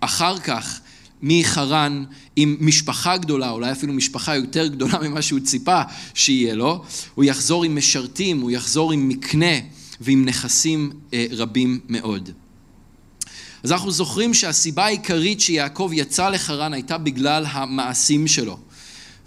אחר 0.00 0.38
כך 0.38 0.80
מחרן 1.22 2.04
עם 2.36 2.56
משפחה 2.60 3.16
גדולה, 3.16 3.50
אולי 3.50 3.72
אפילו 3.72 3.92
משפחה 3.92 4.36
יותר 4.36 4.66
גדולה 4.66 4.98
ממה 5.08 5.22
שהוא 5.22 5.40
ציפה 5.40 5.82
שיהיה 6.14 6.54
לו, 6.54 6.84
הוא 7.14 7.24
יחזור 7.24 7.64
עם 7.64 7.76
משרתים, 7.76 8.40
הוא 8.40 8.50
יחזור 8.50 8.92
עם 8.92 9.08
מקנה 9.08 9.56
ועם 10.00 10.24
נכסים 10.24 10.92
אה, 11.14 11.26
רבים 11.30 11.80
מאוד. 11.88 12.30
אז 13.62 13.72
אנחנו 13.72 13.90
זוכרים 13.90 14.34
שהסיבה 14.34 14.84
העיקרית 14.84 15.40
שיעקב 15.40 15.90
יצא 15.94 16.28
לחרן 16.28 16.72
הייתה 16.72 16.98
בגלל 16.98 17.44
המעשים 17.48 18.26
שלו. 18.26 18.58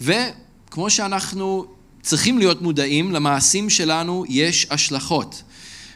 וכמו 0.02 0.90
שאנחנו 0.90 1.66
צריכים 2.02 2.38
להיות 2.38 2.62
מודעים, 2.62 3.12
למעשים 3.12 3.70
שלנו 3.70 4.26
יש 4.30 4.68
השלכות. 4.70 5.44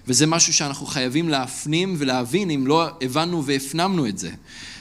וזה 0.07 0.28
משהו 0.28 0.53
שאנחנו 0.53 0.86
חייבים 0.86 1.30
להפנים 1.30 1.95
ולהבין 1.97 2.49
אם 2.49 2.67
לא 2.67 2.89
הבנו 3.01 3.45
והפנמנו 3.45 4.07
את 4.07 4.17
זה. 4.17 4.32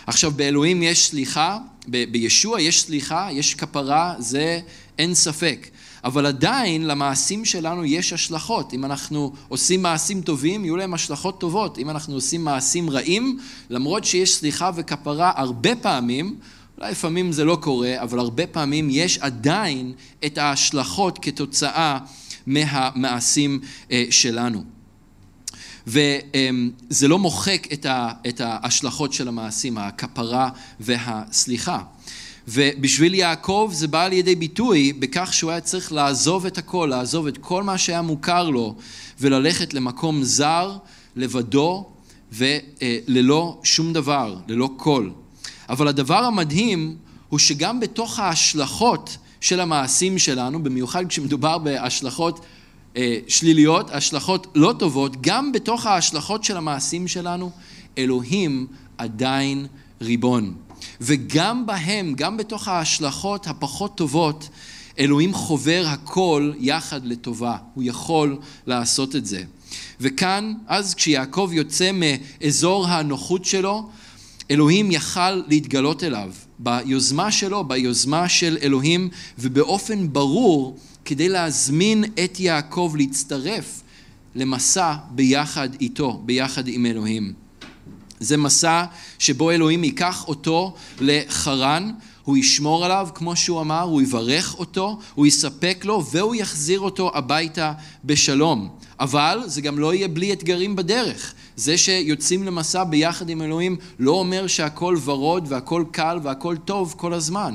עכשיו, 0.07 0.31
באלוהים 0.31 0.83
יש 0.83 1.07
סליחה, 1.09 1.59
ב- 1.89 2.13
בישוע 2.13 2.61
יש 2.61 2.83
סליחה, 2.83 3.29
יש 3.33 3.55
כפרה, 3.55 4.15
זה 4.19 4.61
אין 4.99 5.15
ספק. 5.15 5.69
אבל 6.05 6.27
עדיין 6.27 6.87
למעשים 6.87 7.45
שלנו 7.45 7.85
יש 7.85 8.13
השלכות. 8.13 8.75
אם 8.75 8.85
אנחנו 8.85 9.33
עושים 9.49 9.83
מעשים 9.83 10.23
טובים, 10.23 10.65
יהיו 10.65 10.77
להם 10.77 10.95
השלכות 10.95 11.41
טובות. 11.41 11.79
אם 11.79 11.91
אנחנו 11.91 12.15
עושים 12.15 12.45
מעשים 12.45 12.91
רעים, 12.91 13.39
למרות 13.71 14.05
שיש 14.05 14.35
סליחה 14.35 14.71
וכפרה 14.75 15.33
הרבה 15.37 15.77
פעמים, 15.77 16.37
אולי 16.79 16.91
לפעמים 16.91 17.33
זה 17.33 17.45
לא 17.45 17.59
קורה, 17.61 18.03
אבל 18.03 18.19
הרבה 18.19 18.47
פעמים 18.47 18.89
יש 18.91 19.19
עדיין 19.19 19.93
את 20.25 20.39
ההשלכות 20.39 21.19
כתוצאה 21.23 21.99
מהמעשים 22.47 23.61
אה, 23.91 24.05
שלנו. 24.11 24.65
וזה 25.87 27.09
לא 27.09 27.19
מוחק 27.19 27.67
את 28.29 28.41
ההשלכות 28.41 29.13
של 29.13 29.29
המעשים, 29.29 29.79
הכפרה 29.79 30.51
והסליחה. 30.81 31.83
ובשביל 32.49 33.15
יעקב 33.15 33.71
זה 33.73 33.89
בא 33.89 34.09
לידי 34.09 34.35
ביטוי 34.35 34.93
בכך 34.93 35.33
שהוא 35.33 35.51
היה 35.51 35.61
צריך 35.61 35.93
לעזוב 35.93 36.47
את 36.47 36.59
הכל, 36.59 36.87
לעזוב 36.91 37.27
את 37.27 37.39
כל 37.39 37.63
מה 37.63 37.79
שהיה 37.79 38.03
מוכר 38.03 38.51
לו 38.51 38.75
וללכת 39.21 39.75
למקום 39.75 40.23
זר, 40.23 40.77
לבדו 41.17 41.87
וללא 42.33 43.61
שום 43.65 43.93
דבר, 43.93 44.37
ללא 44.49 44.71
כל. 44.77 45.11
אבל 45.69 45.89
הדבר 45.89 46.25
המדהים 46.25 46.97
הוא 47.29 47.39
שגם 47.39 47.81
בתוך 47.81 48.19
ההשלכות 48.19 49.17
של 49.41 49.61
המעשים 49.61 50.19
שלנו, 50.19 50.63
במיוחד 50.63 51.07
כשמדובר 51.07 51.59
בהשלכות 51.59 52.41
אה, 52.97 53.19
שליליות, 53.29 53.91
השלכות 53.91 54.47
לא 54.55 54.75
טובות, 54.79 55.17
גם 55.21 55.53
בתוך 55.53 55.87
ההשלכות 55.87 56.45
של 56.45 56.57
המעשים 56.57 57.09
שלנו, 57.09 57.51
אלוהים 57.99 58.67
עדיין 58.99 59.67
ריבון. 60.01 60.55
וגם 61.05 61.67
בהם, 61.67 62.15
גם 62.17 62.37
בתוך 62.37 62.69
ההשלכות 62.69 63.47
הפחות 63.47 63.97
טובות, 63.97 64.49
אלוהים 64.99 65.35
חובר 65.35 65.85
הכל 65.87 66.53
יחד 66.59 67.05
לטובה. 67.05 67.57
הוא 67.75 67.85
יכול 67.87 68.39
לעשות 68.67 69.17
את 69.17 69.27
זה. 69.27 69.43
וכאן, 70.01 70.55
אז 70.67 70.95
כשיעקב 70.95 71.51
יוצא 71.53 71.91
מאזור 71.93 72.89
הנוחות 72.89 73.45
שלו, 73.45 73.89
אלוהים 74.51 74.91
יכל 74.91 75.31
להתגלות 75.49 76.05
אליו 76.05 76.33
ביוזמה 76.59 77.33
שלו, 77.33 77.65
ביוזמה 77.65 78.29
של 78.29 78.59
אלוהים, 78.63 79.09
ובאופן 79.39 80.13
ברור 80.13 80.77
כדי 81.05 81.29
להזמין 81.29 82.05
את 82.25 82.41
יעקב 82.41 82.95
להצטרף 82.97 83.83
למסע 84.35 84.95
ביחד 85.11 85.69
איתו, 85.81 86.23
ביחד 86.25 86.69
עם 86.69 86.87
אלוהים. 86.87 87.42
זה 88.23 88.37
מסע 88.37 88.85
שבו 89.19 89.51
אלוהים 89.51 89.85
ייקח 89.85 90.29
אותו 90.29 90.75
לחרן, 91.01 91.93
הוא 92.25 92.37
ישמור 92.37 92.85
עליו, 92.85 93.09
כמו 93.15 93.37
שהוא 93.37 93.61
אמר, 93.61 93.81
הוא 93.81 94.03
יברך 94.03 94.55
אותו, 94.59 94.99
הוא 95.15 95.27
יספק 95.27 95.85
לו 95.85 96.05
והוא 96.13 96.35
יחזיר 96.35 96.81
אותו 96.81 97.11
הביתה 97.15 97.73
בשלום. 98.05 98.69
אבל 99.01 99.41
זה 99.47 99.61
גם 99.61 99.79
לא 99.79 99.95
יהיה 99.95 100.09
בלי 100.09 100.33
אתגרים 100.33 100.77
בדרך. 100.77 101.35
זה 101.57 101.79
שיוצאים 101.79 102.45
למסע 102.45 102.85
ביחד 102.85 103.29
עם 103.29 103.43
אלוהים 103.43 103.77
לא 103.99 104.11
אומר 104.11 104.47
שהכל 104.47 104.97
ורוד 105.05 105.47
והכל 105.49 105.85
קל 105.91 106.19
והכל 106.23 106.57
טוב 106.57 106.95
כל 106.97 107.13
הזמן, 107.13 107.55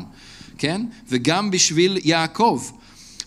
כן? 0.57 0.81
וגם 1.09 1.51
בשביל 1.51 1.97
יעקב, 2.03 2.63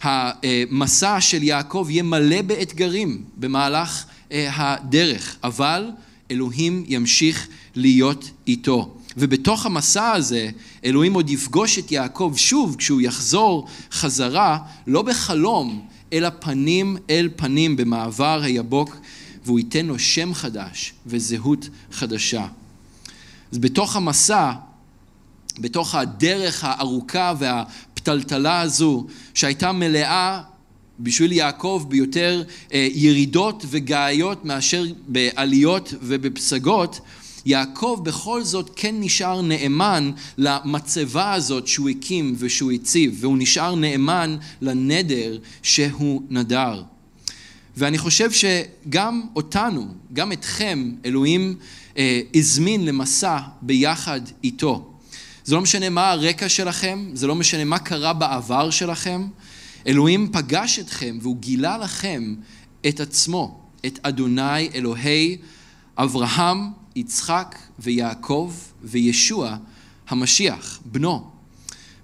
המסע 0.03 1.21
של 1.21 1.43
יעקב 1.43 1.87
יהיה 1.91 2.03
מלא 2.03 2.43
באתגרים 2.43 3.25
במהלך 3.37 4.05
אה, 4.33 4.49
הדרך, 4.53 5.37
אבל 5.45 5.91
אלוהים 6.31 6.85
ימשיך 6.87 7.49
להיות 7.75 8.31
איתו. 8.47 8.95
ובתוך 9.17 9.67
המסע 9.67 10.13
הזה, 10.13 10.51
אלוהים 10.85 11.15
עוד 11.15 11.31
יפגוש 11.31 11.79
את 11.79 11.93
יעקב 11.93 12.33
שוב 12.37 12.77
כשהוא 12.79 13.01
יחזור 13.01 13.67
חזרה, 13.93 14.59
לא 14.87 15.03
בחלום, 15.03 15.87
אלא 16.13 16.29
פנים 16.41 16.97
אל 17.11 17.29
פנים 17.37 17.77
במעבר 17.77 18.41
היבוק, 18.43 18.97
והוא 19.45 19.59
ייתן 19.59 19.87
לו 19.87 19.99
שם 19.99 20.35
חדש 20.35 20.93
וזהות 21.07 21.69
חדשה. 21.93 22.47
אז 23.53 23.59
בתוך 23.59 23.97
המסע, 23.97 24.53
בתוך 25.59 25.95
הדרך 25.95 26.65
הארוכה 26.65 27.33
וה... 27.39 27.65
הפתלתלה 28.01 28.61
הזו, 28.61 29.07
שהייתה 29.35 29.73
מלאה 29.73 30.43
בשביל 31.01 31.33
יעקב 31.33 31.85
ביותר 31.89 32.43
אה, 32.73 32.89
ירידות 32.95 33.65
וגאיות 33.71 34.45
מאשר 34.45 34.85
בעליות 35.09 35.95
ובפסגות, 36.03 37.01
יעקב 37.47 38.01
בכל 38.05 38.45
זאת 38.45 38.71
כן 38.77 38.95
נשאר 38.99 39.43
נאמן 39.43 40.11
למצבה 40.39 41.33
הזאת 41.33 41.67
שהוא 41.67 41.89
הקים 41.89 42.35
ושהוא 42.39 42.73
הציב, 42.73 43.17
והוא 43.21 43.39
נשאר 43.39 43.75
נאמן 43.75 44.37
לנדר 44.61 45.39
שהוא 45.63 46.23
נדר. 46.31 46.83
ואני 47.77 47.99
חושב 47.99 48.31
שגם 48.33 49.23
אותנו, 49.37 49.87
גם 50.13 50.33
אתכם, 50.33 50.93
אלוהים 51.05 51.57
אה, 51.99 52.21
הזמין 52.35 52.85
למסע 52.85 53.39
ביחד 53.63 54.21
איתו. 54.45 54.91
זה 55.45 55.55
לא 55.55 55.61
משנה 55.61 55.89
מה 55.89 56.11
הרקע 56.11 56.49
שלכם, 56.49 57.11
זה 57.13 57.27
לא 57.27 57.35
משנה 57.35 57.65
מה 57.65 57.79
קרה 57.79 58.13
בעבר 58.13 58.71
שלכם. 58.71 59.23
אלוהים 59.87 60.33
פגש 60.33 60.79
אתכם 60.79 61.19
והוא 61.23 61.37
גילה 61.37 61.79
לכם 61.79 62.35
את 62.89 63.01
עצמו, 63.01 63.61
את 63.87 63.99
אדוני 64.03 64.69
אלוהי 64.75 65.37
אברהם, 65.97 66.59
יצחק 66.97 67.59
ויעקב 67.79 68.53
וישוע 68.83 69.57
המשיח, 70.09 70.81
בנו. 70.85 71.31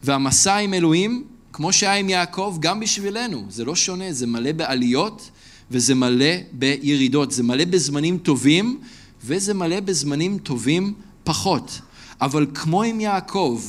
והמסע 0.03 0.57
עם 0.57 0.74
אלוהים, 0.74 1.24
כמו 1.53 1.72
שהיה 1.72 1.95
עם 1.95 2.09
יעקב, 2.09 2.57
גם 2.61 2.81
בשבילנו, 2.81 3.47
זה 3.49 3.64
לא 3.64 3.77
שונה, 3.77 4.12
זה 4.12 4.27
מלא 4.27 4.53
בעליות 4.53 5.31
וזה 5.70 5.95
מלא 5.95 6.35
בירידות, 6.53 7.31
זה 7.31 7.43
מלא 7.43 7.64
בזמנים 7.64 8.18
טובים 8.18 8.81
וזה 9.24 9.55
מלא 9.55 9.81
בזמנים 9.81 10.39
טובים 10.39 10.95
פחות. 11.24 11.81
אבל 12.20 12.47
כמו 12.55 12.83
עם 12.83 13.01
יעקב, 13.01 13.62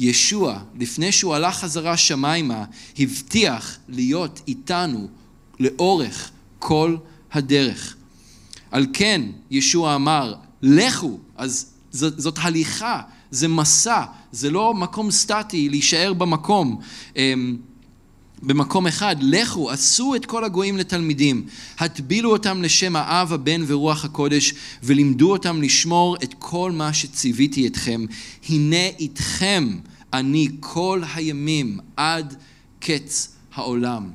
ישוע, 0.00 0.58
לפני 0.78 1.12
שהוא 1.12 1.34
הלך 1.34 1.56
חזרה 1.56 1.96
שמיימה, 1.96 2.64
הבטיח 2.98 3.78
להיות 3.88 4.40
איתנו 4.48 5.08
לאורך 5.60 6.30
כל 6.58 6.96
הדרך. 7.32 7.96
על 8.70 8.86
כן, 8.92 9.22
ישוע 9.50 9.94
אמר, 9.94 10.34
לכו, 10.62 11.18
אז 11.36 11.66
זאת, 11.90 12.20
זאת 12.20 12.38
הליכה, 12.40 13.00
זה 13.30 13.48
מסע, 13.48 14.04
זה 14.32 14.50
לא 14.50 14.74
מקום 14.74 15.10
סטטי 15.10 15.68
להישאר 15.68 16.12
במקום. 16.12 16.80
אמ, 17.16 17.56
במקום 18.42 18.86
אחד, 18.86 19.16
לכו, 19.20 19.70
עשו 19.70 20.14
את 20.14 20.26
כל 20.26 20.44
הגויים 20.44 20.76
לתלמידים, 20.76 21.46
הטבילו 21.78 22.32
אותם 22.32 22.62
לשם 22.62 22.96
האב, 22.96 23.32
הבן 23.32 23.62
ורוח 23.66 24.04
הקודש, 24.04 24.54
ולימדו 24.82 25.32
אותם 25.32 25.62
לשמור 25.62 26.16
את 26.16 26.34
כל 26.38 26.72
מה 26.72 26.92
שציוויתי 26.92 27.66
אתכם. 27.66 28.04
הנה 28.48 28.86
איתכם 28.98 29.78
אני 30.12 30.48
כל 30.60 31.02
הימים 31.14 31.78
עד 31.96 32.36
קץ 32.80 33.36
העולם. 33.54 34.10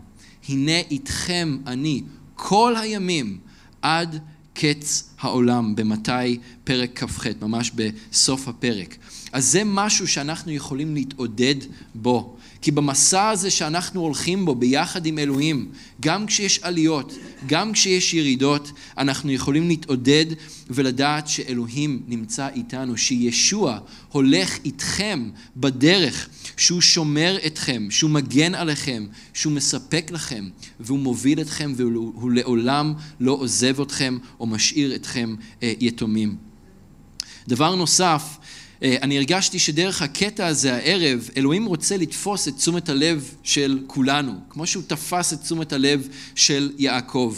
הנה 0.50 0.80
איתכם 0.92 1.58
אני 1.68 2.04
כל 2.36 2.76
הימים 2.78 3.38
עד 3.82 4.20
קץ 4.54 5.10
העולם, 5.20 5.76
במתי 5.76 6.40
פרק 6.64 7.04
כ"ח, 7.04 7.28
ממש 7.42 7.72
בסוף 7.76 8.48
הפרק. 8.48 8.96
אז 9.32 9.46
זה 9.46 9.62
משהו 9.66 10.08
שאנחנו 10.08 10.52
יכולים 10.52 10.94
להתעודד 10.94 11.56
בו. 11.96 12.35
כי 12.66 12.72
במסע 12.72 13.30
הזה 13.30 13.52
שאנחנו 13.52 14.02
הולכים 14.02 14.46
בו 14.46 14.56
ביחד 14.56 15.06
עם 15.06 15.20
אלוהים, 15.20 15.72
גם 16.02 16.26
כשיש 16.26 16.60
עליות, 16.60 17.14
גם 17.48 17.74
כשיש 17.74 18.14
ירידות, 18.14 18.72
אנחנו 18.98 19.32
יכולים 19.32 19.68
להתעודד 19.68 20.26
ולדעת 20.70 21.28
שאלוהים 21.28 22.04
נמצא 22.08 22.48
איתנו, 22.56 22.98
שישוע 22.98 23.80
הולך 24.12 24.58
איתכם 24.66 25.30
בדרך, 25.58 26.30
שהוא 26.58 26.82
שומר 26.82 27.38
אתכם, 27.46 27.88
שהוא 27.90 28.12
מגן 28.12 28.56
עליכם, 28.56 29.06
שהוא 29.34 29.54
מספק 29.54 30.12
לכם, 30.12 30.50
והוא 30.80 31.00
מוביל 31.00 31.42
אתכם 31.42 31.74
והוא 31.76 32.32
לעולם 32.32 32.94
לא 33.20 33.32
עוזב 33.32 33.82
אתכם 33.82 34.18
או 34.40 34.46
משאיר 34.46 34.96
אתכם 34.96 35.36
אה, 35.64 35.74
יתומים. 35.80 36.36
דבר 37.48 37.76
נוסף, 37.76 38.38
אני 38.82 39.18
הרגשתי 39.18 39.60
שדרך 39.60 40.02
הקטע 40.02 40.48
הזה 40.48 40.76
הערב, 40.76 41.30
אלוהים 41.38 41.66
רוצה 41.66 41.98
לתפוס 41.98 42.48
את 42.48 42.58
תשומת 42.58 42.90
הלב 42.90 43.36
של 43.44 43.80
כולנו, 43.88 44.34
כמו 44.50 44.68
שהוא 44.68 44.84
תפס 44.88 45.34
את 45.34 45.42
תשומת 45.42 45.74
הלב 45.74 46.08
של 46.36 46.72
יעקב. 46.78 47.36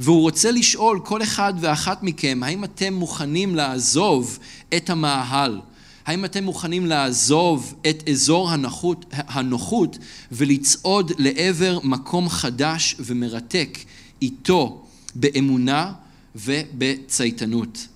והוא 0.00 0.20
רוצה 0.20 0.50
לשאול 0.50 1.00
כל 1.04 1.22
אחד 1.22 1.54
ואחת 1.60 2.02
מכם, 2.02 2.40
האם 2.42 2.64
אתם 2.64 2.94
מוכנים 2.94 3.54
לעזוב 3.54 4.38
את 4.76 4.90
המאהל? 4.90 5.60
האם 6.06 6.24
אתם 6.24 6.44
מוכנים 6.44 6.86
לעזוב 6.86 7.74
את 7.90 8.08
אזור 8.08 8.50
הנוחות, 8.50 9.04
הנוחות 9.10 9.98
ולצעוד 10.32 11.12
לעבר 11.18 11.78
מקום 11.82 12.28
חדש 12.28 12.96
ומרתק 12.98 13.78
איתו 14.22 14.86
באמונה 15.14 15.92
ובצייתנות? 16.36 17.86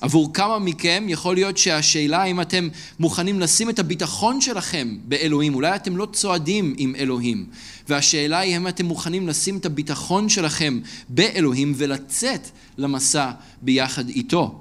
עבור 0.00 0.34
כמה 0.34 0.58
מכם 0.58 1.04
יכול 1.08 1.34
להיות 1.34 1.58
שהשאלה 1.58 2.24
אם 2.24 2.40
אתם 2.40 2.68
מוכנים 2.98 3.40
לשים 3.40 3.70
את 3.70 3.78
הביטחון 3.78 4.40
שלכם 4.40 4.96
באלוהים, 5.04 5.54
אולי 5.54 5.76
אתם 5.76 5.96
לא 5.96 6.06
צועדים 6.12 6.74
עם 6.78 6.94
אלוהים, 6.98 7.46
והשאלה 7.88 8.38
היא 8.38 8.56
אם 8.56 8.68
אתם 8.68 8.86
מוכנים 8.86 9.28
לשים 9.28 9.56
את 9.56 9.66
הביטחון 9.66 10.28
שלכם 10.28 10.80
באלוהים 11.08 11.72
ולצאת 11.76 12.50
למסע 12.78 13.30
ביחד 13.62 14.08
איתו. 14.08 14.60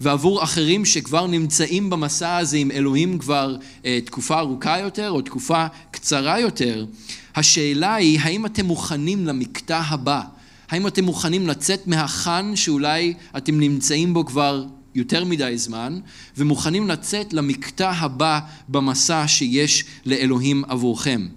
ועבור 0.00 0.42
אחרים 0.42 0.84
שכבר 0.84 1.26
נמצאים 1.26 1.90
במסע 1.90 2.36
הזה 2.36 2.56
עם 2.56 2.70
אלוהים 2.70 3.18
כבר 3.18 3.56
אה, 3.84 3.98
תקופה 4.04 4.38
ארוכה 4.38 4.78
יותר 4.78 5.10
או 5.10 5.22
תקופה 5.22 5.66
קצרה 5.90 6.40
יותר, 6.40 6.86
השאלה 7.34 7.94
היא 7.94 8.20
האם 8.20 8.46
אתם 8.46 8.66
מוכנים 8.66 9.26
למקטע 9.26 9.80
הבא, 9.88 10.22
האם 10.68 10.86
אתם 10.86 11.04
מוכנים 11.04 11.46
לצאת 11.46 11.86
מהחאן 11.86 12.56
שאולי 12.56 13.14
אתם 13.36 13.60
נמצאים 13.60 14.14
בו 14.14 14.26
כבר 14.26 14.64
יותר 14.94 15.24
מדי 15.24 15.58
זמן, 15.58 16.00
ומוכנים 16.36 16.88
לצאת 16.88 17.32
למקטע 17.32 17.90
הבא 17.90 18.40
במסע 18.68 19.28
שיש 19.28 19.84
לאלוהים 20.06 20.64
עבורכם. 20.68 21.28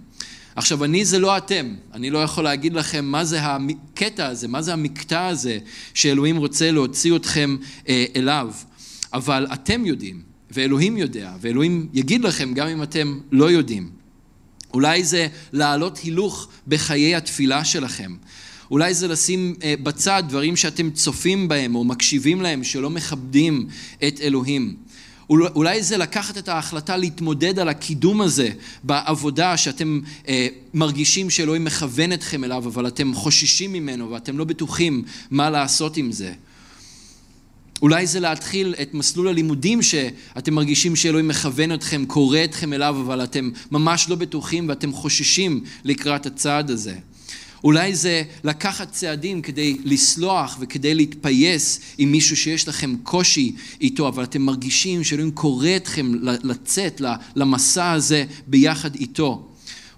עכשיו, 0.56 0.84
אני 0.84 1.04
זה 1.04 1.18
לא 1.18 1.36
אתם, 1.36 1.74
אני 1.94 2.10
לא 2.10 2.18
יכול 2.18 2.44
להגיד 2.44 2.74
לכם 2.74 3.04
מה 3.04 3.24
זה 3.24 3.40
הקטע 3.42 4.26
הזה, 4.26 4.48
מה 4.48 4.62
זה 4.62 4.72
המקטע 4.72 5.26
הזה 5.26 5.58
שאלוהים 5.94 6.36
רוצה 6.36 6.70
להוציא 6.70 7.16
אתכם 7.16 7.56
אה, 7.88 8.04
אליו, 8.16 8.52
אבל 9.12 9.46
אתם 9.52 9.86
יודעים, 9.86 10.22
ואלוהים 10.50 10.96
יודע, 10.96 11.32
ואלוהים 11.40 11.88
יגיד 11.92 12.24
לכם 12.24 12.54
גם 12.54 12.68
אם 12.68 12.82
אתם 12.82 13.20
לא 13.32 13.50
יודעים. 13.50 13.90
אולי 14.74 15.04
זה 15.04 15.28
להעלות 15.52 15.98
הילוך 15.98 16.48
בחיי 16.68 17.14
התפילה 17.14 17.64
שלכם. 17.64 18.12
אולי 18.72 18.94
זה 18.94 19.08
לשים 19.08 19.54
אה, 19.62 19.74
בצד 19.82 20.22
דברים 20.28 20.56
שאתם 20.56 20.90
צופים 20.90 21.48
בהם 21.48 21.74
או 21.74 21.84
מקשיבים 21.84 22.42
להם 22.42 22.64
שלא 22.64 22.90
מכבדים 22.90 23.66
את 24.08 24.20
אלוהים. 24.20 24.76
אולי 25.30 25.82
זה 25.82 25.96
לקחת 25.96 26.38
את 26.38 26.48
ההחלטה 26.48 26.96
להתמודד 26.96 27.58
על 27.58 27.68
הקידום 27.68 28.20
הזה 28.20 28.50
בעבודה 28.82 29.56
שאתם 29.56 30.00
אה, 30.28 30.46
מרגישים 30.74 31.30
שאלוהים 31.30 31.64
מכוון 31.64 32.12
אתכם 32.12 32.44
אליו, 32.44 32.64
אבל 32.66 32.86
אתם 32.86 33.14
חוששים 33.14 33.72
ממנו 33.72 34.10
ואתם 34.10 34.38
לא 34.38 34.44
בטוחים 34.44 35.04
מה 35.30 35.50
לעשות 35.50 35.96
עם 35.96 36.12
זה. 36.12 36.32
אולי 37.82 38.06
זה 38.06 38.20
להתחיל 38.20 38.74
את 38.82 38.94
מסלול 38.94 39.28
הלימודים 39.28 39.82
שאתם 39.82 40.54
מרגישים 40.54 40.96
שאלוהים 40.96 41.28
מכוון 41.28 41.74
אתכם, 41.74 42.04
קורא 42.06 42.38
אתכם 42.44 42.72
אליו, 42.72 42.96
אבל 43.00 43.24
אתם 43.24 43.50
ממש 43.70 44.08
לא 44.08 44.16
בטוחים 44.16 44.68
ואתם 44.68 44.92
חוששים 44.92 45.64
לקראת 45.84 46.26
הצעד 46.26 46.70
הזה. 46.70 46.94
אולי 47.64 47.94
זה 47.94 48.22
לקחת 48.44 48.92
צעדים 48.92 49.42
כדי 49.42 49.76
לסלוח 49.84 50.56
וכדי 50.60 50.94
להתפייס 50.94 51.80
עם 51.98 52.12
מישהו 52.12 52.36
שיש 52.36 52.68
לכם 52.68 52.94
קושי 53.02 53.54
איתו, 53.80 54.08
אבל 54.08 54.24
אתם 54.24 54.42
מרגישים 54.42 55.04
שאלוהים 55.04 55.30
קורא 55.30 55.68
אתכם 55.76 56.12
לצאת 56.22 57.02
למסע 57.36 57.92
הזה 57.92 58.24
ביחד 58.46 58.94
איתו. 58.94 59.51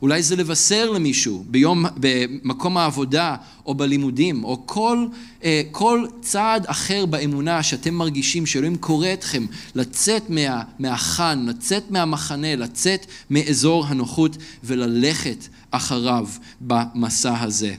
אולי 0.05 0.23
זה 0.23 0.37
לבשר 0.37 0.91
למישהו 0.91 1.45
ביום, 1.49 1.85
במקום 1.97 2.77
העבודה 2.77 3.37
או 3.67 3.75
בלימודים, 3.75 4.45
או 4.45 4.63
כל, 4.67 5.07
אה, 5.45 5.63
כל 5.71 6.07
צעד 6.21 6.67
אחר 6.67 7.07
באמונה 7.07 7.63
שאתם 7.63 7.95
מרגישים 7.95 8.47
שאלוהים 8.47 8.77
קורא 8.77 9.13
אתכם 9.13 9.47
לצאת 9.75 10.31
מה, 10.31 10.63
מהחאן, 10.79 11.47
לצאת 11.49 11.91
מהמחנה, 11.91 12.57
לצאת 12.57 13.07
מאזור 13.31 13.87
הנוחות 13.87 14.37
וללכת 14.65 15.49
אחריו 15.71 16.27
במסע 16.61 17.43
הזה. 17.43 17.75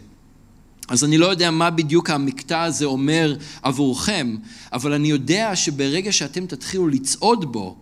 אז 0.87 1.03
אני 1.03 1.17
לא 1.17 1.25
יודע 1.25 1.51
מה 1.51 1.69
בדיוק 1.69 2.09
המקטע 2.09 2.63
הזה 2.63 2.85
אומר 2.85 3.35
עבורכם, 3.61 4.35
אבל 4.73 4.93
אני 4.93 5.07
יודע 5.07 5.55
שברגע 5.55 6.11
שאתם 6.11 6.45
תתחילו 6.45 6.87
לצעוד 6.87 7.51
בו, 7.51 7.75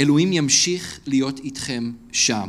אלוהים 0.00 0.32
ימשיך 0.32 1.00
להיות 1.06 1.38
איתכם 1.38 1.92
שם. 2.12 2.48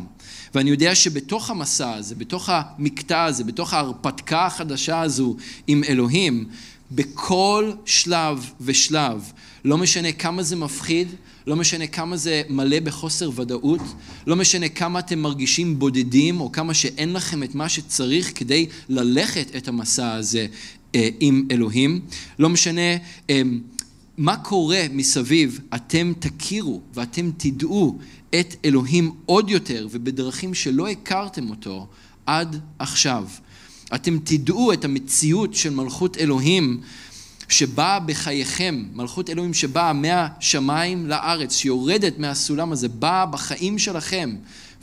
ואני 0.55 0.69
יודע 0.69 0.95
שבתוך 0.95 1.49
המסע 1.49 1.93
הזה, 1.93 2.15
בתוך 2.15 2.49
המקטע 2.51 3.23
הזה, 3.23 3.43
בתוך 3.43 3.73
ההרפתקה 3.73 4.45
החדשה 4.45 5.01
הזו 5.01 5.35
עם 5.67 5.83
אלוהים, 5.83 6.45
בכל 6.91 7.71
שלב 7.85 8.49
ושלב, 8.61 9.31
לא 9.65 9.77
משנה 9.77 10.11
כמה 10.11 10.43
זה 10.43 10.55
מפחיד, 10.55 11.07
לא 11.47 11.55
משנה 11.55 11.87
כמה 11.87 12.17
זה 12.17 12.41
מלא 12.49 12.79
בחוסר 12.79 13.29
ודאות, 13.35 13.81
לא 14.27 14.35
משנה 14.35 14.69
כמה 14.69 14.99
אתם 14.99 15.19
מרגישים 15.19 15.79
בודדים 15.79 16.41
או 16.41 16.51
כמה 16.51 16.73
שאין 16.73 17.13
לכם 17.13 17.43
את 17.43 17.55
מה 17.55 17.69
שצריך 17.69 18.31
כדי 18.35 18.67
ללכת 18.89 19.55
את 19.55 19.67
המסע 19.67 20.13
הזה 20.13 20.47
אה, 20.95 21.09
עם 21.19 21.47
אלוהים, 21.51 21.99
לא 22.39 22.49
משנה 22.49 22.97
אה, 23.29 23.41
מה 24.17 24.37
קורה 24.37 24.81
מסביב, 24.91 25.59
אתם 25.75 26.13
תכירו 26.19 26.81
ואתם 26.93 27.31
תדעו 27.37 27.97
את 28.39 28.55
אלוהים 28.65 29.15
עוד 29.25 29.49
יותר 29.49 29.87
ובדרכים 29.91 30.53
שלא 30.53 30.87
הכרתם 30.87 31.49
אותו 31.49 31.87
עד 32.25 32.59
עכשיו. 32.79 33.25
אתם 33.95 34.17
תדעו 34.23 34.73
את 34.73 34.85
המציאות 34.85 35.55
של 35.55 35.69
מלכות 35.69 36.17
אלוהים 36.17 36.81
שבאה 37.49 37.99
בחייכם, 37.99 38.85
מלכות 38.93 39.29
אלוהים 39.29 39.53
שבאה 39.53 39.93
מהשמיים 39.93 41.07
לארץ, 41.07 41.55
שיורדת 41.55 42.19
מהסולם 42.19 42.71
הזה, 42.71 42.87
באה 42.87 43.25
בחיים 43.25 43.79
שלכם, 43.79 44.35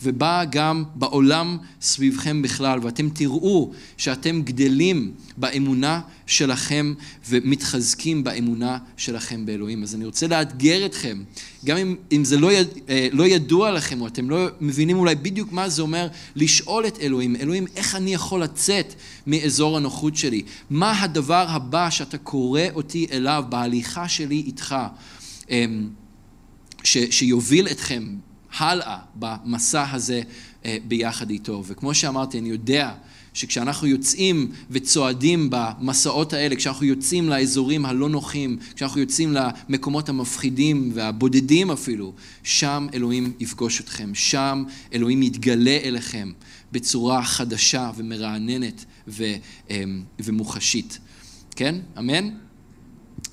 ובאה 0.03 0.45
גם 0.45 0.85
בעולם 0.95 1.59
סביבכם 1.81 2.43
בכלל, 2.43 2.79
ואתם 2.83 3.09
תראו 3.09 3.73
שאתם 3.97 4.43
גדלים 4.43 5.13
באמונה 5.37 6.01
שלכם 6.27 6.95
ומתחזקים 7.29 8.25
באמונה 8.25 8.79
שלכם 8.97 9.47
באלוהים. 9.47 9.83
אז 9.83 9.95
אני 9.95 10.05
רוצה 10.05 10.27
לאתגר 10.27 10.87
אתכם, 10.87 11.23
גם 11.65 11.77
אם, 11.77 11.97
אם 12.13 12.25
זה 12.25 12.39
לא, 12.39 12.53
יד, 12.53 12.69
אה, 12.89 13.09
לא 13.13 13.27
ידוע 13.27 13.71
לכם, 13.71 14.01
או 14.01 14.07
אתם 14.07 14.31
לא 14.31 14.47
מבינים 14.61 14.99
אולי 14.99 15.15
בדיוק 15.15 15.53
מה 15.53 15.69
זה 15.69 15.83
אומר, 15.83 16.09
לשאול 16.37 16.87
את 16.87 16.99
אלוהים, 17.01 17.37
אלוהים, 17.37 17.67
איך 17.77 17.95
אני 17.95 18.15
יכול 18.15 18.43
לצאת 18.43 18.95
מאזור 19.27 19.77
הנוחות 19.77 20.17
שלי? 20.17 20.43
מה 20.71 21.03
הדבר 21.03 21.47
הבא 21.49 21.91
שאתה 21.91 22.19
קורא 22.19 22.63
אותי 22.75 23.07
אליו 23.13 23.45
בהליכה 23.49 24.09
שלי 24.09 24.43
איתך? 24.47 24.77
אמ, 25.51 25.89
ש, 26.85 26.99
שיוביל 27.11 27.67
אתכם 27.67 28.05
הלאה 28.59 28.99
במסע 29.15 29.91
הזה 29.91 30.23
אה, 30.65 30.77
ביחד 30.89 31.31
איתו. 31.31 31.63
וכמו 31.67 31.95
שאמרתי, 31.95 32.39
אני 32.39 32.49
יודע 32.49 32.93
שכשאנחנו 33.35 33.87
יוצאים 33.87 34.53
וצועדים 34.71 35.49
במסעות 35.51 36.33
האלה, 36.33 36.57
כשאנחנו 36.57 36.87
יוצאים 36.87 37.29
לאזורים 37.29 37.87
הלא 37.87 38.09
נוחים, 38.09 38.59
כשאנחנו 38.75 39.01
יוצאים 39.01 39.33
למקומות 39.33 40.09
המפחידים 40.09 40.91
והבודדים 40.95 41.71
אפילו, 41.71 42.13
שם 42.43 42.87
אלוהים 42.95 43.33
יפגוש 43.41 43.81
אתכם, 43.81 44.15
שם 44.15 44.65
אלוהים 44.93 45.23
יתגלה 45.23 45.79
אליכם 45.85 46.33
בצורה 46.73 47.25
חדשה 47.25 47.91
ומרעננת 47.97 48.85
ו, 49.09 49.25
אה, 49.71 49.85
ומוחשית. 50.19 50.99
כן? 51.57 51.75
אמן? 51.99 52.31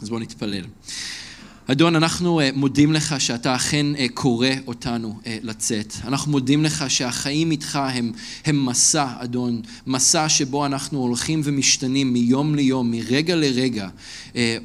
אז 0.01 0.09
בואו 0.09 0.19
נתפלל. 0.19 0.63
אדון, 1.71 1.95
אנחנו 1.95 2.39
אה, 2.39 2.49
מודים 2.53 2.93
לך 2.93 3.21
שאתה 3.21 3.55
אכן 3.55 3.95
אה, 3.95 4.05
קורא 4.13 4.47
אותנו 4.67 5.19
אה, 5.25 5.37
לצאת. 5.41 5.93
אנחנו 6.07 6.31
מודים 6.31 6.63
לך 6.63 6.85
שהחיים 6.87 7.51
איתך 7.51 7.79
הם, 7.93 8.11
הם 8.45 8.65
מסע, 8.65 9.07
אדון, 9.17 9.61
מסע 9.87 10.29
שבו 10.29 10.65
אנחנו 10.65 10.99
הולכים 10.99 11.41
ומשתנים 11.43 12.13
מיום 12.13 12.55
ליום, 12.55 12.91
מרגע 12.91 13.35
לרגע, 13.35 13.87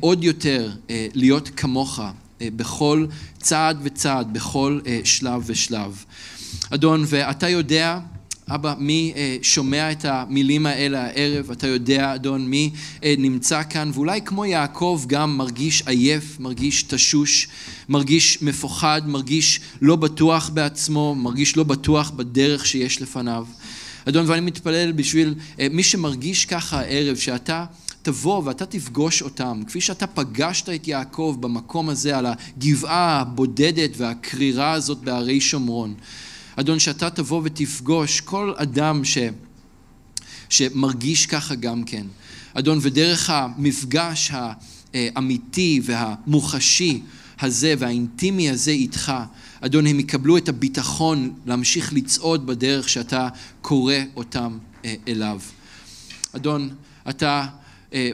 עוד 0.00 0.24
יותר 0.24 0.70
להיות 1.14 1.50
כמוך 1.56 2.00
בכל 2.40 3.06
צעד 3.38 3.78
וצעד, 3.82 4.32
בכל 4.32 4.80
שלב 5.04 5.42
ושלב. 5.46 6.04
אדון, 6.70 7.04
ואתה 7.06 7.48
יודע 7.48 7.98
אבא, 8.48 8.74
מי 8.78 9.12
אה, 9.16 9.36
שומע 9.42 9.92
את 9.92 10.04
המילים 10.04 10.66
האלה 10.66 11.04
הערב? 11.04 11.50
אתה 11.50 11.66
יודע, 11.66 12.14
אדון, 12.14 12.46
מי 12.46 12.70
אה, 13.04 13.14
נמצא 13.18 13.62
כאן, 13.70 13.90
ואולי 13.94 14.20
כמו 14.24 14.44
יעקב 14.44 15.02
גם 15.06 15.36
מרגיש 15.36 15.82
עייף, 15.86 16.40
מרגיש 16.40 16.82
תשוש, 16.82 17.48
מרגיש 17.88 18.42
מפוחד, 18.42 19.02
מרגיש 19.06 19.60
לא 19.82 19.96
בטוח 19.96 20.48
בעצמו, 20.48 21.14
מרגיש 21.14 21.56
לא 21.56 21.64
בטוח 21.64 22.10
בדרך 22.10 22.66
שיש 22.66 23.02
לפניו. 23.02 23.46
אדון, 24.08 24.24
ואני 24.28 24.40
מתפלל 24.40 24.92
בשביל 24.92 25.34
אה, 25.60 25.66
מי 25.70 25.82
שמרגיש 25.82 26.44
ככה 26.44 26.80
הערב, 26.80 27.16
שאתה 27.16 27.64
תבוא 28.02 28.42
ואתה 28.44 28.66
תפגוש 28.66 29.22
אותם, 29.22 29.62
כפי 29.66 29.80
שאתה 29.80 30.06
פגשת 30.06 30.68
את 30.68 30.88
יעקב 30.88 31.36
במקום 31.40 31.88
הזה, 31.88 32.18
על 32.18 32.26
הגבעה 32.26 33.20
הבודדת 33.20 33.90
והקרירה 33.96 34.72
הזאת 34.72 34.98
בהרי 34.98 35.40
שומרון. 35.40 35.94
אדון, 36.56 36.78
שאתה 36.78 37.10
תבוא 37.10 37.40
ותפגוש 37.44 38.20
כל 38.20 38.52
אדם 38.56 39.04
ש, 39.04 39.18
שמרגיש 40.48 41.26
ככה 41.26 41.54
גם 41.54 41.84
כן. 41.84 42.06
אדון, 42.54 42.78
ודרך 42.82 43.30
המפגש 43.30 44.32
האמיתי 44.94 45.80
והמוחשי 45.84 47.02
הזה 47.40 47.74
והאינטימי 47.78 48.50
הזה 48.50 48.70
איתך, 48.70 49.12
אדון, 49.60 49.86
הם 49.86 50.00
יקבלו 50.00 50.36
את 50.36 50.48
הביטחון 50.48 51.32
להמשיך 51.46 51.92
לצעוד 51.92 52.46
בדרך 52.46 52.88
שאתה 52.88 53.28
קורא 53.60 53.94
אותם 54.16 54.58
אה, 54.84 54.94
אליו. 55.08 55.40
אדון, 56.32 56.68
אתה 57.08 57.46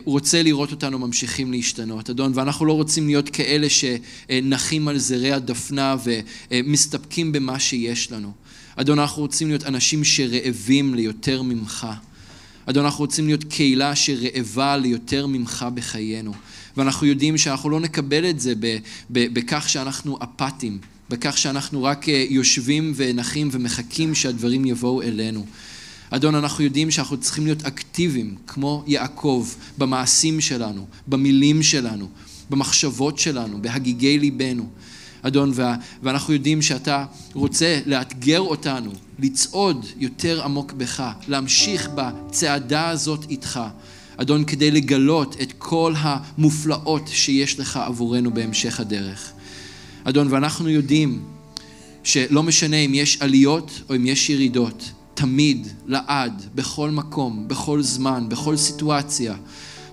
הוא 0.04 0.12
רוצה 0.12 0.42
לראות 0.42 0.70
אותנו 0.70 0.98
ממשיכים 0.98 1.52
להשתנות, 1.52 2.10
אדון, 2.10 2.32
ואנחנו 2.34 2.66
לא 2.66 2.72
רוצים 2.72 3.06
להיות 3.06 3.28
כאלה 3.28 3.66
שנחים 3.68 4.88
על 4.88 4.98
זרי 4.98 5.32
הדפנה 5.32 5.96
ומסתפקים 6.50 7.32
במה 7.32 7.58
שיש 7.58 8.12
לנו. 8.12 8.32
אדון, 8.76 8.98
אנחנו 8.98 9.22
רוצים 9.22 9.48
להיות 9.48 9.64
אנשים 9.64 10.04
שרעבים 10.04 10.94
ליותר 10.94 11.42
ממך. 11.42 11.86
אדון, 12.66 12.84
אנחנו 12.84 13.04
רוצים 13.04 13.26
להיות 13.26 13.44
קהילה 13.44 13.96
שרעבה 13.96 14.76
ליותר 14.76 15.26
ממך 15.26 15.66
בחיינו. 15.74 16.32
ואנחנו 16.76 17.06
יודעים 17.06 17.38
שאנחנו 17.38 17.70
לא 17.70 17.80
נקבל 17.80 18.30
את 18.30 18.40
זה 18.40 18.54
בכך 19.10 19.68
שאנחנו 19.68 20.18
אפאתיים, 20.22 20.78
בכך 21.10 21.38
שאנחנו 21.38 21.82
רק 21.82 22.08
אה, 22.08 22.26
יושבים 22.28 22.92
ונחים 22.96 23.48
ומחכים 23.52 24.14
שהדברים 24.14 24.64
יבואו 24.64 25.02
אלינו. 25.02 25.46
אדון, 26.10 26.34
אנחנו 26.34 26.64
יודעים 26.64 26.90
שאנחנו 26.90 27.16
צריכים 27.16 27.44
להיות 27.44 27.62
אקטיביים, 27.64 28.34
כמו 28.46 28.84
יעקב, 28.86 29.48
במעשים 29.78 30.40
שלנו, 30.40 30.86
במילים 31.06 31.62
שלנו, 31.62 32.08
במחשבות 32.50 33.18
שלנו, 33.18 33.62
בהגיגי 33.62 34.18
ליבנו. 34.18 34.66
אדון, 35.22 35.52
ואנחנו 36.02 36.32
יודעים 36.34 36.62
שאתה 36.62 37.04
רוצה 37.34 37.80
לאתגר 37.86 38.40
אותנו, 38.40 38.90
לצעוד 39.18 39.86
יותר 39.98 40.44
עמוק 40.44 40.72
בך, 40.72 41.12
להמשיך 41.28 41.90
בצעדה 41.94 42.88
הזאת 42.88 43.26
איתך. 43.30 43.60
אדון, 44.16 44.44
כדי 44.44 44.70
לגלות 44.70 45.36
את 45.42 45.52
כל 45.58 45.94
המופלאות 45.96 47.08
שיש 47.08 47.58
לך 47.58 47.76
עבורנו 47.76 48.34
בהמשך 48.34 48.80
הדרך. 48.80 49.32
אדון, 50.04 50.26
ואנחנו 50.30 50.68
יודעים 50.68 51.22
שלא 52.04 52.42
משנה 52.42 52.76
אם 52.76 52.94
יש 52.94 53.18
עליות 53.20 53.80
או 53.90 53.96
אם 53.96 54.06
יש 54.06 54.30
ירידות, 54.30 54.90
תמיד, 55.18 55.68
לעד, 55.86 56.46
בכל 56.54 56.90
מקום, 56.90 57.48
בכל 57.48 57.82
זמן, 57.82 58.28
בכל 58.28 58.56
סיטואציה, 58.56 59.34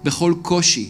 בכל 0.03 0.33
קושי, 0.41 0.89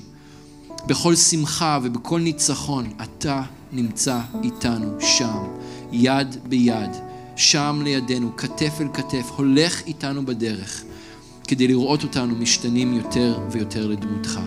בכל 0.88 1.16
שמחה 1.16 1.80
ובכל 1.84 2.20
ניצחון, 2.20 2.94
אתה 3.04 3.42
נמצא 3.72 4.20
איתנו 4.44 4.98
שם, 5.02 5.44
יד 5.92 6.38
ביד, 6.50 6.90
שם 7.36 7.82
לידינו, 7.84 8.38
כתף 8.38 8.74
אל 8.82 8.88
כתף, 8.94 9.32
הולך 9.36 9.82
איתנו 9.88 10.26
בדרך, 10.26 10.84
כדי 11.48 11.68
לראות 11.68 12.04
אותנו 12.04 12.36
משתנים 12.36 12.94
יותר 12.94 13.40
ויותר 13.52 13.88
לדמותך. 13.88 14.40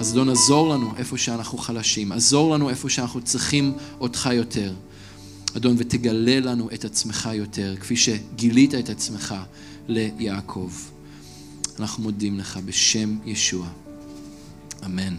אז 0.00 0.12
אדון, 0.12 0.28
עזור 0.28 0.68
לנו 0.68 0.92
איפה 0.96 1.18
שאנחנו 1.18 1.58
חלשים, 1.58 2.12
עזור 2.12 2.54
לנו 2.54 2.70
איפה 2.70 2.88
שאנחנו 2.90 3.20
צריכים 3.20 3.72
אותך 4.00 4.28
יותר. 4.32 4.72
אדון, 5.56 5.76
ותגלה 5.78 6.40
לנו 6.40 6.68
את 6.74 6.84
עצמך 6.84 7.28
יותר, 7.34 7.76
כפי 7.80 7.96
שגילית 7.96 8.74
את 8.74 8.88
עצמך 8.88 9.34
ליעקב. 9.88 10.70
אנחנו 11.80 12.02
מודים 12.02 12.38
לך 12.38 12.58
בשם 12.64 13.18
ישוע. 13.24 13.68
אמן. 14.84 15.14